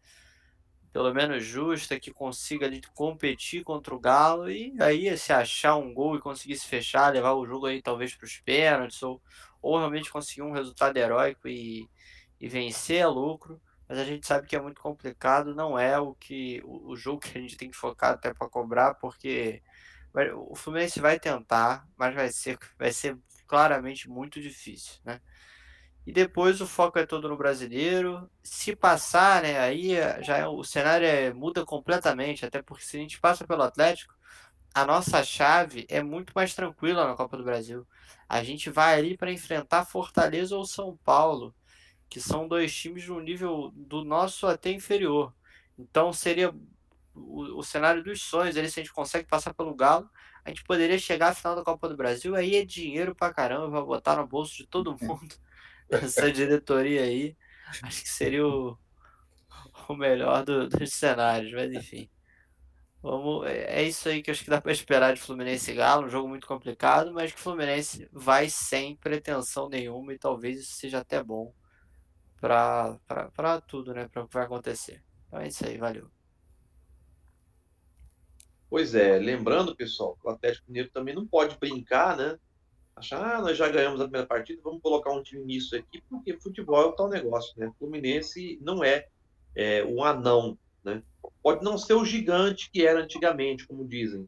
[0.91, 5.93] pelo menos justa, que consiga ali competir contra o Galo e aí se achar um
[5.93, 9.21] gol e conseguir se fechar, levar o jogo aí talvez para os pênaltis ou,
[9.61, 11.89] ou realmente conseguir um resultado heróico e,
[12.39, 13.61] e vencer a lucro.
[13.87, 17.19] Mas a gente sabe que é muito complicado, não é o que o, o jogo
[17.19, 19.61] que a gente tem que focar até para cobrar, porque
[20.35, 25.21] o Fluminense vai tentar, mas vai ser, vai ser claramente muito difícil, né?
[26.05, 28.29] E depois o foco é todo no brasileiro.
[28.43, 32.97] Se passar, né, aí é, já é, o cenário é, muda completamente, até porque se
[32.97, 34.15] a gente passa pelo Atlético,
[34.73, 37.85] a nossa chave é muito mais tranquila na Copa do Brasil.
[38.27, 41.53] A gente vai ali para enfrentar Fortaleza ou São Paulo,
[42.09, 45.33] que são dois times no nível do nosso até inferior.
[45.77, 46.53] Então seria
[47.13, 50.09] o, o cenário dos sonhos, ali, se a gente consegue passar pelo Galo,
[50.43, 53.69] a gente poderia chegar à final da Copa do Brasil, aí é dinheiro pra caramba,
[53.69, 55.35] vai botar no bolso de todo mundo
[56.03, 57.35] essa diretoria aí,
[57.83, 58.77] acho que seria o,
[59.89, 62.09] o melhor do, dos cenários, mas enfim.
[63.01, 66.05] Vamos, é, é isso aí que acho que dá para esperar de Fluminense e Galo,
[66.05, 70.73] um jogo muito complicado, mas que o Fluminense vai sem pretensão nenhuma e talvez isso
[70.73, 71.53] seja até bom
[72.39, 75.03] para tudo, né, para o que vai acontecer.
[75.27, 76.09] Então é isso aí, valeu.
[78.69, 82.39] Pois é, lembrando, pessoal, o Atlético Mineiro também não pode brincar, né?
[83.01, 86.37] Achar, ah, nós já ganhamos a primeira partida, vamos colocar um time nisso aqui, porque
[86.39, 87.71] futebol é o tal negócio, né?
[87.77, 89.07] Fluminense não é,
[89.55, 91.03] é um anão, né?
[91.43, 94.27] Pode não ser o gigante que era antigamente, como dizem,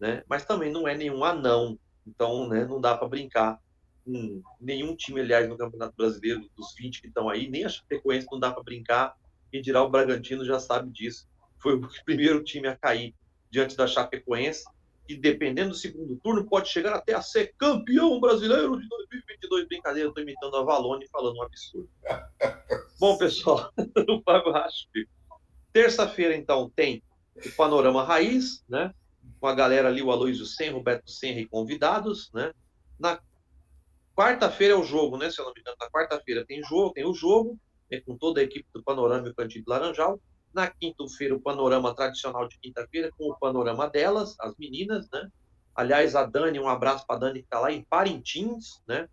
[0.00, 0.24] né?
[0.28, 3.60] Mas também não é nenhum anão, então, né, não dá para brincar
[4.04, 8.28] com nenhum time, aliás, no Campeonato Brasileiro, dos 20 que estão aí, nem a Chapecoense
[8.30, 9.16] não dá para brincar,
[9.50, 11.28] quem dirá o Bragantino já sabe disso.
[11.58, 13.14] Foi o primeiro time a cair
[13.50, 14.64] diante da Chapecoense,
[15.08, 19.68] e dependendo do segundo turno, pode chegar até a ser campeão brasileiro de 2022.
[19.68, 21.88] Brincadeira, estou imitando a Valone falando um absurdo.
[22.98, 23.72] Bom, pessoal,
[24.08, 24.86] o Fábio Racho.
[25.72, 27.02] Terça-feira, então, tem
[27.44, 28.92] o Panorama Raiz, né?
[29.40, 32.52] Com a galera ali, o Aloysio Sen, Roberto Senra e convidados, né?
[32.98, 33.20] Na
[34.16, 35.30] quarta-feira é o jogo, né?
[35.30, 37.58] Se eu não me engano, na quarta-feira tem jogo, tem o jogo,
[37.90, 38.00] né?
[38.00, 40.18] com toda a equipe do Panorama e o Cantinho do Laranjal.
[40.56, 45.30] Na quinta-feira, o panorama tradicional de quinta-feira, com o panorama delas, as meninas, né?
[45.74, 49.06] Aliás, a Dani, um abraço para Dani que está lá em Parintins, né?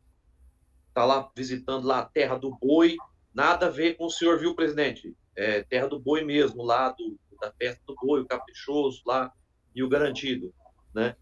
[0.87, 2.95] Está lá visitando lá a terra do boi.
[3.33, 5.13] Nada a ver com o senhor, viu, presidente?
[5.35, 9.29] É terra do boi mesmo, lá do, da festa do boi, o caprichoso lá
[9.75, 10.53] e o garantido,
[10.95, 11.17] né?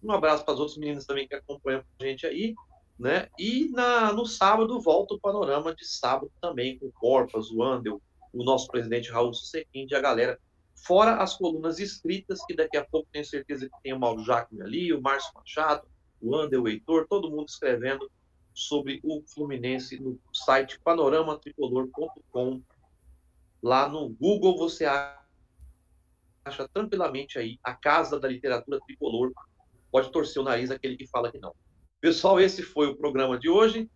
[0.00, 2.54] Um abraço para as outras meninas também que acompanham a gente aí,
[2.96, 3.28] né?
[3.36, 8.00] E na, no sábado volta o panorama de sábado também, com o Corpas, o Andel,
[8.36, 10.38] o nosso presidente Raul Sequinde a galera,
[10.74, 14.62] fora as colunas escritas, que daqui a pouco tenho certeza que tem o Mauro Jacome
[14.62, 15.86] ali, o Márcio Machado,
[16.20, 18.10] o Ander, o Heitor, todo mundo escrevendo
[18.52, 22.62] sobre o Fluminense no site panoramatricolor.com.
[23.62, 29.32] Lá no Google você acha tranquilamente aí a Casa da Literatura Tricolor.
[29.90, 31.54] Pode torcer o nariz aquele que fala que não.
[32.00, 33.90] Pessoal, esse foi o programa de hoje.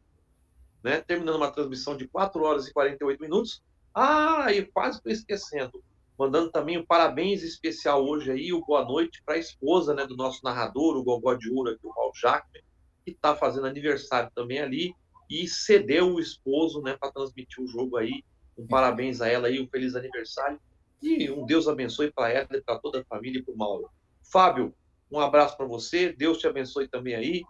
[0.83, 1.01] Né?
[1.01, 3.62] Terminando uma transmissão de 4 horas e 48 minutos.
[3.95, 5.83] Ah, e quase estou esquecendo.
[6.19, 10.17] Mandando também um parabéns especial hoje aí, o boa noite para a esposa né, do
[10.17, 12.62] nosso narrador, o Gogó de Ouro, aqui, o Raul Jacques,
[13.05, 14.95] que está fazendo aniversário também ali
[15.31, 18.23] e cedeu o esposo né, para transmitir o jogo aí.
[18.59, 20.61] Um parabéns a ela aí, um feliz aniversário.
[21.01, 23.91] E um Deus abençoe para ela e para toda a família e para o Mauro.
[24.31, 24.75] Fábio,
[25.11, 26.12] um abraço para você.
[26.12, 27.43] Deus te abençoe também aí.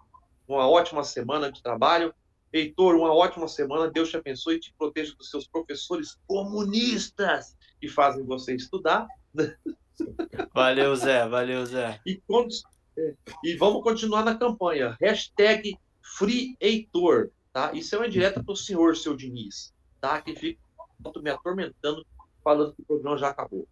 [0.47, 2.15] Uma ótima semana de trabalho.
[2.52, 3.90] Heitor, uma ótima semana.
[3.90, 9.06] Deus te abençoe e te proteja dos seus professores comunistas que fazem você estudar.
[10.55, 11.28] Valeu, Zé.
[11.28, 12.01] Valeu, Zé.
[12.06, 12.20] E,
[13.44, 14.97] e vamos continuar na campanha.
[15.01, 15.77] Hashtag
[16.18, 17.31] FreeHeitor.
[17.52, 17.72] Tá?
[17.72, 19.74] Isso é uma direta para o senhor, seu Diniz.
[20.01, 20.20] Tá?
[20.20, 20.60] Que fica
[21.22, 22.05] me atormentando
[22.43, 23.66] falando que o programa já acabou.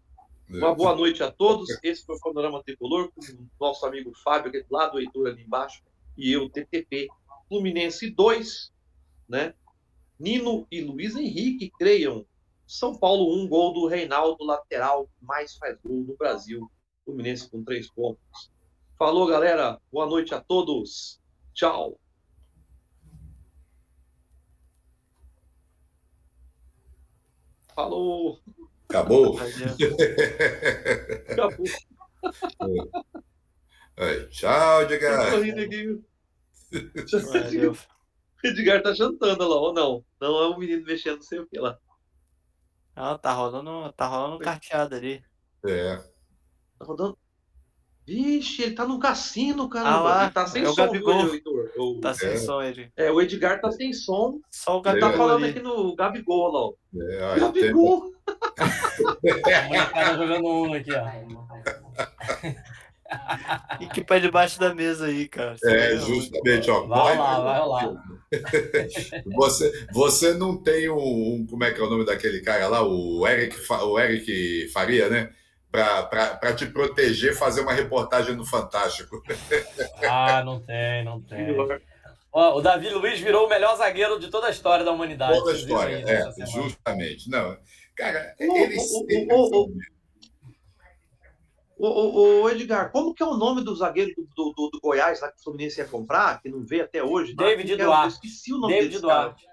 [0.49, 1.69] Uma boa noite a todos.
[1.83, 5.43] Esse foi o Panorama Tricolor com o nosso amigo Fábio, aqui lá do Heitor ali
[5.43, 5.83] embaixo,
[6.17, 7.09] e eu, TTP.
[7.49, 8.73] Fluminense 2,
[9.29, 9.55] né?
[10.19, 12.27] Nino e Luiz Henrique, creiam.
[12.67, 16.71] São Paulo 1, um gol do Reinaldo, lateral, mais faz gol no Brasil.
[17.05, 18.51] Fluminense com três pontos.
[18.99, 19.81] Falou, galera.
[19.91, 21.21] Boa noite a todos.
[21.55, 21.99] Tchau.
[27.75, 28.41] Falou.
[28.89, 29.39] Acabou?
[31.31, 31.65] Acabou.
[34.01, 34.27] É.
[34.27, 35.29] Tchau, Edgar.
[36.73, 37.79] O
[38.47, 40.05] Edgar tá jantando lá, ou não?
[40.21, 41.77] Não é um menino mexendo, não sei o que lá.
[42.97, 45.23] Não, tá rolando, tá rolando um carteado ali.
[45.67, 45.97] É.
[46.79, 47.17] Tá rodando.
[48.07, 49.89] Vixe, ele tá no cassino, cara.
[49.91, 51.29] Ah, lá, ele tá sem é o som, Gabigol.
[51.35, 51.71] Heitor.
[51.77, 52.37] O- Tá sem É.
[52.39, 52.91] som ele.
[52.97, 54.41] É, o Edgar tá sem som.
[54.51, 55.51] Só o Ele tá Gabigol falando ali.
[55.51, 56.61] aqui no Gabigol, lá.
[56.61, 56.73] ó.
[57.03, 58.15] É, aí tem- Gabigol!
[59.67, 61.05] Amanhã o cara jogando um aqui, ó.
[63.81, 65.53] E que pé debaixo da mesa aí, cara.
[65.53, 66.01] É, Sério.
[66.01, 66.87] justamente, ó.
[66.87, 68.03] Vai lá, vai lá.
[69.37, 72.83] Você, você não tem um, um- Como é que é o nome daquele cara lá?
[72.83, 75.31] O Eric, o Eric Faria, né?
[75.71, 79.23] Para te proteger, fazer uma reportagem no Fantástico.
[80.07, 81.47] Ah, não tem, não tem.
[82.33, 85.39] Ó, o Davi Luiz virou o melhor zagueiro de toda a história da humanidade.
[85.39, 87.31] Toda a história, é, justamente.
[87.31, 87.57] Não,
[87.97, 88.83] cara, Ô, eles.
[91.79, 94.81] Ô, ô, ô, Edgar, como que é o nome do zagueiro do, do, do- do
[94.81, 97.35] Goiás lá que o Fluminense ia comprar, que não veio até hoje?
[97.37, 97.77] David?
[97.77, 98.03] Duarte.
[98.05, 99.23] Eu esqueci o nome David desse cara.
[99.23, 99.47] Duarte.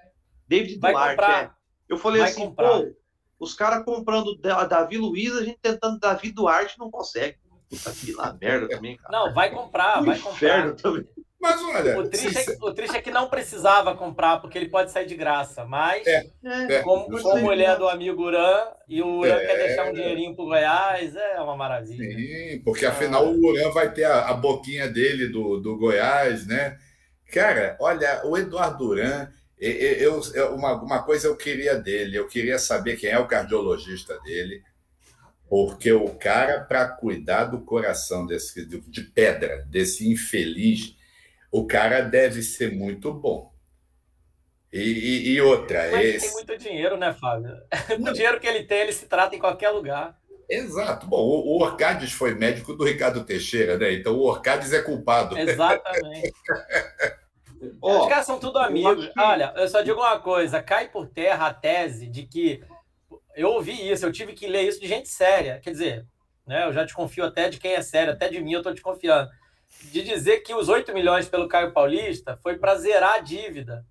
[0.48, 1.44] David Vai Duarte, comprar.
[1.44, 1.52] é.
[1.88, 2.70] Eu falei Vai assim, comprar.
[2.80, 2.96] pô,
[3.40, 7.38] os caras comprando da- Davi Luiz, a gente tentando Davi Duarte não consegue.
[7.70, 9.12] Puta que lá merda também, cara.
[9.12, 10.34] Não, vai comprar, Um vai comprar.
[10.36, 11.08] inferno também.
[11.46, 14.58] Mas olha, O triste, é, sincer- que- o triste é que não precisava comprar, porque
[14.58, 15.66] ele pode sair de graça.
[15.66, 16.26] Mas, É.
[16.44, 19.46] É, é, como, como ele é do amigo Uran, e o Uran É.
[19.46, 22.16] quer deixar um dinheirinho pro Goiás, é uma maravilha.
[22.18, 26.78] Sim, porque afinal o Uran vai ter a, a boquinha dele do, do Goiás, né?
[27.34, 29.28] Cara, olha, o Eduardo Duran,
[29.60, 34.20] eu, eu- uma, uma coisa eu queria dele, eu queria saber quem é o cardiologista
[34.22, 34.62] dele,
[35.50, 40.95] porque o cara, para cuidar do coração desse, de de pedra, desse infeliz,
[41.60, 43.54] o cara deve ser muito bom.
[44.74, 46.34] E, e- e outra, Mas ele tem esse.
[46.34, 47.52] muito dinheiro, né, Fábio?
[48.10, 50.18] o dinheiro que ele tem, ele se trata em qualquer lugar.
[50.50, 51.08] Exato.
[51.08, 53.94] Bom, o, Orcades foi médico do Ricardo Teixeira, né?
[53.94, 55.36] Então o Orcades é culpado.
[55.40, 56.34] Exatamente.
[57.82, 59.08] Ó, Os caras são tudo amigos.
[59.08, 62.62] que- Olha, eu só digo uma coisa: cai por terra a tese de que.
[63.36, 65.60] Eu ouvi isso, eu tive que ler isso de gente séria.
[65.64, 66.06] Quer dizer,
[66.46, 69.30] né, eu já desconfio até de quem é sério, até de mim eu estou desconfiando.
[69.82, 73.86] De dizer que os 8 milhões pelo Caio Paulista foi para zerar a dívida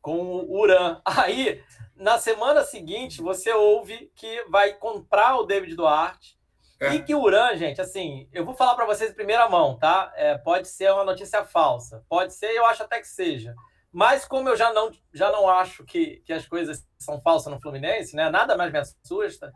[0.00, 1.00] com o Uran.
[1.04, 1.62] Aí,
[1.94, 6.38] na semana seguinte, você ouve que vai comprar o David Duarte.
[6.80, 6.94] É.
[6.94, 10.12] E que o Uran, gente, assim, eu vou falar para vocês em primeira mão, tá?
[10.14, 13.52] É, pode ser uma notícia falsa, pode ser, eu acho até que seja.
[13.92, 17.60] Mas como eu já não, já não acho que, que as coisas são falsas no
[17.60, 18.30] Fluminense, né?
[18.30, 19.50] Nada mais me assusta.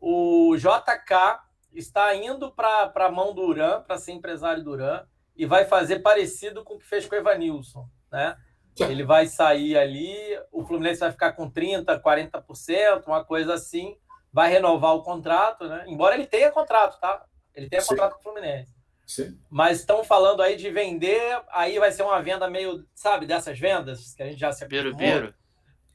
[0.00, 1.40] O JK
[1.74, 5.04] está indo para a mão do Uran, para ser empresário do Uran,
[5.36, 8.36] e vai fazer parecido com o que fez com o Evanilson, né?
[8.78, 10.16] Ele vai sair ali,
[10.50, 13.96] o Fluminense vai ficar com 30%, 40%, uma coisa assim,
[14.32, 15.84] vai renovar o contrato, né?
[15.86, 17.24] Embora ele tenha contrato, tá?
[17.54, 17.88] Ele tenha Sim.
[17.88, 18.74] contrato com o Fluminense.
[19.06, 19.38] Sim.
[19.50, 24.14] Mas estão falando aí de vender, aí vai ser uma venda meio, sabe, dessas vendas
[24.14, 25.14] que a gente já se Biro, acostumou.
[25.14, 25.34] biro.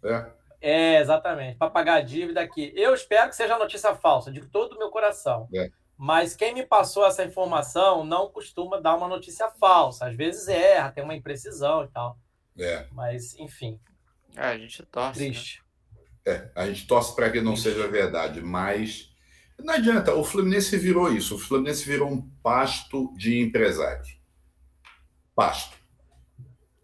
[0.04, 0.32] É.
[0.62, 2.72] É, exatamente, para pagar a dívida aqui.
[2.76, 5.48] Eu espero que seja notícia falsa, de todo o meu coração.
[5.54, 5.70] É.
[5.98, 10.08] Mas quem me passou essa informação não costuma dar uma notícia falsa.
[10.08, 12.18] Às vezes erra, tem uma imprecisão e tal.
[12.58, 13.80] É, Mas, enfim,
[14.36, 15.20] É, a gente torce.
[15.20, 15.26] né?
[15.26, 15.64] triste.
[16.26, 16.50] é.
[16.56, 19.14] A gente torce para que não seja verdade, mas
[19.60, 20.14] não adianta.
[20.14, 21.36] O Fluminense virou isso.
[21.36, 24.20] O Fluminense virou um pasto de empresários.
[25.34, 25.78] Pasto.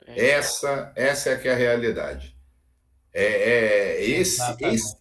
[0.05, 0.29] É.
[0.31, 2.30] Essa, essa é que é a realidade.
[3.13, 4.75] É, é esse, Exatamente.
[4.75, 4.95] esse,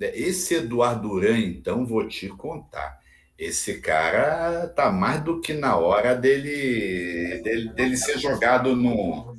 [0.00, 2.98] Esse Eduardo Duran, então, vou te contar.
[3.38, 9.36] Esse cara tá mais do que na hora dele, dele, dele ser jogado no,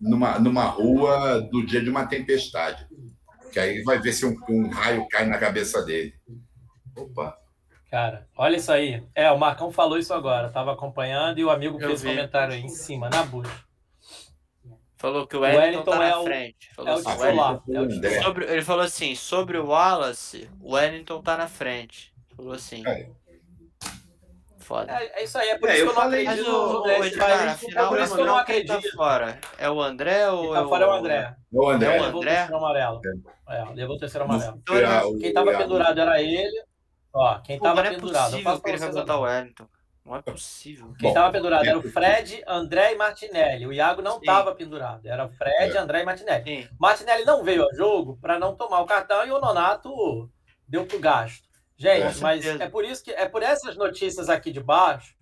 [0.00, 2.86] numa, numa rua do dia de uma tempestade.
[3.52, 6.14] Que aí vai ver se um, um raio cai na cabeça dele.
[6.96, 7.36] Opa!
[7.90, 9.02] Cara, olha isso aí.
[9.14, 10.48] É, o Marcão falou isso agora.
[10.50, 12.08] Tava acompanhando e o amigo Eu fez vi.
[12.08, 13.50] comentário aí em cima, na bucha.
[15.02, 16.74] Falou que o Wellington, Wellington tá é na o- frente.
[16.76, 17.60] Falou É assim, titular.
[17.66, 18.22] Wellington É André.
[18.22, 22.14] sobre- ele falou assim, sobre o Wallace, o Wellington tá na frente.
[22.36, 22.86] Falou assim.
[22.86, 23.08] É.
[24.60, 24.92] Foda.
[24.92, 27.04] É, é isso aí, é por É, isso que eu não acredito o, o.
[27.04, 28.96] Edgar, É afinal, por isso que eu não quem tá acredito.
[28.96, 29.38] fora?
[29.58, 31.36] É o André ou Quem é tá fora é o André.
[31.52, 31.86] O André.
[31.96, 32.34] É o Levou o André?
[32.36, 33.00] terceiro amarelo.
[33.48, 34.56] É, levou o terceiro amarelo.
[34.62, 36.62] Então Quem tava pendurado era ele.
[37.12, 38.24] Ó, quem tava não é pendurado.
[38.26, 39.22] Eu possível que ele vai vocês botar o.
[39.22, 39.66] Wellington.
[40.04, 40.92] Não é possível.
[40.98, 43.66] Quem Bom, tava pendurado era o Fred, André e Martinelli.
[43.66, 44.24] O Iago não Sim.
[44.26, 45.06] tava pendurado.
[45.06, 45.78] Era o Fred, É.
[45.78, 46.44] André e Martinelli.
[46.44, 46.68] Sim.
[46.78, 50.28] Martinelli não veio ao jogo para não tomar o cartão e o Nonato
[50.66, 51.48] deu pro gasto.
[51.76, 55.14] Gente, mas é por isso que é por essas notícias aqui de baixo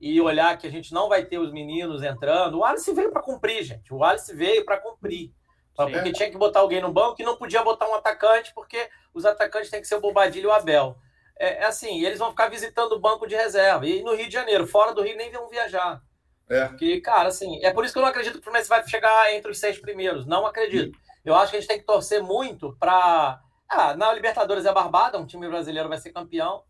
[0.00, 2.58] e olhar que a gente não vai ter os meninos entrando.
[2.58, 3.92] O Alice veio para cumprir, gente.
[3.92, 5.32] O Alice veio para cumprir.
[5.78, 5.92] Sim.
[5.92, 9.24] Porque tinha que botar alguém no banco e não podia botar um atacante, porque os
[9.24, 10.96] atacantes têm que ser o Bobadilho e o Abel.
[11.38, 13.86] É, é assim, eles vão ficar visitando o banco de reserva.
[13.86, 16.00] E no Rio de Janeiro, fora do Rio, nem vão viajar.
[16.48, 16.66] É.
[16.66, 19.32] Porque, cara, assim, é por isso que eu não acredito que o Fluminense vai chegar
[19.34, 20.26] entre os seis primeiros.
[20.26, 20.98] Não acredito.
[21.24, 23.40] Eu acho que a gente tem que torcer muito para.
[23.68, 26.62] Ah, na Libertadores é barbada, um time brasileiro vai ser campeão,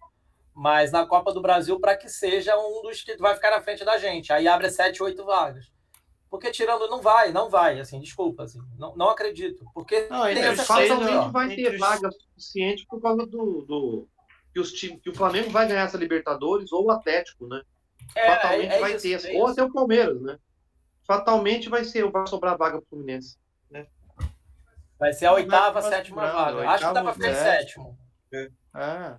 [0.53, 3.85] mas na Copa do Brasil, para que seja um dos que vai ficar na frente
[3.85, 4.33] da gente.
[4.33, 5.71] Aí abre sete, oito vagas.
[6.29, 9.65] Porque tirando, não vai, não vai, assim, desculpa, assim, não, não acredito.
[9.73, 10.65] Porque Não, tem essa
[11.31, 14.09] vai ter vaga suficiente por causa do, do-
[14.59, 17.63] que, os time, que o Flamengo vai ganhar essa Libertadores ou o Atlético, né?
[18.17, 20.39] É, Fatalmente é- é vai isso, ter, é essa- ou até o Palmeiras, né?
[21.07, 23.37] Fatalmente vai ser, vai sobrar vaga pro Fluminense.
[24.99, 26.69] Vai ser a oitava, sétima não, vaga.
[26.71, 27.99] Acho que dá para oitavo, ficar em sétimo.
[28.75, 29.19] Ah,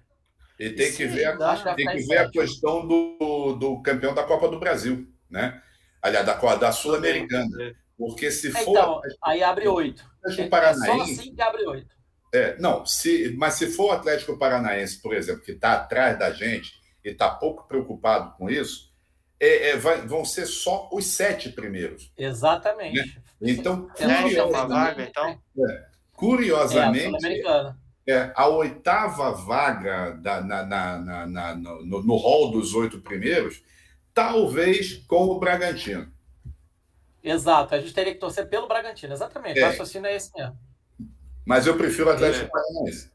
[0.59, 4.49] E tem que ver, a- tem que ver a questão do, do campeão da Copa
[4.49, 5.63] do Brasil, né?
[6.01, 7.73] Aliás, da, da Sul-Americana.
[7.97, 10.03] Porque se for Então, aí abre oito.
[10.25, 11.95] É só assim que abre oito.
[12.33, 16.31] É, não, se, mas se for o Atlético Paranaense, por exemplo, que está atrás da
[16.31, 16.73] gente
[17.03, 18.93] e está pouco preocupado com isso,
[19.39, 22.11] é, é, vai- vão ser só os sete primeiros.
[22.17, 23.21] Exatamente.
[23.41, 25.29] Então, É, sétima curiosamente- vaga, então.
[25.29, 27.41] É, a curiosamente,
[28.07, 33.63] é, a oitava vaga da- na, na- na- na- no, no, hall dos oito primeiros,
[34.13, 36.11] talvez com o Bragantino.
[37.23, 39.59] Exato, a gente teria que torcer pelo Bragantino, exatamente.
[39.59, 39.63] É.
[39.63, 40.57] O raciocínio é esse mesmo.
[41.49, 42.49] Mas eu prefiro o Atlético É.
[42.49, 43.11] Paranaense.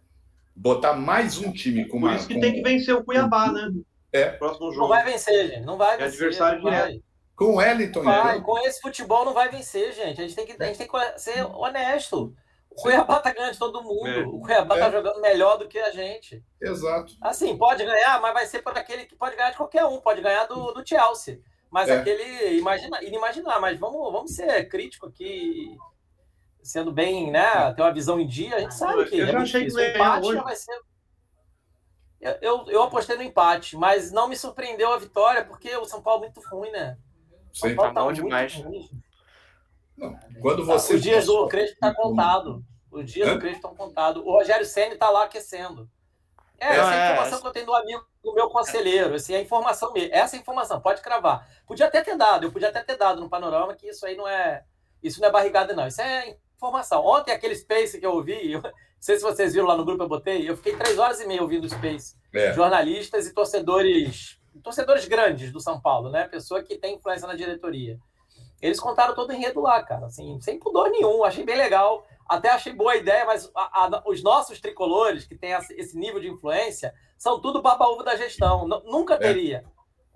[0.57, 2.17] Botar mais um time com Por uma.
[2.17, 3.71] isso que com, tem que vencer o Cuiabá, né?
[4.13, 4.31] É.
[4.31, 4.89] Próximo Não jogo.
[4.89, 5.65] vai vencer, gente.
[5.65, 6.09] Não vai É vencer.
[6.15, 6.87] adversário não vai.
[6.89, 7.05] direto.
[7.37, 8.03] com o Wellington.
[8.03, 8.33] Não vai.
[8.39, 8.43] então.
[8.45, 10.21] Com esse futebol não vai vencer, gente.
[10.21, 12.35] A gente tem que, a gente tem que ser honesto.
[12.71, 14.09] O Cuiabá tá ganhando de todo mundo.
[14.09, 14.23] É.
[14.27, 14.81] O Cuiabá É.
[14.81, 16.43] tá jogando melhor do que a gente.
[16.61, 17.15] Exato.
[17.21, 20.01] Assim, pode ganhar, mas vai ser por aquele que pode ganhar de qualquer um.
[20.01, 21.39] Pode ganhar do, do Chelsea.
[21.71, 21.99] Mas É.
[21.99, 23.61] aquele imagina, inimaginar.
[23.61, 25.77] Mas vamos, vamos ser crítico aqui.
[26.65, 27.73] Sendo bem, né?
[27.75, 29.87] Ter uma visão em dia, a gente sabe que Eu é achei difícil.
[29.95, 30.39] Empate hoje.
[30.39, 30.81] já vai ser.
[32.21, 36.01] Eu, eu, eu apostei no empate, mas não me surpreendeu a vitória, porque o São
[36.01, 36.97] Paulo é muito ruim, né?
[37.53, 37.77] São Sim.
[37.77, 38.55] Paulo Tá bom muito demais.
[38.55, 38.89] ruim.
[40.41, 40.95] Quando você.
[40.95, 42.65] Os dias do Crespo tá contado.
[42.91, 43.35] Os dias Hã?
[43.35, 44.23] do Crespo estão contados.
[44.25, 45.89] O Rogério Senna tá lá aquecendo.
[46.59, 48.49] É, Não, essa é a é, informação essa- que eu tenho do amigo do meu
[48.49, 49.15] conselheiro.
[49.15, 50.15] Assim, é a informação mesmo.
[50.15, 51.47] Essa é a informação, pode cravar.
[51.67, 54.27] Podia até ter dado, eu podia até ter dado no panorama que isso aí não
[54.27, 54.65] é.
[55.03, 55.87] Isso não é barrigada, não.
[55.87, 57.05] Isso é informação.
[57.05, 60.03] Ontem, aquele Space que eu ouvi, eu, não sei se vocês viram lá no grupo,
[60.03, 62.17] eu botei, eu fiquei três horas e meia ouvindo o Space.
[62.35, 66.27] É, Jornalistas e torcedores, torcedores grandes do São Paulo, né?
[66.29, 67.99] Pessoa que tem influência na diretoria.
[68.63, 71.23] Eles contaram todo o enredo lá, cara, assim, sem pudor nenhum.
[71.23, 72.07] Achei bem legal.
[72.27, 76.19] Até achei boa a ideia, mas a- a- os nossos tricolores, que têm esse nível
[76.19, 78.67] de influência, são tudo baba-uva da gestão.
[78.67, 79.65] Nu- nunca teria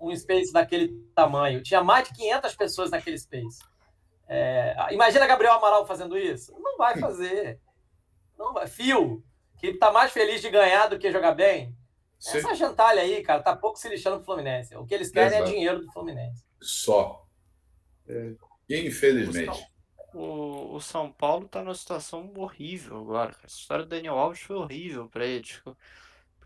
[0.01, 1.61] um space daquele tamanho.
[1.61, 3.59] Tinha mais de 500 pessoas naquele space.
[4.31, 6.53] É, imagina Gabriel Amaral fazendo isso?
[6.59, 7.59] Não vai fazer.
[8.37, 8.67] Não vai.
[8.67, 9.23] Fio,
[9.57, 11.75] que tá mais feliz de ganhar do que jogar bem.
[12.19, 14.75] sim, Essa gentalha aí, cara, tá pouco se lixando pro Fluminense.
[14.77, 15.49] O que eles querem Exato.
[15.49, 16.45] é dinheiro do Fluminense.
[16.61, 17.25] só.
[18.07, 18.33] É.
[18.69, 19.67] Infelizmente.
[20.13, 23.35] O, o São Paulo tá numa situação horrível agora.
[23.43, 25.43] Essa história do Daniel Alves foi horrível pra ele.
[25.43, 25.75] Tipo,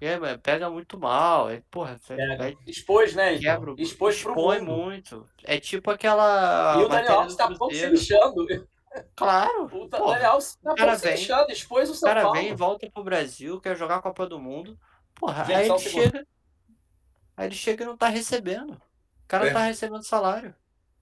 [0.06, 1.50] é, pega muito mal.
[1.50, 3.38] É, porra, É, é, expôs, né?
[3.38, 4.72] Quebra, expôs pro expõe mundo.
[4.72, 5.30] muito.
[5.44, 6.76] É tipo aquela.
[6.80, 8.46] E o Daniel Alves tá pouco se lixando.
[9.16, 9.66] Claro.
[9.66, 11.52] O Porra, Daniel Alves tá cara pouco se vem- lixando.
[11.52, 12.38] Expôs o O São cara Paulo.
[12.40, 14.78] vem e volta pro Brasil, quer jogar a Copa do Mundo.
[15.16, 16.04] Porra, Gente, aí um ele segundo.
[16.04, 16.28] chega.
[17.36, 18.74] Aí ele chega e não tá recebendo.
[18.74, 18.82] O
[19.28, 19.48] cara É.
[19.48, 20.54] não tá recebendo salário.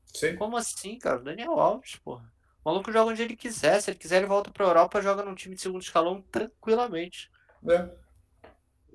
[0.05, 0.35] Sim.
[0.35, 1.19] Como assim, cara?
[1.19, 2.23] O Daniel Alves, porra.
[2.63, 3.81] O maluco joga onde ele quiser.
[3.81, 7.29] Se ele quiser, ele volta pra Europa joga num time de segundo escalão tranquilamente.
[7.69, 7.89] É.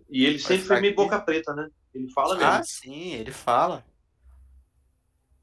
[0.09, 1.69] E ele sempre foi meio boca preta, né?
[1.95, 2.51] Ele fala mesmo.
[2.51, 3.85] Ah, sim, ele fala.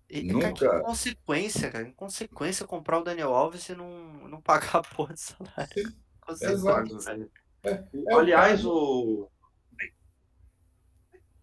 [0.10, 0.80] E, cara, que Nunca.
[0.81, 1.88] consequência, cara.
[1.88, 5.94] Em consequência, comprar o Daniel Alves e não, não pagar a porra de salário.
[6.22, 6.53] Consequência.
[6.53, 6.99] Exato.
[6.99, 7.31] velho.
[7.64, 9.31] É o Aliás, caso- o.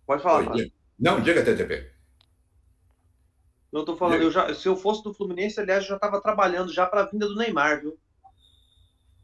[0.06, 0.72] Pode falar, Oi.
[0.98, 1.92] Não, diga, TTP.
[3.72, 6.72] Eu tô falando, eu já, se eu fosse do Fluminense, aliás, eu já tava trabalhando
[6.72, 7.98] já pra vinda do Neymar, viu?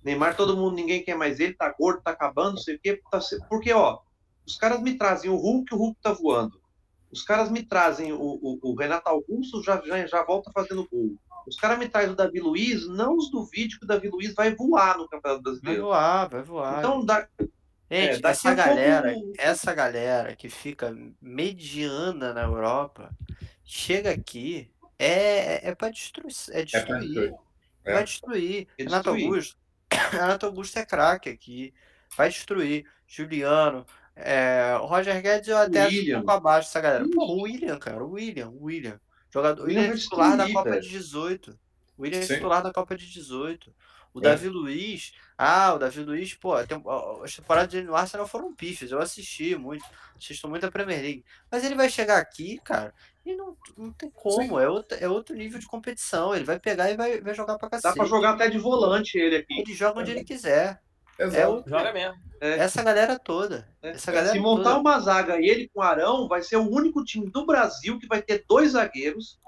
[0.07, 3.01] Neymar, todo mundo, ninguém quer mais ele, tá gordo, tá acabando, não sei o quê.
[3.11, 3.19] Tá,
[3.49, 3.99] porque, ó,
[4.47, 6.61] os caras me trazem o Hulk, o Hulk tá voando.
[7.11, 11.17] Os caras me trazem o, o, o Renato Augusto, já, já, já volta fazendo gol.
[11.47, 14.55] Os caras me trazem o Davi Luiz, não os duvide que o Davi Luiz vai
[14.55, 15.83] voar no Campeonato Vai Brasileiro.
[15.85, 16.79] voar, vai voar.
[16.79, 17.29] Então, dá,
[17.89, 23.11] Gente, É, essa pouco- galera, essa galera que fica mediana na Europa,
[23.65, 24.69] chega aqui,
[24.99, 27.35] é, é para destruir, é É pra destruir, destruir.
[27.85, 27.93] É.
[27.93, 28.69] vai destruir.
[28.79, 29.25] É Renato destruir.
[29.27, 29.57] Augusto,
[30.11, 31.75] Renato Augusto é craque aqui,
[32.17, 32.87] vai destruir.
[33.07, 33.87] Juliano,
[34.17, 36.17] é, o Roger Guedes eu até um William.
[36.19, 37.07] pouco abaixo dessa galera.
[37.15, 38.99] Pô, o William, cara, o William, o William.
[39.31, 40.83] Jogador, o William William é titular da Copa velho.
[40.83, 41.59] de 18.
[41.97, 43.75] O William é titular da Copa de 18.
[44.17, 44.23] O É.
[44.23, 46.83] Davi Luiz, ah, o Davi Luiz, pô, a tem-
[47.23, 48.91] as temporadas dele no Arsenal foram pífias.
[48.91, 49.85] Eu assisti muito,
[50.19, 51.25] assisto muito a Premier League.
[51.51, 52.95] Mas ele vai chegar aqui, cara,
[53.27, 54.59] e não, não tem como.
[54.59, 56.35] É outro, é outro nível de competição.
[56.35, 57.95] Ele vai pegar e vai, vai jogar pra dá cacete.
[57.95, 59.61] pra jogar até de volante ele aqui.
[59.61, 60.81] Ele joga onde ele quiser.
[61.19, 61.37] Exato.
[61.37, 62.17] É o, Joga mesmo.
[62.41, 63.69] essa galera toda.
[63.83, 64.81] É, Essa galera Se montar toda.
[64.81, 68.21] uma zaga e ele com Arão, vai ser o único time do Brasil que vai
[68.23, 69.39] ter dois zagueiros,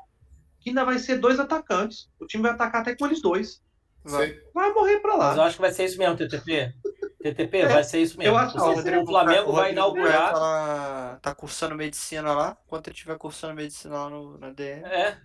[0.60, 2.08] que ainda vai ser dois atacantes.
[2.20, 3.62] O time vai atacar até com eles dois.
[4.10, 4.34] Vai.
[4.54, 5.46] Vai morrer pra Mas eu lá.
[5.46, 6.72] acho que vai ser isso mesmo, TTP.
[7.20, 8.32] TTP, É, vai ser isso mesmo.
[8.32, 10.32] eu acho que O Rodrigo- o Flamengo O vai inaugurar.
[10.32, 12.56] Tá, lá- tá cursando medicina lá.
[12.66, 14.84] Enquanto ele estiver cursando medicina lá no, na DM.
[14.86, 15.16] É.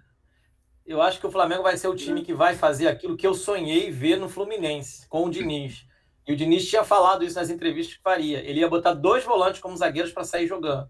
[0.85, 3.33] Eu acho que o Flamengo vai ser o time que vai fazer aquilo que eu
[3.33, 5.85] sonhei ver no Fluminense, com o Diniz.
[6.27, 8.39] E o Diniz tinha falado isso nas entrevistas que faria.
[8.39, 10.89] Ele ia botar dois volantes como zagueiros para sair jogando.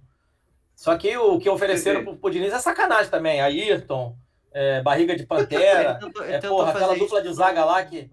[0.76, 3.40] Só que o que ofereceram pro, pro Diniz é sacanagem também.
[3.42, 4.16] Ayrton,
[4.54, 8.10] é, barriga de pantera, tentou- é, porra, aquela dupla isso de zaga no- lá que.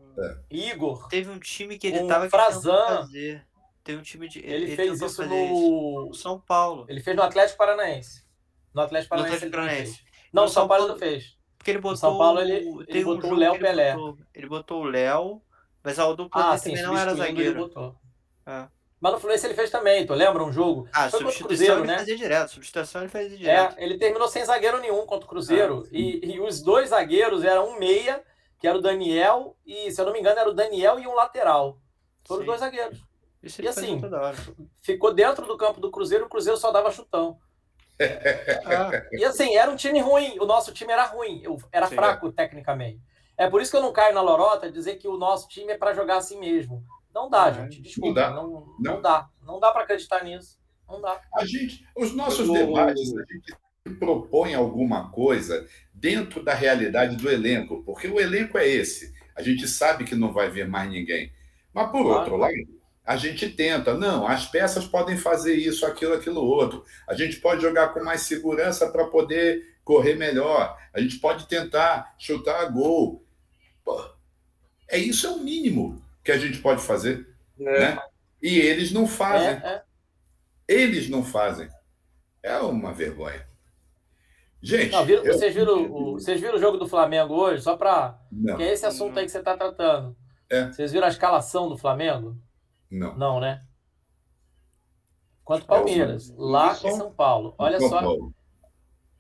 [0.51, 1.09] Igor.
[1.09, 3.07] Teve um time que ele Um tava Frazan.
[3.83, 4.39] Teve um time de.
[4.41, 6.09] Ele, ele fez isso no.
[6.09, 6.85] O São Paulo.
[6.89, 8.25] Ele fez no Atlético Paranaense.
[8.75, 9.45] No Atlético No Paranaense.
[9.47, 10.05] Atlético ele Paranaense.
[10.33, 11.37] Não, No São São Paulo Paulo- não fez.
[11.57, 11.97] Porque ele botou.
[11.97, 13.95] São Paulo, ele- o- ele teve um botou o Léo Pelé.
[13.95, 15.43] botou- Ele botou o Léo,
[15.83, 17.69] mas a dupla Ah, dele sim, também não era substituindo, ele zagueiro.
[17.69, 17.97] botou.
[18.47, 18.69] É.
[19.01, 20.87] Mas no Fluminense ele fez também, tu lembra um jogo?
[20.93, 21.99] Ah, Foi contra o substituição Cruzeiro, ele né?
[21.99, 22.51] fazia direto.
[22.51, 23.79] Substituição ele fazia direto.
[23.79, 25.85] É, ele terminou sem zagueiro nenhum contra o Cruzeiro.
[25.87, 28.23] Ah, e, e os dois zagueiros eram um meia,
[28.59, 31.15] que era o Daniel, e se eu não me engano era o Daniel e um
[31.15, 31.79] lateral.
[32.27, 32.47] Foram os Sim.
[32.47, 33.03] dois zagueiros.
[33.43, 33.99] Isso e assim.
[34.83, 37.39] Ficou dentro do campo do Cruzeiro, o Cruzeiro só dava chutão.
[38.67, 40.39] Ah, E assim, era um time ruim.
[40.39, 41.95] O nosso time era ruim, eu- era Sim.
[41.95, 43.01] fraco tecnicamente.
[43.37, 45.79] É por isso que eu não caio na lorota dizer que o nosso time é
[45.79, 46.85] para jogar assim mesmo.
[47.15, 47.77] Não dá, Ah, gente.
[47.77, 48.21] não Desculpa.
[48.21, 48.31] dá.
[48.31, 49.03] Não, não, Não.
[49.03, 49.29] dá.
[49.45, 50.59] Não dá para acreditar nisso.
[50.89, 51.21] Não dá.
[51.35, 53.55] A gente, os nossos debates, a gente
[53.99, 59.13] propõe alguma coisa dentro da realidade do elenco, porque o elenco é esse.
[59.37, 61.33] A gente sabe que não vai ver mais ninguém.
[61.73, 62.19] Mas, por Claro.
[62.21, 62.55] outro lado,
[63.05, 63.95] a gente tenta.
[63.95, 66.85] Não, as peças podem fazer isso, aquilo, aquilo outro.
[67.09, 70.77] A gente pode jogar com mais segurança para poder correr melhor.
[70.93, 73.25] A gente pode tentar chutar a gol.
[73.85, 74.05] Pô,
[74.89, 77.27] é isso é o mínimo que a gente pode fazer.
[77.59, 77.81] É.
[77.95, 78.03] Né?
[78.43, 79.49] E eles não É, fazem.
[79.51, 79.83] é.
[80.69, 81.69] Eles não fazem.
[82.43, 83.47] É uma vergonha.
[84.63, 87.63] Gente, Não, viram- eu- vocês, viram, o, vocês viram o jogo do Flamengo hoje?
[87.63, 88.19] Só para.
[88.57, 90.15] Que é esse assunto aí que você está tratando.
[90.51, 90.67] É.
[90.71, 92.37] Vocês viram a escalação do Flamengo?
[92.91, 93.17] não.
[93.17, 93.65] Não, né?
[95.45, 96.87] Quanto Palmeiras, É, lá isso.
[96.89, 97.55] em São Paulo.
[97.59, 98.35] Olha São só, Paulo.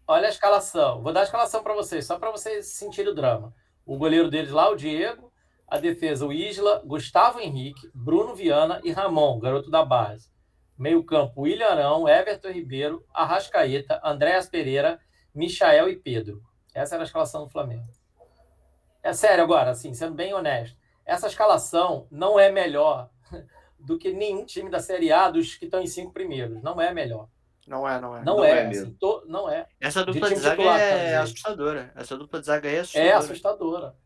[0.06, 1.02] olha a escalação.
[1.02, 3.52] Vou dar a escalação para vocês, só para vocês sentirem o drama.
[3.84, 5.29] O goleiro deles lá, o Diego.
[5.70, 10.28] A defesa, o Isla, Gustavo Henrique, Bruno Viana e Ramon, garoto da base.
[10.76, 14.98] Meio campo, William Arão, Everton Ribeiro, Arrascaeta, Andréas Pereira,
[15.34, 16.42] Michael e Pedro.
[16.74, 17.86] Essa era a escalação do Flamengo.
[19.02, 20.76] É sério agora, assim, sendo bem honesto.
[21.06, 23.08] Essa escalação não é melhor
[23.78, 26.62] do que nenhum time da Série A dos que estão em cinco primeiros.
[26.62, 27.28] Não é melhor.
[27.66, 28.24] não é, não é.
[28.24, 28.50] Não, Não é.
[28.64, 29.66] é assim, to- não é.
[29.80, 31.16] Essa dupla time de zaga é dizer.
[31.16, 31.92] assustadora.
[31.94, 33.08] Essa dupla de zaga aí é assustadora.
[33.08, 33.96] É assustadora.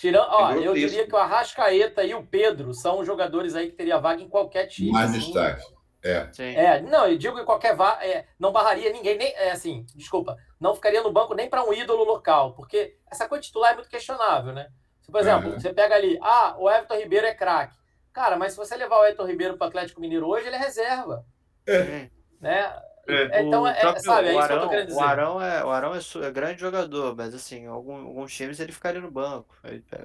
[0.00, 3.76] Tirando, ó, É eu diria que o Arrascaeta e o Pedro são jogadores aí que
[3.76, 4.90] teria vaga em qualquer time.
[4.90, 5.18] Mais assim.
[5.20, 5.62] destaque.
[6.02, 6.26] É.
[6.32, 6.56] Sim.
[6.56, 10.38] É, não, eu digo que qualquer vaga é, não barraria ninguém, nem é assim, desculpa,
[10.58, 13.90] não ficaria no banco nem para um ídolo local, porque essa coisa titular é muito
[13.90, 14.68] questionável, né?
[15.02, 15.60] Se, por exemplo, Uhum.
[15.60, 17.76] você pega ali, ah, o Everton Ribeiro é craque.
[18.10, 20.58] Cara, mas se você levar o Everton Ribeiro para o Atlético Mineiro hoje, ele é
[20.58, 21.26] reserva.
[21.68, 22.10] Sim.
[22.40, 22.72] né?
[23.06, 23.42] É.
[23.42, 26.60] Então, é, próprio, sabe, é o Arão, O Arão, é, o Arão é, é, grande
[26.60, 29.54] jogador, mas assim, algum, alguns times ele ficaria no banco.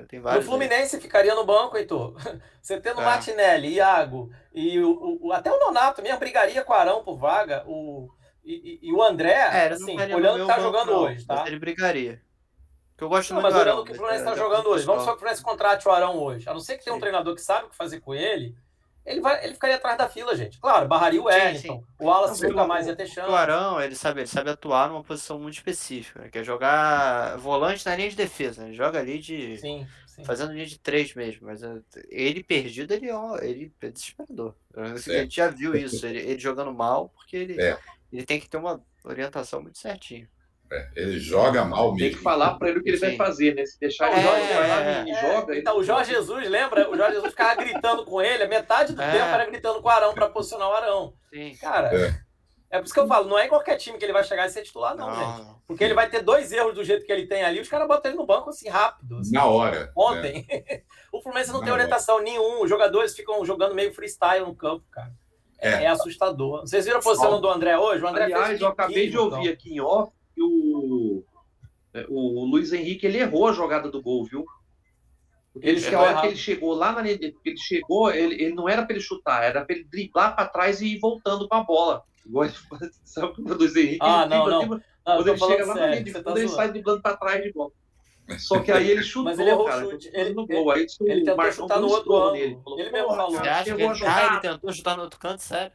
[0.07, 1.01] Tem vários o Fluminense aí.
[1.01, 2.15] ficaria no banco, Heitor.
[2.61, 3.05] Você tendo é.
[3.05, 7.63] Martinelli, Iago e o, o, até o Nonato mesmo brigaria com o Arão por vaga.
[7.67, 8.09] O,
[8.43, 11.45] e, e, o André, é, assim, olhando o que tá jogando não, hoje, tá?
[11.47, 12.21] Ele brigaria.
[12.97, 14.85] Que eu gosto não, muito mas olhando o que o Fluminense está jogando hoje.
[14.85, 16.47] Vamos só que o Fluminense contrate o Arão hoje.
[16.47, 18.55] A não ser que tenha um treinador que sabe o que fazer com ele
[19.05, 20.59] ele, vai, ele ficaria atrás da fila, gente.
[20.59, 21.83] Claro, barraria o Wellington.
[21.99, 23.29] O Wallace nunca mais ia ter chance.
[23.29, 26.29] O Arão, ele sabe, ele sabe atuar numa posição muito específica, né?
[26.29, 28.61] que é jogar volante na linha de defesa.
[28.61, 28.69] Né?
[28.69, 29.57] Ele joga ali de.
[29.57, 30.25] Sim, sim.
[30.25, 31.45] Fazendo linha de três mesmo.
[31.45, 34.55] Mas eh, ele perdido, ele, ó, ele é desesperador.
[34.75, 34.81] É.
[34.81, 36.03] A gente já viu isso.
[36.05, 37.77] Ele, ele jogando mal, porque ele, é.
[38.11, 40.27] ele tem que ter uma orientação muito certinha.
[40.71, 41.97] É, ele joga mal mesmo.
[41.99, 43.07] Tem que falar para ele o que ele Sim.
[43.07, 43.65] vai fazer, né?
[43.65, 45.57] Se deixar é, o Jorge é, é, joga.
[45.57, 46.89] Então, o Jorge Jesus, lembra?
[46.89, 49.11] O Jorge Jesus ficava gritando com ele, a metade do é.
[49.11, 51.13] tempo era gritando com o Arão para posicionar o Arão.
[51.31, 51.55] Sim.
[51.61, 52.15] Cara, é.
[52.71, 52.79] é.
[52.79, 54.49] por isso que eu falo, não é em qualquer time que ele vai chegar e
[54.49, 55.37] ser titular, não, não.
[55.37, 55.55] gente.
[55.67, 58.11] Porque ele vai ter dois erros do jeito que ele tem ali, os caras botam
[58.11, 59.17] ele no banco assim rápido.
[59.19, 59.91] Assim, Na hora.
[59.95, 60.47] Ontem.
[60.49, 60.81] Né?
[61.13, 62.23] o Fluminense não Na tem orientação hora.
[62.23, 65.11] nenhum, os jogadores ficam jogando meio freestyle no campo, cara.
[65.59, 66.61] É, é assustador.
[66.61, 68.03] Vocês viram a posição do André hoje?
[68.03, 69.53] O André Aliás, eu acabei de ouvir então.
[69.53, 71.23] aqui em off que o
[71.95, 74.45] é, o Luiz Henrique ele errou a jogada do gol, viu?
[75.53, 78.85] Porque ele, a hora que ele chegou lá na ele chegou, ele, ele não era
[78.85, 82.03] para ele chutar, era para ele driblar para trás e ir voltando com a bola.
[82.25, 82.49] Igual
[83.05, 83.99] sabe o Luiz Henrique?
[84.01, 84.67] Ah, não, não.
[84.67, 84.81] não.
[85.05, 87.53] Quando ele chega lá sério, na linha, tá quando ele sai driblando para trás de
[87.53, 87.71] bola.
[88.39, 90.09] Só que aí ele chutou, Mas ele errou cara, chute.
[90.11, 90.71] Ele, no gol.
[90.71, 92.35] Aí ele, ele tentou chutar no outro ângulo.
[92.35, 93.31] Ele, ele mesmo falou.
[93.31, 95.71] Você acha que ele, ah, ele tentou chutar no outro canto, sério?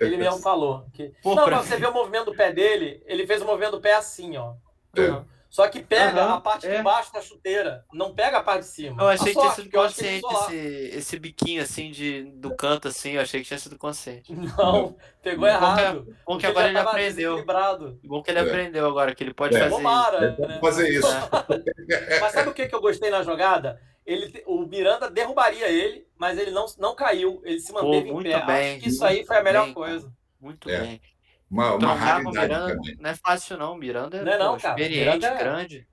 [0.00, 0.86] Ele mesmo falou.
[0.92, 1.12] Que...
[1.22, 3.80] Pô, não, pra você ver o movimento do pé dele, ele fez o movimento do
[3.80, 4.54] pé assim, ó.
[4.96, 5.34] É.
[5.54, 6.78] Só que pega uhum, a parte é.
[6.78, 9.00] de baixo da chuteira, não pega a parte de cima.
[9.00, 10.56] Eu achei que tinha sido consciente esse,
[10.96, 14.32] esse biquinho assim de, do canto, assim, eu achei que tinha sido consciente.
[14.34, 16.12] Não, pegou errado.
[16.26, 17.44] Bom que, agora ele aprendeu.
[18.02, 18.42] Bom que ele é.
[18.42, 19.60] aprendeu agora, que ele pode é.
[19.60, 20.40] fazer Tomara, isso.
[20.40, 20.58] Né?
[20.60, 21.06] fazer isso.
[21.88, 22.18] É.
[22.18, 23.80] Mas sabe o que, que eu gostei na jogada?
[24.06, 28.24] Ele, o Miranda derrubaria ele, mas ele não, não caiu, ele se manteve Pô, em
[28.24, 28.46] pé.
[28.46, 30.12] Bem, Acho que isso aí foi a melhor bem, coisa.
[30.38, 30.80] Muito é.
[30.80, 31.00] bem.
[31.50, 32.96] Uma, uma raridade Miranda, também.
[32.98, 35.38] Não é fácil não, Miranda é, não é não, pô, experiente, é...
[35.38, 35.88] grande.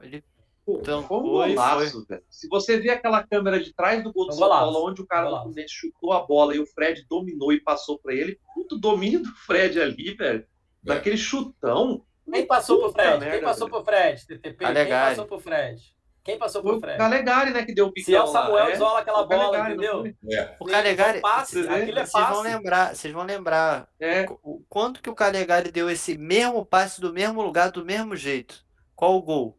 [0.00, 0.22] Ele
[0.68, 2.22] então, foi um golaço, velho.
[2.28, 5.30] Se você vê aquela câmera de trás do gol do São Paulo, onde o cara
[5.30, 9.22] do Fluminense chutou a bola e o Fred dominou e passou para ele, puto domínio
[9.22, 10.40] do Fred ali, velho.
[10.40, 10.46] É.
[10.88, 12.04] Daquele chutão.
[12.28, 13.10] Quem passou pro Fred?
[13.10, 13.84] Merda, Quem passou velho.
[13.84, 14.26] pro Fred?
[14.26, 14.74] TTP?
[14.74, 15.95] Quem passou pro Fred?
[16.26, 16.96] Quem passou por Fred?
[16.96, 19.44] O Calegari, né, que deu o picão Se é o Samuel, isola aquela o bola,
[19.44, 20.14] Calegari, entendeu?
[20.28, 20.56] É.
[20.58, 24.26] O Calegari, passe, vocês, aquilo é vocês vão lembrar, vocês vão lembrar é.
[24.42, 28.66] o, quanto que o Calegari deu esse mesmo passe do mesmo lugar, do mesmo jeito.
[28.96, 29.58] Qual o gol?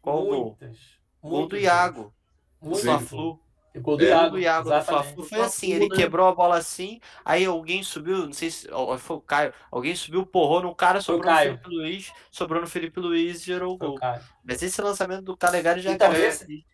[0.00, 0.78] Qual muitas,
[1.20, 1.40] o gol?
[1.40, 2.14] Gol do Iago.
[2.58, 3.41] Muito.
[3.72, 3.82] Flu.
[3.82, 7.44] Gol do Iago, do Iago do Fla-Flu foi assim, ele quebrou a bola assim, aí
[7.44, 8.68] alguém subiu, não sei se
[8.98, 13.00] foi o Caio, alguém subiu, porrou no cara, sobrou no Felipe Luiz, sobrou no Felipe
[13.00, 13.98] Luiz e gerou o gol.
[14.44, 16.66] Mas esse lançamento do Calegari já então, é esse...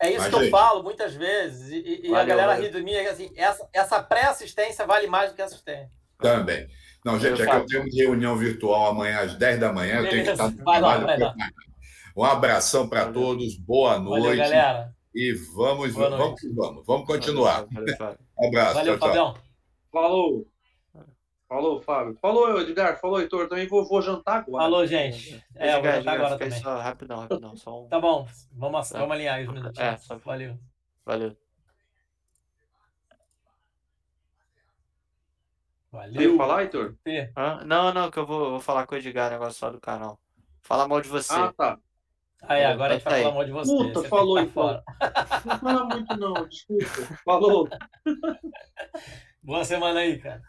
[0.00, 2.80] É isso Mas, que eu falo muitas vezes, e, e Valeu, a galera ri de
[2.82, 5.90] mim, é assim, essa, essa pré-assistência vale mais do que assistência.
[6.20, 6.68] Também.
[7.04, 10.06] Não, gente, eu é que eu tenho reunião virtual amanhã às 10 da manhã, Beleza.
[10.06, 11.00] eu tenho que estar no vai trabalho.
[11.00, 11.34] Lá, vai lá.
[12.16, 14.22] Um abração para todos, boa noite.
[14.22, 14.97] Valeu, galera.
[15.18, 17.66] E vamos, vamos, vamos, vamos continuar.
[18.38, 18.74] Um abraço.
[18.74, 19.34] Valeu, tchau, Fabião.
[19.90, 20.46] Falou.
[21.48, 22.16] Falou, Fábio.
[22.22, 23.00] Falou, Edgar.
[23.00, 23.48] Falou, Heitor.
[23.48, 24.62] Também vou, vou jantar agora.
[24.62, 25.44] Falou, gente.
[25.56, 26.60] É, eu vou jantar agora também.
[26.60, 27.56] Só, rapidão, rapidão.
[27.56, 27.88] Só um...
[27.88, 28.28] Tá bom.
[28.52, 29.80] Vamos, vamos alinhar os minutos.
[29.80, 30.16] É, só...
[30.18, 30.56] Valeu.
[31.04, 31.36] Valeu.
[35.90, 36.30] Valeu.
[36.30, 36.96] Quer falar, Heitor?
[37.34, 40.20] Ah, não, não, que eu vou, vou falar com o Edgar, negócio só do canal.
[40.62, 41.34] Fala mal de você.
[41.34, 41.80] Ah, tá.
[42.42, 43.72] Aí, agora a gente vai falar mal de você.
[43.72, 44.82] Puta, você falou aí fora.
[45.44, 47.18] Não fala muito, não, desculpa.
[47.24, 47.68] Falou.
[49.42, 50.42] Boa semana aí, cara.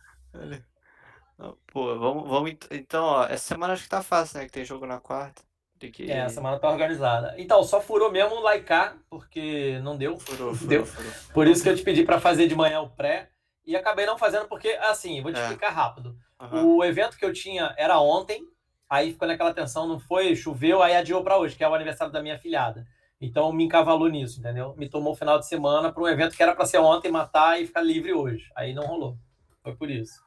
[1.68, 2.56] Pô, vamos, vamos.
[2.72, 4.45] Então, ó, essa semana acho que tá fácil, né?
[4.45, 5.41] Que tem jogo na quarta.
[5.80, 6.11] Que...
[6.11, 7.34] É, a semana tá organizada.
[7.38, 10.20] Então, só furou mesmo o Laicar, porque não deu.
[10.20, 10.86] Furou, furou, deu.
[10.86, 11.11] Furou.
[11.34, 13.30] Por isso que eu te pedi para fazer de manhã o pré.
[13.66, 15.44] E acabei não fazendo, porque, assim, vou te é.
[15.44, 16.18] explicar rápido.
[16.41, 16.78] Uhum.
[16.78, 18.44] O evento que eu tinha era ontem,
[18.90, 22.11] Aí ficou naquela tensão, não foi, choveu, aí adiou para hoje, que é o aniversário
[22.11, 22.88] da minha filhada.
[23.22, 24.74] Então me encavalou nisso, entendeu?
[24.78, 27.61] Me tomou o final de semana para um evento que era para ser ontem, matar
[27.61, 28.49] e ficar livre hoje.
[28.56, 29.18] Aí não rolou.
[29.61, 30.24] Foi por isso.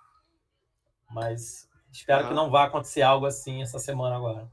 [1.11, 4.47] Mas espero que não vá acontecer algo assim essa semana agora.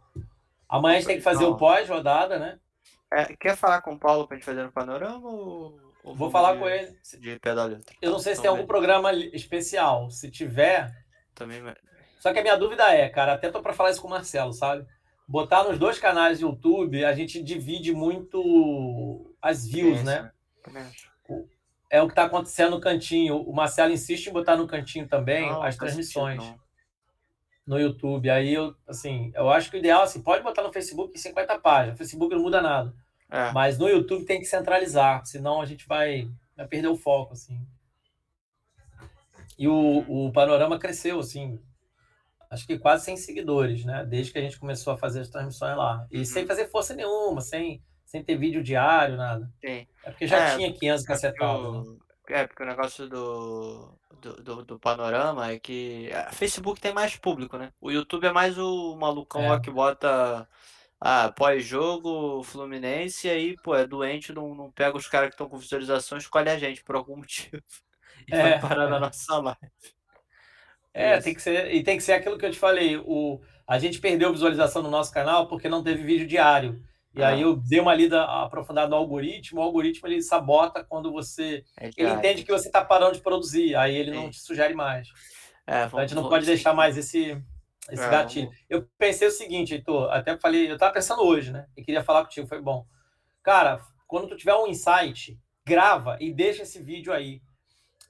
[0.67, 1.51] Amanhã a gente tem que fazer não.
[1.51, 2.59] o pós-rodada, né?
[3.11, 5.27] É, quer falar com o Paulo para a gente fazer no panorama?
[5.27, 6.97] Ou, ou Vou falar de, com ele.
[7.19, 7.95] De pé da letra.
[8.01, 10.09] Eu não sei se tem algum programa especial.
[10.09, 10.91] Se tiver.
[11.35, 11.61] Também
[12.19, 14.53] só que a minha dúvida é, cara, até tô para falar isso com o Marcelo,
[14.53, 14.85] sabe?
[15.27, 20.31] Botar nos dois canais do YouTube, a gente divide muito as views, é, né?
[21.89, 23.37] é o que está acontecendo no cantinho.
[23.41, 26.55] O Marcelo insiste em botar no cantinho também Não, as sentido, transmissões
[27.65, 28.29] no YouTube.
[28.29, 31.59] Aí eu, assim, eu acho que o ideal assim, pode botar no Facebook em 50
[31.59, 31.95] páginas.
[31.95, 32.93] O Facebook não muda nada.
[33.31, 36.27] É, Mas no YouTube tem que centralizar, senão a gente vai,
[36.57, 37.63] vai perder o foco, assim.
[39.57, 41.59] E o, o panorama cresceu, assim,
[42.49, 44.05] acho que quase 100 seguidores, né?
[44.05, 46.05] Desde que a gente começou a fazer as transmissões lá.
[46.11, 49.51] E sem fazer força nenhuma, sem, sem ter vídeo diário, nada.
[49.63, 49.87] sim.
[50.03, 51.97] É porque já É, tinha 500 É porque, cacetadas, né?
[52.29, 57.15] é porque o negócio do, do, do, do panorama é que a Facebook tem mais
[57.17, 57.73] público, né?
[57.81, 59.49] O YouTube é mais o malucão É.
[59.49, 60.47] lá que bota
[60.99, 65.49] ah, pós-jogo Fluminense e aí, pô, é doente, não, não pega os caras que estão
[65.49, 67.61] com visualização, escolhe a gente por algum motivo
[68.27, 69.01] e vai É, parar na é.
[69.01, 69.71] nossa live.
[70.99, 71.23] É, Isso.
[71.23, 72.97] tem que ser, e tem que ser aquilo que eu te falei.
[72.97, 76.81] O, a gente perdeu visualização no nosso canal porque não teve vídeo diário.
[77.15, 77.29] E Ah.
[77.29, 79.59] aí eu dei uma lida aprofundada no algoritmo.
[79.59, 81.63] O algoritmo ele sabota quando você.
[81.79, 84.29] É Ele entende que você está parando de produzir, aí ele não Sim.
[84.31, 85.07] te sugere mais.
[85.65, 87.37] É, Então a vamos, gente não vamos- pode deixar mais esse,
[87.91, 88.45] esse É, gatilho.
[88.47, 91.65] vamos- Eu pensei o seguinte, Heitor, até falei, eu estava pensando hoje, né?
[91.77, 92.85] E queria falar contigo, foi bom.
[93.43, 97.41] Cara, quando tu tiver um insight, grava e deixa esse vídeo aí.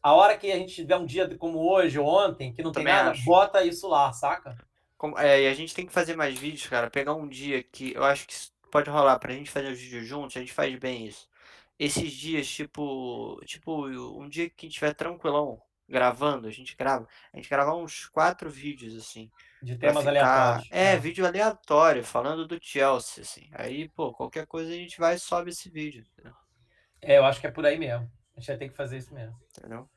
[0.02, 2.84] A hora que a gente tiver um dia como hoje ou ontem, que não tem
[2.84, 3.26] Também nada, acho.
[3.26, 4.56] bota isso lá, saca?
[5.18, 6.90] É, e a gente tem que fazer mais vídeos, cara.
[6.90, 8.36] Pegar um dia que eu acho que
[8.72, 11.28] pode rolar pra gente fazer os vídeos juntos, a gente faz bem isso.
[11.78, 17.08] Esses dias, tipo, tipo, um dia que a gente estiver tranquilão gravando, a gente grava,
[17.34, 19.32] a gente grava uns quatro vídeos, assim,
[19.62, 20.10] De temas ficar.
[20.10, 20.68] aleatórios.
[20.70, 23.50] É, vídeo aleatório, falando do Chelsea, assim.
[23.54, 26.34] Aí, pô, qualquer coisa a gente vai e sobe esse vídeo, entendeu?
[27.02, 28.10] É, eu acho que é por aí mesmo.
[28.40, 29.36] A gente vai ter que fazer isso mesmo.
[29.57, 29.90] Entendeu?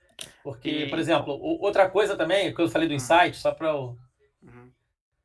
[0.42, 2.96] Porque, E- por exemplo, outra coisa também, que eu falei do Hum.
[2.96, 3.96] insight, só para eu
[4.42, 4.72] Uhum.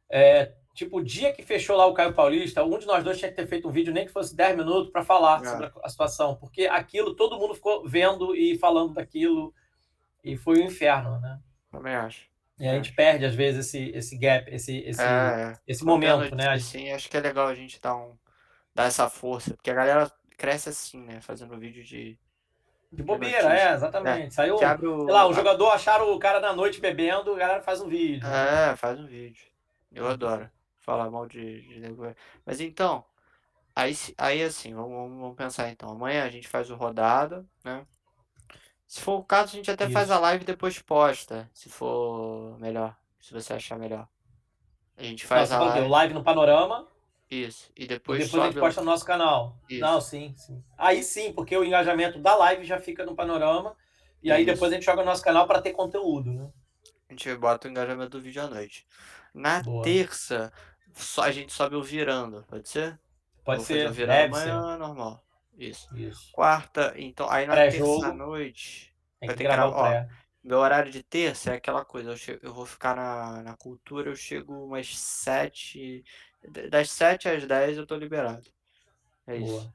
[0.10, 3.30] É, tipo, o dia que fechou lá o Caio Paulista, um de nós dois tinha
[3.31, 5.45] que ter feito um vídeo, nem que fosse 10 minutos, para falar É.
[5.49, 6.35] sobre a, situação.
[6.35, 9.52] Porque aquilo, todo mundo ficou vendo e falando daquilo.
[10.23, 11.39] E foi um inferno, né?
[11.72, 12.30] Também acho.
[12.60, 15.53] E a gente perde, às vezes, esse, esse gap, esse, esse, É, é.
[15.68, 16.49] esse momento, né?
[16.49, 18.15] Assim, acho que é legal a gente dar, um,
[18.76, 21.19] dar essa força, porque a galera cresce assim, né?
[21.22, 22.18] Fazendo vídeo de.
[22.91, 23.69] De bobeira, notícia.
[23.69, 24.34] é, exatamente.
[24.34, 25.03] Saiu, Que abre o.
[25.05, 28.26] sei lá, o jogador acharam o cara na noite bebendo, a galera faz um vídeo.
[28.27, 29.45] É, faz um vídeo.
[29.91, 30.49] Eu adoro
[30.80, 32.15] falar mal de, de velho.
[32.45, 33.03] Mas então,
[33.76, 34.89] aí, aí assim, vamos,
[35.19, 35.89] vamos- pensar então.
[35.89, 37.85] Amanhã a gente faz o rodada, né?
[38.88, 40.18] Se for o caso, a gente até faz Isso.
[40.18, 44.07] a live e depois posta, se for melhor, se você achar melhor.
[44.97, 46.88] A gente faz a live, live no panorama
[47.30, 49.58] isso, e e depois depois a gente posta no nosso canal.
[49.70, 49.88] Isso.
[49.88, 50.64] Não, sim, sim.
[50.78, 53.76] Aí sim, porque o engajamento da live já fica no panorama.
[54.24, 54.45] E aí Isso.
[54.45, 56.49] depois a gente joga no nosso canal para ter conteúdo, né?
[57.10, 58.86] A gente bota o engajamento do vídeo à noite.
[59.34, 59.82] Na Boa.
[59.82, 60.52] terça,
[60.94, 62.99] só a gente sobe o virando, pode ser?
[63.44, 64.64] Pode Vou ser, virando deve ser.
[64.64, 65.24] amanhã, normal.
[65.58, 65.90] Isso.
[65.91, 66.32] Isso.
[66.32, 69.99] Quarta, então, aí na terça noite, Tem Vai que ter que gravar ó.
[70.44, 74.10] meu horário de terça é aquela coisa, eu, che- eu vou ficar na, na cultura,
[74.12, 76.04] eu chego umas sete,
[76.69, 78.49] das sete às dez eu tô liberado.
[79.26, 79.73] É isso, Boa.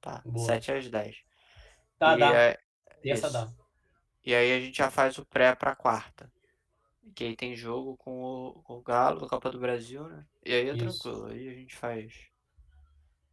[0.00, 0.22] tá?
[0.24, 0.46] Boa.
[0.46, 1.22] Sete às dez.
[1.98, 2.34] Tá, E dá.
[2.34, 2.58] é-
[3.02, 3.50] Terça dá.
[4.24, 6.30] E aí a gente já faz o pré pra quarta.
[7.14, 10.24] Que aí tem jogo com o, com o Galo da Copa do Brasil, né?
[10.44, 11.02] E aí é Isso.
[11.02, 12.14] tranquilo, aí a gente faz.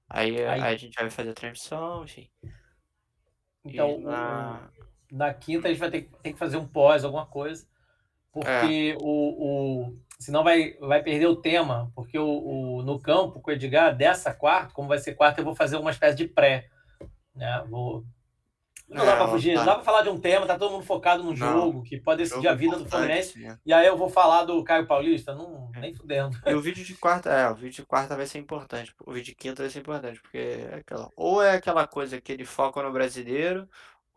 [0.10, 2.30] Aí, Aí- aí a gente vai fazer a transmissão, enfim.
[3.64, 4.72] Então, e na...
[5.12, 7.64] na quinta a gente vai ter, que- ter que fazer um pós, alguma coisa.
[7.66, 8.32] É.
[8.32, 10.00] Porque o, o.
[10.20, 11.92] Senão vai, vai perder o tema.
[11.96, 15.46] Porque o, o- no campo, com o Edgar, dessa quarta, como vai ser quarta, eu
[15.46, 16.68] vou fazer uma espécie de pré.
[17.36, 17.64] Né?
[17.70, 18.04] Vou.
[18.88, 19.60] Não dá É, pra fugir, tá.
[19.60, 21.36] não dá pra falar de um tema, tá todo mundo focado no Não.
[21.36, 23.40] jogo, que pode decidir a vida do Fluminense.
[23.64, 25.36] E aí eu vou falar do Caio Paulista?
[25.36, 26.36] Não, nem fudendo.
[26.44, 28.92] E o vídeo de quarta, é, o vídeo de quarta vai ser importante.
[29.06, 32.32] O vídeo de quinta vai ser importante, porque é aquela, ou é aquela coisa que
[32.32, 33.70] ele foca no brasileiro,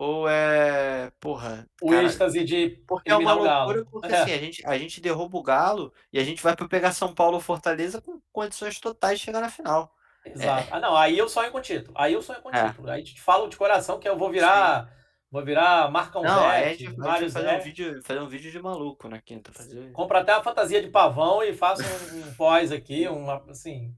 [0.03, 4.21] ou é, porra, O cara, êxtase de porque é uma o loucura, porque É.
[4.23, 7.15] assim, a gente, a gente derruba o Galo e a gente vai pra pegar São
[7.15, 9.95] Paulo ou Fortaleza com condições totais de chegar na final.
[10.25, 10.69] Exato.
[10.73, 11.97] Ah, não, aí eu sonho com título.
[11.97, 12.69] Aí eu sonho com É.
[12.69, 12.91] título.
[12.91, 14.91] Aí te falo de coração que eu vou virar.
[15.31, 17.59] Vou virar Marcão Não, a gente Mário vai fazer um Zé.
[17.61, 19.91] vídeo, fazer um vídeo de maluco na quinta, fazer.
[19.93, 23.95] Compro até a fantasia de pavão e faço um, um pós aqui, uma assim.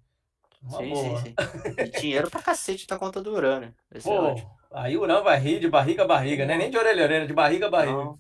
[0.63, 1.17] Uma Sim, boa.
[1.19, 2.01] sim, sim.
[2.01, 3.75] Dinheiro pra cacete tá conta do Urano.
[3.99, 4.51] Ser Pô, ótimo.
[4.75, 6.57] Aí o Urã vai rir de barriga a barriga, né?
[6.57, 7.93] Nem de orelha a orelha, de barriga a barriga.
[8.01, 8.19] Então,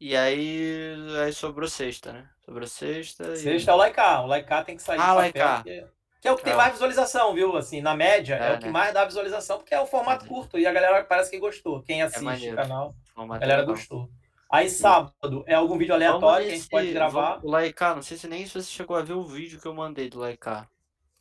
[0.00, 0.94] e aí,
[1.24, 2.28] aí sobrou sexta, né?
[2.44, 3.32] Sobrou sexta.
[3.32, 4.20] e- Sexta é o Laika.
[4.20, 5.86] O Laika tem que sair Ah, do papel, que,
[6.20, 6.56] que é o que tem É.
[6.56, 7.56] mais visualização, viu?
[7.56, 8.70] Assim, na média, é, É, o que né?
[8.70, 10.28] mais dá visualização, porque é o formato É.
[10.28, 11.82] curto e a galera parece que gostou.
[11.82, 13.74] Quem assiste o canal, a galera legal.
[13.74, 14.08] gostou.
[14.50, 17.30] Aí sábado é algum vídeo aleatório que a gente pode gravar.
[17.32, 19.66] vamos- O Laika, não sei se nem se você chegou a ver o vídeo que
[19.66, 20.66] eu mandei do Laika.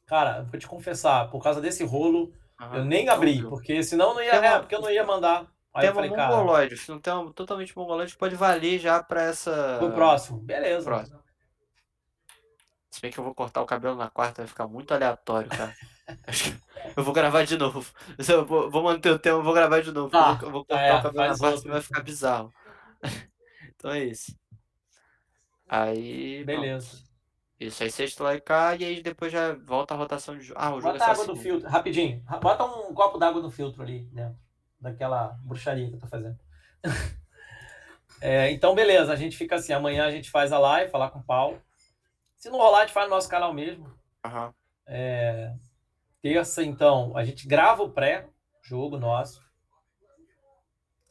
[0.05, 4.21] Cara, vou te confessar, por causa desse rolo, Eu nem abri, porque senão eu não
[4.23, 4.31] ia.
[4.31, 5.47] Tem uma- É, porque eu não ia mandar.
[5.73, 6.77] Aí tema falei, mongoloide.
[6.77, 9.77] Se não tem um totalmente mongoloide, pode valer já para essa.
[9.77, 10.39] Pro próximo.
[10.39, 10.83] Beleza.
[10.85, 11.19] Próximo.
[12.89, 15.75] Se bem que eu vou cortar o cabelo na quarta, vai ficar muito aleatório, cara.
[16.97, 17.85] eu vou gravar de novo.
[18.27, 20.09] Eu vou, vou manter o tema, vou gravar de novo.
[20.09, 20.39] Tá.
[20.41, 22.51] Eu vou cortar é, o cabelo na quarta, vai ficar bizarro.
[23.75, 24.35] então é isso.
[25.69, 26.43] Aí.
[26.43, 26.89] Beleza.
[26.89, 27.06] Pronto.
[27.59, 30.75] Isso, aí sexto lá e cá, e aí depois já volta a rotação de Ah,
[30.75, 32.23] o jogo Bota é água do filtro, rapidinho.
[32.39, 34.37] Bota um copo d'água no filtro ali dentro.
[34.79, 36.37] Daquela bruxaria que eu tô fazendo.
[38.21, 39.73] é, então, beleza, a gente fica assim.
[39.73, 41.59] Amanhã a gente faz a live, falar com o Paulo.
[42.37, 43.85] Se não rolar, a gente faz no nosso canal mesmo.
[44.23, 44.53] Uhum.
[44.85, 45.55] É,
[46.21, 49.41] terça, então, a gente grava o pré-jogo nosso.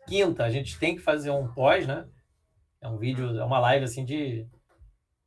[0.07, 2.09] Quinta, a gente tem que fazer um pós, né?
[2.81, 4.49] É um vídeo, é uma live assim de.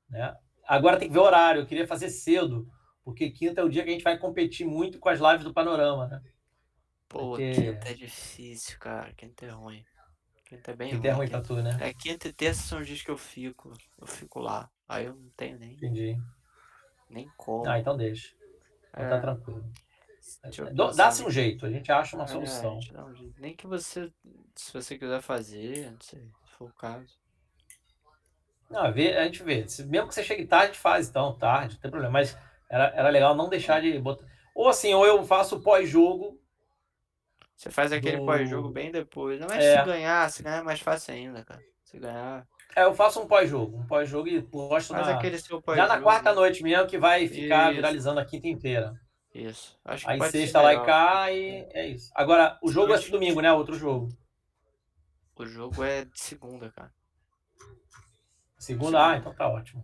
[0.09, 0.33] Né?
[0.69, 1.61] Agora tem que ver o horário.
[1.61, 2.71] Eu queria fazer cedo,
[3.03, 5.51] porque quinta é o dia que a gente vai competir muito com as lives do
[5.51, 6.21] Panorama, né?
[7.07, 7.53] Pô, porque...
[7.53, 9.11] quinta é difícil, cara.
[9.13, 9.83] Quinta é ruim.
[10.45, 11.09] Quinta é bem quinta ruim.
[11.09, 11.75] é ruim pra tu, né?
[11.81, 13.73] É quinta e terça são os dias que eu fico.
[13.99, 14.69] Eu fico lá.
[14.87, 15.73] Aí eu não tenho nem.
[15.73, 16.15] Entendi.
[17.09, 17.67] Nem como.
[17.67, 18.35] Ah, então deixa.
[18.89, 19.09] Então tá é.
[19.09, 19.65] tá tranquilo.
[20.95, 22.77] Dá-se um jeito, a gente acha uma é, solução.
[22.77, 24.11] Um nem que você,
[24.55, 27.17] se você quiser fazer, não sei, se for o caso.
[28.69, 29.65] Não, a gente vê.
[29.87, 32.13] Mesmo que você chegue tarde, a gente faz, então, tarde, não tem problema.
[32.13, 32.37] Mas
[32.69, 34.25] era, era legal não deixar de botar.
[34.53, 36.39] Ou assim, ou eu faço pós-jogo.
[37.55, 38.25] Você faz aquele do...
[38.25, 39.39] pós-jogo bem depois.
[39.39, 41.61] Não é, é, se ganhar, se ganhar é mais fácil ainda, cara.
[41.83, 42.47] Se ganhar.
[42.75, 43.77] É, eu faço um pós-jogo.
[43.77, 45.15] Um pós-jogo e posto Mas na...
[45.15, 47.75] aquele seu pós Já na quarta noite mesmo, que vai ficar isso.
[47.75, 48.93] viralizando a quinta inteira.
[49.33, 49.77] Isso.
[49.83, 52.11] Acho que Aí sexta lá e cá e é isso.
[52.15, 53.51] Agora, o jogo é domingo, né?
[53.51, 54.09] Outro jogo.
[55.35, 56.91] O jogo é de segunda, cara.
[58.59, 59.83] Segunda, ah, então tá ótimo.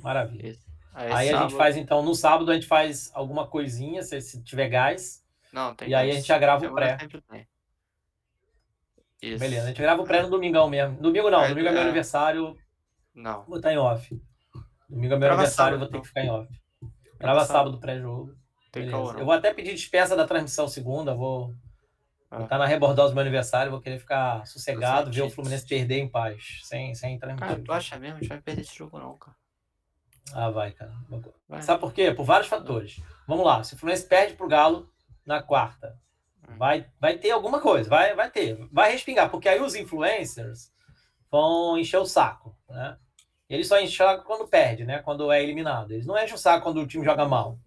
[0.00, 0.54] Maravilha.
[0.92, 4.42] Aí, aí a gente faz, então, no sábado a gente faz alguma coisinha, se, se
[4.44, 5.24] tiver gás.
[5.50, 6.98] Não, tem E aí a gente já grava o pré.
[9.22, 9.38] Isso.
[9.38, 11.00] Beleza, a gente grava o pré no domingão mesmo.
[11.00, 11.84] Domingo não, é, domingo é meu é.
[11.84, 12.56] aniversário.
[13.14, 13.44] Não.
[13.44, 14.20] Vou estar em off.
[14.90, 16.62] Domingo é meu grava aniversário, sábado, vou ter que ficar em off.
[17.18, 18.34] Grava sábado pré-jogo.
[18.74, 21.54] Eu vou até pedir dispensa da transmissão segunda, vou
[22.32, 22.36] ah.
[22.36, 25.98] Vou estar na rebordosa do meu aniversário, vou querer ficar sossegado, ver o Fluminense perder
[25.98, 28.16] em paz, sem, sem entrar em Cara, tu acha mesmo?
[28.16, 29.36] A gente vai perder esse jogo não, cara.
[30.32, 30.94] Ah, vai, cara.
[31.46, 31.60] Vai.
[31.60, 32.10] Sabe por quê?
[32.10, 33.02] Por vários fatores.
[33.28, 34.90] Vamos lá, se o Fluminense perde pro Galo
[35.26, 35.94] na quarta,
[36.48, 36.56] hum.
[36.56, 40.72] vai, vai ter alguma coisa, vai, vai ter, vai respingar, porque aí os influencers
[41.30, 42.96] vão encher o saco, né?
[43.46, 45.00] Eles só enchem o saco quando perde, né?
[45.00, 45.90] Quando é eliminado.
[45.90, 47.58] Eles não enchem o saco quando o time joga mal.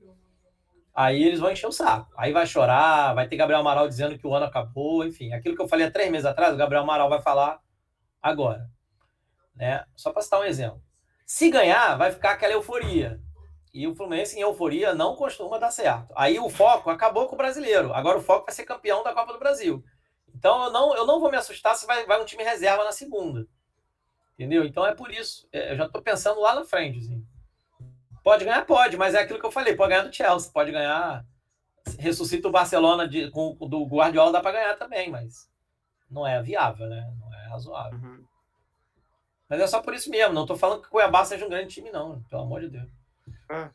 [0.96, 2.10] Aí eles vão encher o saco.
[2.18, 5.34] Aí vai chorar, vai ter Gabriel Amaral dizendo que o ano acabou, enfim.
[5.34, 7.60] Aquilo que eu falei há três meses atrás, o Gabriel Amaral vai falar
[8.22, 8.70] agora.
[9.54, 9.84] Né?
[9.94, 10.82] Só para citar um exemplo.
[11.26, 13.20] Se ganhar, vai ficar aquela euforia.
[13.74, 16.14] E o Fluminense em euforia não costuma dar certo.
[16.16, 17.94] Aí o foco acabou com o brasileiro.
[17.94, 19.84] Agora o foco vai ser campeão da Copa do Brasil.
[20.34, 22.94] Então eu não, eu não vou me assustar se vai, vai um time reserva na
[22.94, 23.46] segunda.
[24.34, 24.64] Entendeu?
[24.64, 25.46] Então é por isso.
[25.52, 27.00] É, eu já estou pensando lá na frente.
[27.00, 27.25] Assim.
[28.26, 31.24] Pode ganhar, pode, mas é aquilo que eu falei, pode ganhar do Chelsea, pode ganhar.
[32.00, 35.48] Ressuscita o Barcelona de, com, do Guardiola, dá para ganhar também, mas
[36.10, 37.08] não é viável, né?
[37.20, 38.00] Não é razoável.
[38.00, 38.26] Uhum.
[39.48, 40.34] Mas é só por isso mesmo.
[40.34, 42.90] Não estou falando que o Cuiabá seja um grande time, não, pelo amor de Deus.
[43.52, 43.70] É.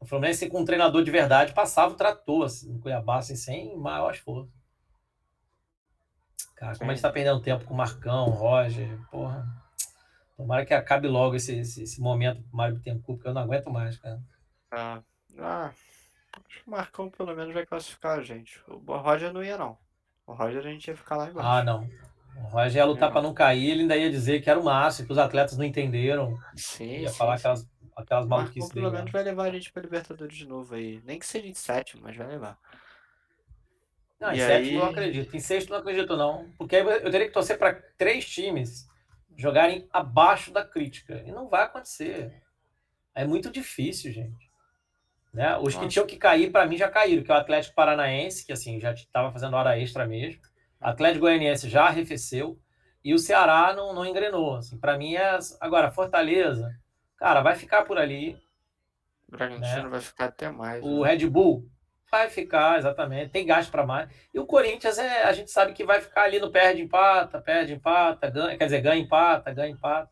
[0.00, 3.76] O Fluminense, com um treinador de verdade, passava o trator assim, no Cuiabá, assim, sem
[3.76, 4.50] maior esforço.
[6.54, 9.46] Cara, como a gente tá perdendo tempo com o Marcão, Roger, porra.
[10.36, 13.70] Tomara que acabe logo esse, esse, esse momento pro Mário Bittencourt, porque eu não aguento
[13.70, 14.20] mais, cara.
[14.70, 15.02] Ah,
[15.38, 15.70] ah,
[16.46, 18.60] acho que o Marcão pelo menos vai classificar a gente.
[18.68, 19.78] O Roger não ia, não.
[20.26, 21.48] O Roger a gente ia ficar lá embaixo.
[21.48, 21.88] Ah, não.
[22.36, 25.06] O Roger ia lutar para não cair, ele ainda ia dizer que era o máximo,
[25.06, 26.38] que os atletas não entenderam.
[26.54, 26.98] Sim.
[26.98, 27.40] Ia sim, falar sim.
[27.40, 28.82] aquelas, aquelas maluquices dele.
[28.82, 31.00] Pelo menos vai levar a gente pra Libertadores de novo aí.
[31.04, 32.58] Nem que seja em sétimo, mas vai levar.
[34.20, 34.74] Não, em e sétimo aí...
[34.74, 35.34] eu não acredito.
[35.34, 36.50] Em sexto não acredito, não.
[36.58, 38.86] Porque aí eu teria que torcer para três times
[39.36, 41.22] jogarem abaixo da crítica.
[41.26, 42.42] E não vai acontecer.
[43.14, 44.50] É muito difícil, gente.
[45.32, 45.56] Né?
[45.58, 45.80] Os Nossa.
[45.80, 48.80] que tinham que cair, para mim, já caíram, que é o Atlético Paranaense, que assim,
[48.80, 50.40] já estava fazendo hora extra mesmo.
[50.80, 52.58] O Atlético Goianiense já arrefeceu.
[53.04, 54.56] E o Ceará não, não engrenou.
[54.56, 55.38] Assim, para mim é.
[55.60, 56.74] Agora, Fortaleza,
[57.16, 58.36] cara, vai ficar por ali.
[59.28, 59.88] O Bragantino né?
[59.88, 60.82] vai ficar até mais.
[60.84, 61.10] O né?
[61.10, 61.68] Red Bull
[62.10, 63.30] Vai ficar, exatamente.
[63.30, 64.08] Tem gasto para mais.
[64.32, 67.72] E o Corinthians, é, a gente sabe que vai ficar ali no perde, empata, perde,
[67.72, 70.10] empata, ganha, quer dizer, ganha, empata, ganha, empata.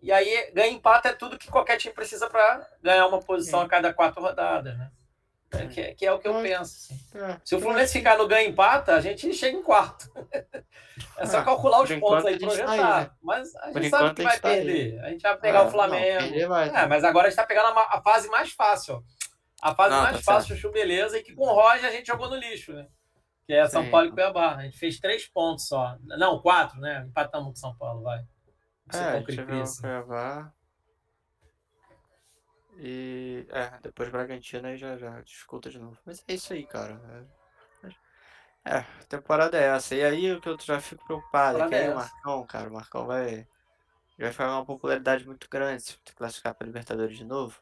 [0.00, 3.68] E aí, ganha, empata é tudo que qualquer time precisa para ganhar uma posição a
[3.68, 4.90] cada quatro rodadas, né?
[5.52, 6.62] É, que, que, é o que eu penso.
[6.62, 7.00] Assim.
[7.14, 10.10] É, Se o Fluminense ficar no ganha empata, a gente chega em quarto.
[11.18, 12.76] é só é, calcular os pontos aí, projetar.
[12.76, 13.10] Tá aí, né?
[13.22, 14.98] Mas a gente sabe que vai tá perder.
[15.00, 15.06] Aí.
[15.06, 16.40] A gente vai pegar é, o Flamengo.
[16.40, 19.04] Não, vai, é, mas agora a gente está pegando a, a, fase mais fácil.
[19.62, 22.08] A fase não, mais tá fácil, Chuchu Beleza, e que com o Roger a gente
[22.08, 22.86] jogou no lixo, né?
[23.44, 23.90] que é São Sim.
[23.90, 24.56] Paulo e Cuiabá.
[24.56, 25.96] A gente fez três pontos só.
[26.00, 27.04] Não, quatro, né?
[27.06, 28.24] Empatamos com São Paulo, vai.
[28.90, 29.82] Você é, tivemos assim.
[29.82, 30.52] Cuiabá.
[32.78, 33.46] E.
[33.50, 35.98] É, depois Bragantino aí já, já dificulta de novo.
[36.04, 37.00] Mas é isso aí, cara.
[38.64, 39.94] É, é temporada é essa.
[39.94, 42.68] E aí o que eu já fico preocupado é que aí é o Marcão, cara,
[42.70, 43.46] o Marcão vai.
[44.18, 47.60] Vai ficar uma popularidade muito grande se classificar para Libertadores de novo.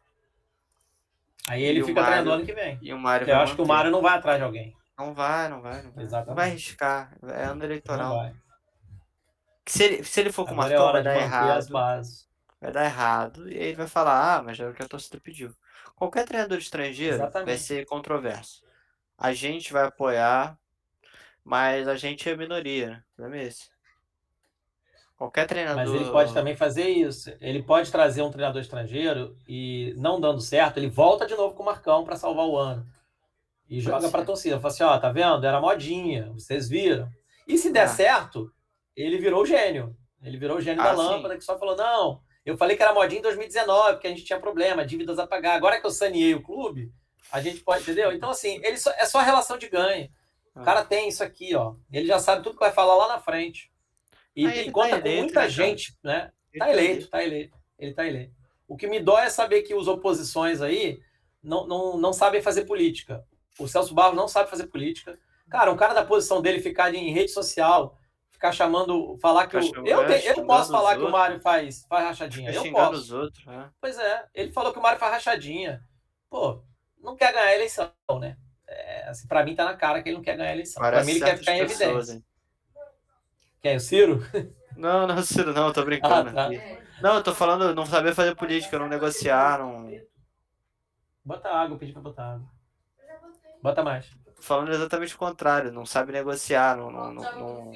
[1.48, 2.78] Aí ele e fica Mário, treinador ano que vem.
[2.82, 3.56] E o Mário eu acho manter.
[3.56, 4.76] que o Mário não vai atrás de alguém.
[4.98, 6.04] Não vai, não vai, não vai.
[6.04, 6.28] Exatamente.
[6.28, 7.16] Não vai arriscar.
[7.28, 8.32] É ano eleitoral.
[9.66, 11.68] Se ele, se ele for com Marcão, é vai dar errado.
[12.60, 13.48] Vai dar errado.
[13.50, 15.54] E aí ele vai falar, ah, mas é o que a torcida pediu.
[15.96, 17.46] Qualquer treinador estrangeiro Exatamente.
[17.46, 18.62] vai ser controverso.
[19.16, 20.58] A gente vai apoiar,
[21.44, 23.04] mas a gente é minoria.
[23.16, 23.68] Não é esse?
[25.20, 25.84] Qualquer treinador.
[25.84, 27.30] Mas ele pode também fazer isso.
[27.42, 31.62] Ele pode trazer um treinador estrangeiro e, não dando certo, ele volta de novo com
[31.62, 32.86] o Marcão para salvar o ano.
[33.68, 34.58] E joga para a torcida.
[34.58, 35.44] Fala assim: ó, tá vendo?
[35.44, 37.06] Era modinha, vocês viram.
[37.46, 37.88] E se der ah.
[37.88, 38.50] certo,
[38.96, 39.94] ele virou o gênio.
[40.22, 41.38] Ele virou o gênio ah, da lâmpada sim.
[41.40, 44.40] que só falou: não, eu falei que era modinha em 2019, porque a gente tinha
[44.40, 45.54] problema, dívidas a pagar.
[45.54, 46.90] Agora que eu saneei o clube,
[47.30, 48.10] a gente pode, entendeu?
[48.10, 50.08] Então, assim, ele só, é só relação de ganho.
[50.56, 50.64] O ah.
[50.64, 51.74] cara tem isso aqui, ó.
[51.92, 53.69] Ele já sabe tudo que vai falar lá na frente.
[54.40, 56.32] E, ah, e conta tá eleito, com muita né, gente, né?
[56.58, 57.58] Tá, tá eleito, tá eleito.
[57.78, 58.34] Ele tá eleito.
[58.66, 61.00] O que me dói é saber que os oposições aí
[61.42, 63.22] não, não, não sabem fazer política.
[63.58, 65.18] O Celso Barros não sabe fazer política.
[65.50, 67.98] Cara, um cara da posição dele ficar em rede social,
[68.30, 72.04] ficar chamando, falar que o, eu, te, eu posso falar que o Mário faz, faz
[72.04, 72.52] rachadinha.
[72.52, 72.92] eu posso.
[72.92, 73.70] Os outros, né?
[73.78, 75.84] Pois é, ele falou que o Mário faz rachadinha.
[76.30, 76.62] Pô,
[76.98, 78.38] não quer ganhar a eleição, né?
[78.66, 80.80] É, assim, para mim tá na cara que ele não quer ganhar a eleição.
[80.80, 82.12] Para mim ele quer ficar em evidência.
[82.14, 82.24] Hein?
[83.60, 83.76] Quem?
[83.76, 84.20] O Ciro?
[84.76, 86.30] Não, não, Ciro, não, eu tô brincando.
[86.30, 86.50] Ah, tá.
[87.02, 89.90] Não, eu tô falando não saber fazer política, não negociar, não.
[91.24, 92.48] Bota água, pedi pra botar água.
[93.62, 94.10] Bota mais.
[94.36, 96.90] Tô falando exatamente o contrário, não sabe negociar, não.
[96.90, 97.72] não, não, não...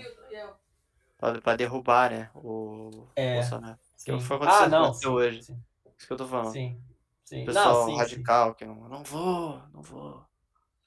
[1.18, 2.30] Pra, pra, derrubar, né?
[2.34, 3.78] O é, Bolsonaro.
[4.04, 5.42] Que foi ah, não, sim, hoje.
[5.42, 5.62] Sim.
[5.96, 6.52] Isso que eu tô falando.
[6.52, 6.78] Sim.
[7.24, 7.44] sim.
[7.44, 8.54] pessoal não, sim, radical sim.
[8.56, 10.22] que não, não vou, não vou.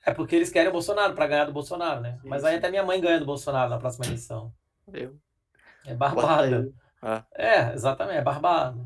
[0.06, 2.20] É porque eles querem o Bolsonaro para ganhar do Bolsonaro, né?
[2.24, 4.54] Mas aí até minha mãe ganha do Bolsonaro na próxima eleição.
[4.94, 5.18] Eu.
[5.86, 6.72] É barbada.
[7.02, 7.24] Ah.
[7.34, 8.78] É, exatamente, é barbada.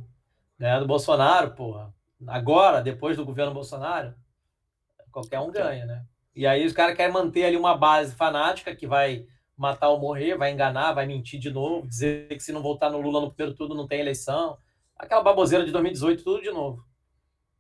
[0.60, 1.94] Ganhar do Bolsonaro, porra.
[2.28, 4.14] Agora, depois do governo Bolsonaro,
[5.12, 6.06] qualquer um ganha, né?
[6.36, 9.26] E aí os caras querem manter ali uma base fanática que vai
[9.58, 13.02] matar ou morrer, vai enganar, vai mentir de novo, dizer que se não voltar no
[13.02, 14.58] Lula no primeiro turno não tem eleição.
[14.96, 16.86] Aquela baboseira de 2018, tudo de novo.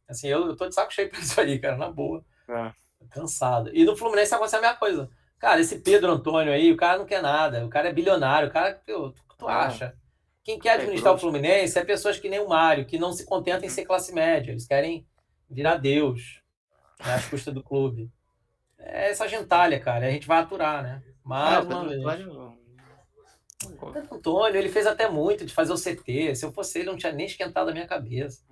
[0.07, 2.23] Assim, eu, eu tô de saco cheio pra isso aí, cara, na boa.
[2.47, 2.71] É.
[3.09, 3.71] Cansado.
[3.73, 5.09] E no Fluminense acontece a mesma coisa.
[5.41, 7.65] Cara, esse Pedro Antônio aí, o cara não quer nada.
[7.65, 8.47] O cara é bilionário.
[8.47, 9.65] O cara, tu, tu ah.
[9.65, 9.95] acha?
[10.43, 13.65] Quem quer administrar o Fluminense é pessoas que nem o Mário, que não se contentam
[13.65, 14.51] em ser classe média.
[14.51, 15.05] Eles querem
[15.49, 16.41] virar Deus
[17.03, 18.11] né, às custas do clube.
[18.77, 20.05] É essa gentalha, cara.
[20.05, 21.01] A gente vai aturar, né?
[21.23, 22.03] Mais ah, uma vez.
[23.93, 26.35] Pedro Antônio, ele fez até muito de fazer o CT.
[26.35, 28.43] Se eu fosse ele, não tinha nem esquentado a minha cabeça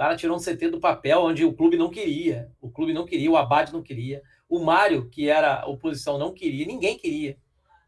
[0.00, 2.50] cara tirou um CT do papel onde o clube não queria.
[2.58, 4.22] O clube não queria, o Abad não queria.
[4.50, 6.66] O Mário, que era oposição, não queria.
[6.66, 7.38] Ninguém queria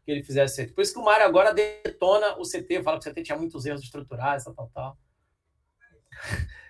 [0.03, 0.73] que ele fizesse CT.
[0.73, 3.65] Por isso que o Mário agora detona o CT, fala que o CT tinha muitos
[3.65, 4.97] erros estruturais, tal, tal, tal.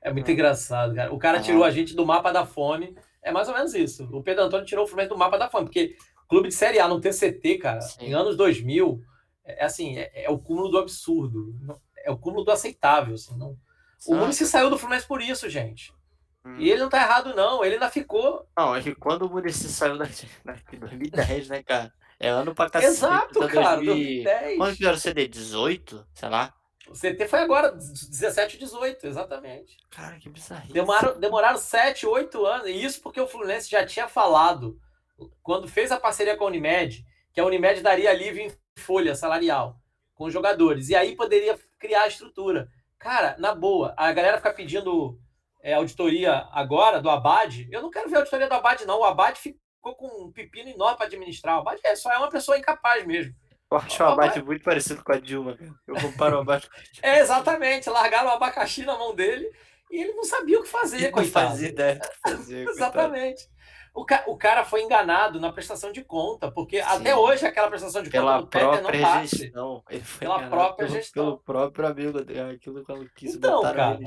[0.00, 1.12] É muito engraçado, cara.
[1.12, 2.96] O cara tirou a gente do mapa da fome.
[3.20, 4.08] É mais ou menos isso.
[4.12, 5.96] O Pedro Antônio tirou o Fluminense do mapa da fome, porque
[6.28, 8.06] clube de Série A não ter CT, cara, Sim.
[8.06, 9.02] em anos 2000,
[9.44, 11.52] é assim, é, é, o cúmulo do absurdo.
[12.04, 13.58] É o cúmulo do aceitável, assim, não
[14.06, 15.92] o Muricy saiu do Fluminense por isso, gente.
[16.48, 16.56] Hum.
[16.58, 17.64] E ele não tá errado, não.
[17.64, 18.46] Ele ainda ficou.
[18.56, 21.92] Não, é que quando o Muricy saiu daqui, daqui 2010, né, cara?
[22.18, 22.92] É ano pra cacete.
[22.92, 23.76] Exato, cara.
[23.76, 24.56] 2010.
[24.56, 25.28] Quando era o CD?
[25.28, 26.06] 18?
[26.14, 26.54] Sei lá.
[26.88, 29.76] O CT foi agora, 17 e 18, exatamente.
[29.90, 30.72] Cara, que bizarro.
[30.72, 32.66] Demoraram, demoraram 7, 8 anos.
[32.66, 34.80] E isso porque o Fluminense já tinha falado,
[35.42, 39.78] quando fez a parceria com a Unimed, que a Unimed daria alívio em folha salarial
[40.14, 40.88] com os jogadores.
[40.88, 42.68] E aí poderia criar a estrutura.
[42.98, 45.20] Cara, na boa, a galera fica pedindo
[45.62, 47.68] é, auditoria agora do Abad.
[47.70, 49.00] Eu não quero ver a auditoria do Abad, não.
[49.00, 51.56] O Abad ficou com um pepino enorme para administrar.
[51.56, 53.34] O Abad é, só é uma pessoa incapaz mesmo.
[53.70, 55.58] Eu acho o Abad muito parecido com a Dilma.
[55.86, 57.00] Eu comparo o Abad com a Dilma.
[57.02, 57.90] É, exatamente.
[57.90, 59.50] Largaram o abacaxi na mão dele
[59.90, 61.10] e ele não sabia o que fazer.
[61.10, 62.68] Não fazia ideia fazer.
[62.68, 63.48] exatamente.
[63.94, 66.88] O, ca o cara foi enganado na prestação de conta, porque Sim.
[66.88, 69.36] até hoje aquela prestação de Pela conta do Peter não bate.
[69.36, 69.82] Gestão.
[69.90, 71.24] Ele foi Pela própria pelo, gestão.
[71.24, 73.98] Pelo próprio amigo, aquilo que quis então, botar cara,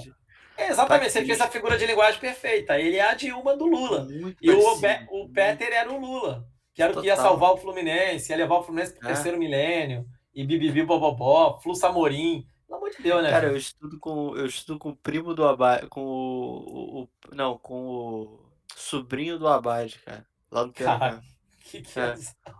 [0.64, 2.80] é, exatamente, você fez a figura de linguagem perfeita.
[2.80, 4.06] Ele é a Dilma do Lula.
[4.06, 4.74] Muito e o,
[5.12, 8.56] o Peter era o Lula, que era o que ia salvar o Fluminense, ia levar
[8.56, 9.14] o Fluminense para o é.
[9.14, 12.48] terceiro milênio, e bibibi bobobó, Flu Samorim.
[12.66, 13.30] Pelo amor de Deus, né?
[13.30, 17.58] Cara, eu estudo com, eu estudo com o primo do Abad, com o, o, Não,
[17.58, 18.40] com o
[18.76, 20.26] sobrinho do Abad, cara.
[20.50, 21.20] Lá no Piauí.
[21.64, 22.04] Que que é.
[22.04, 22.16] É.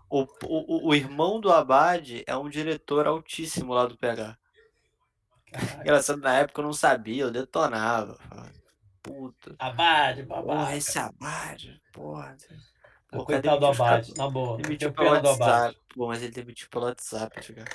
[0.10, 4.38] O, o, o irmão do Abad é um diretor altíssimo lá do PH.
[5.82, 8.18] Engraçado, na época eu não sabia, eu detonava.
[9.02, 9.56] Puta.
[9.58, 10.76] Abade, Porra, babaca.
[10.78, 12.38] esse Abad, porra.
[13.12, 14.58] Pô, Coitado do Abade, na boa.
[14.58, 15.28] Demitiu pelo Abade.
[15.28, 15.78] WhatsApp.
[15.96, 17.70] Pô, mas ele demitiu pelo WhatsApp, cara.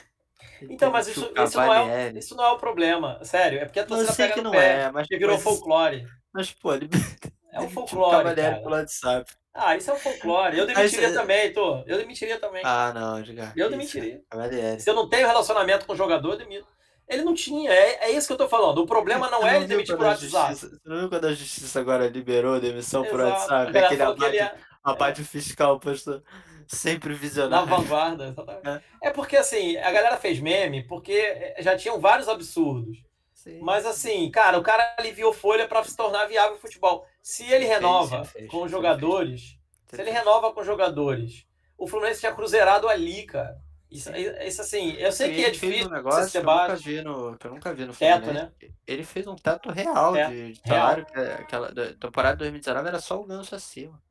[0.62, 3.23] Ele Então, mas isso, isso, não é, isso não é o problema.
[3.24, 4.82] Sério, é porque a torcida pega que não pé.
[4.82, 6.07] é, mas, Porque virou mas, folclore.
[6.32, 6.89] mas pô, ele
[7.53, 9.32] É o folclore, Cavalieri pelo WhatsApp.
[9.53, 10.59] Ah, isso é o folclore.
[10.59, 11.82] Eu Mas, demitiria é- também, Tô.
[11.86, 12.62] Eu demitiria também.
[12.65, 13.53] Ah, não, Edgar.
[13.57, 14.23] eu isso, demitiria.
[14.31, 14.81] Cavalieri.
[14.81, 16.69] Se eu não tenho relacionamento com o jogador, eu demito.
[17.09, 18.78] Ele não tinha, é, é isso que eu tô falando.
[18.78, 20.55] O problema não Você é não ele demitir por WhatsApp.
[20.55, 23.53] justiça- Você não viu quando a justiça agora liberou a demissão por Exato.
[23.53, 23.78] A WhatsApp?
[23.78, 26.20] Aquele abate, é abate fiscal postou
[26.66, 27.66] sempre na visionário.
[27.69, 28.27] vanguarda.
[28.28, 28.85] exatamente.
[29.03, 32.99] É porque, assim, a galera fez meme porque já tinham vários absurdos.
[33.33, 33.61] Sim.
[33.61, 37.07] Mas, assim, cara, o cara aliviou folha para se tornar viável o futebol.
[37.23, 39.57] Se ele Fez, renova fez, com os jogadores,
[39.89, 41.47] se ele renova com os jogadores,
[41.78, 43.57] o Fluminense tinha cruzeirado ali, cara.
[43.91, 47.39] Isso, isso assim, eu sei que é difícil um negócio que eu nunca vi no,
[47.39, 48.75] que eu nunca vi no Teto, Fluminense.
[48.87, 52.39] Ele fez um teto real Teto, de, de salário, que é aquela da temporada de
[52.41, 54.03] 2019 era só o ganso acima.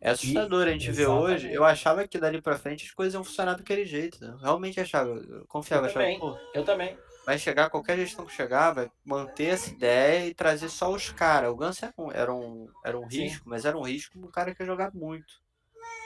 [0.00, 1.50] É assustador a gente ver hoje.
[1.50, 4.20] Eu achava que dali pra frente as coisas iam funcionar daquele jeito.
[4.20, 4.32] né?
[4.32, 6.18] Eu realmente achava, eu confiava, Eu achava, também.
[6.20, 6.98] pô, Eu também.
[7.24, 11.50] vai chegar, qualquer gestão que chegar, vai manter essa ideia e trazer só os caras.
[11.50, 14.54] O Ganso era um, era um, era um risco, mas era um risco do cara
[14.54, 15.42] que ia jogar muito.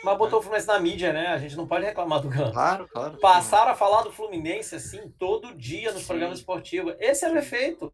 [0.04, 1.28] Mas botou o Fluminense na mídia, né?
[1.28, 2.52] A gente não pode reclamar do Gano.
[2.52, 3.18] Claro, claro.
[3.18, 6.08] Passaram a falar do Fluminense assim todo dia nos Sim.
[6.08, 6.94] programas esportivos.
[7.00, 7.92] Esse era o efeito.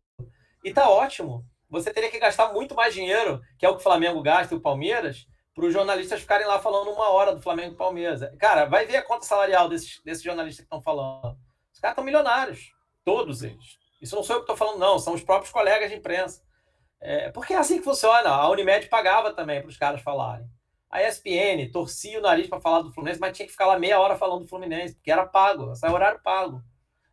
[0.62, 1.44] E tá ótimo.
[1.70, 4.56] Você teria que gastar muito mais dinheiro, que é o que o Flamengo gasta e
[4.56, 8.20] o Palmeiras, para os jornalistas ficarem lá falando uma hora do Flamengo e Palmeiras.
[8.38, 11.36] Cara, vai ver a conta salarial desses, desses jornalistas que estão falando.
[11.72, 12.72] Os caras estão milionários.
[13.04, 13.78] Todos eles.
[14.00, 14.98] Isso não sou eu que estou falando, não.
[14.98, 16.42] São os próprios colegas de imprensa.
[17.00, 18.30] É, porque é assim que funciona.
[18.30, 20.46] A Unimed pagava também para os caras falarem.
[20.90, 23.98] A ESPN torcia o nariz para falar do Fluminense, mas tinha que ficar lá meia
[23.98, 26.62] hora falando do Fluminense, porque era pago, é horário pago.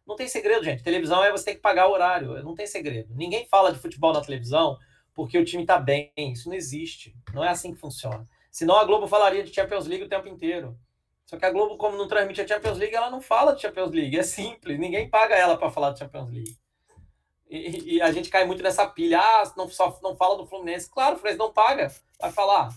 [0.06, 0.84] Não tem segredo, gente.
[0.84, 3.14] Televisão é você ter que pagar o horário, não tem segredo.
[3.16, 4.78] Ninguém fala de futebol na televisão
[5.14, 6.12] porque o time tá bem.
[6.18, 7.16] Isso não existe.
[7.34, 8.26] Não é assim que funciona.
[8.52, 10.78] Senão a Globo falaria de Champions League o tempo inteiro.
[11.26, 13.92] Só que a Globo, como não transmite a Champions League, ela não fala de Champions
[13.92, 14.18] League.
[14.18, 14.80] É simples.
[14.80, 16.58] Ninguém paga ela para falar de Champions League.
[17.50, 19.20] E, e a gente cai muito nessa pilha.
[19.20, 20.90] Ah, não, só, não fala do Fluminense.
[20.90, 21.92] Claro, o Fluminense não paga.
[22.20, 22.70] Vai falar.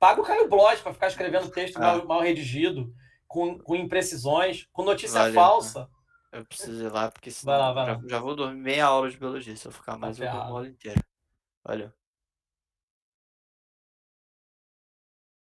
[0.00, 1.80] Paga o Caio Bloch para ficar escrevendo texto Ah.
[1.98, 2.92] mal, mal redigido,
[3.28, 5.88] com, com imprecisões, com notícia Valeu, falsa.
[6.32, 8.02] Eu preciso ir lá, porque Vai senão lá, vai já, lá.
[8.08, 9.54] já vou dormir meia aula de biologia.
[9.56, 10.38] Se eu ficar mais, eu ferrado.
[10.40, 11.00] durmo a aula inteira.
[11.64, 11.92] Valeu.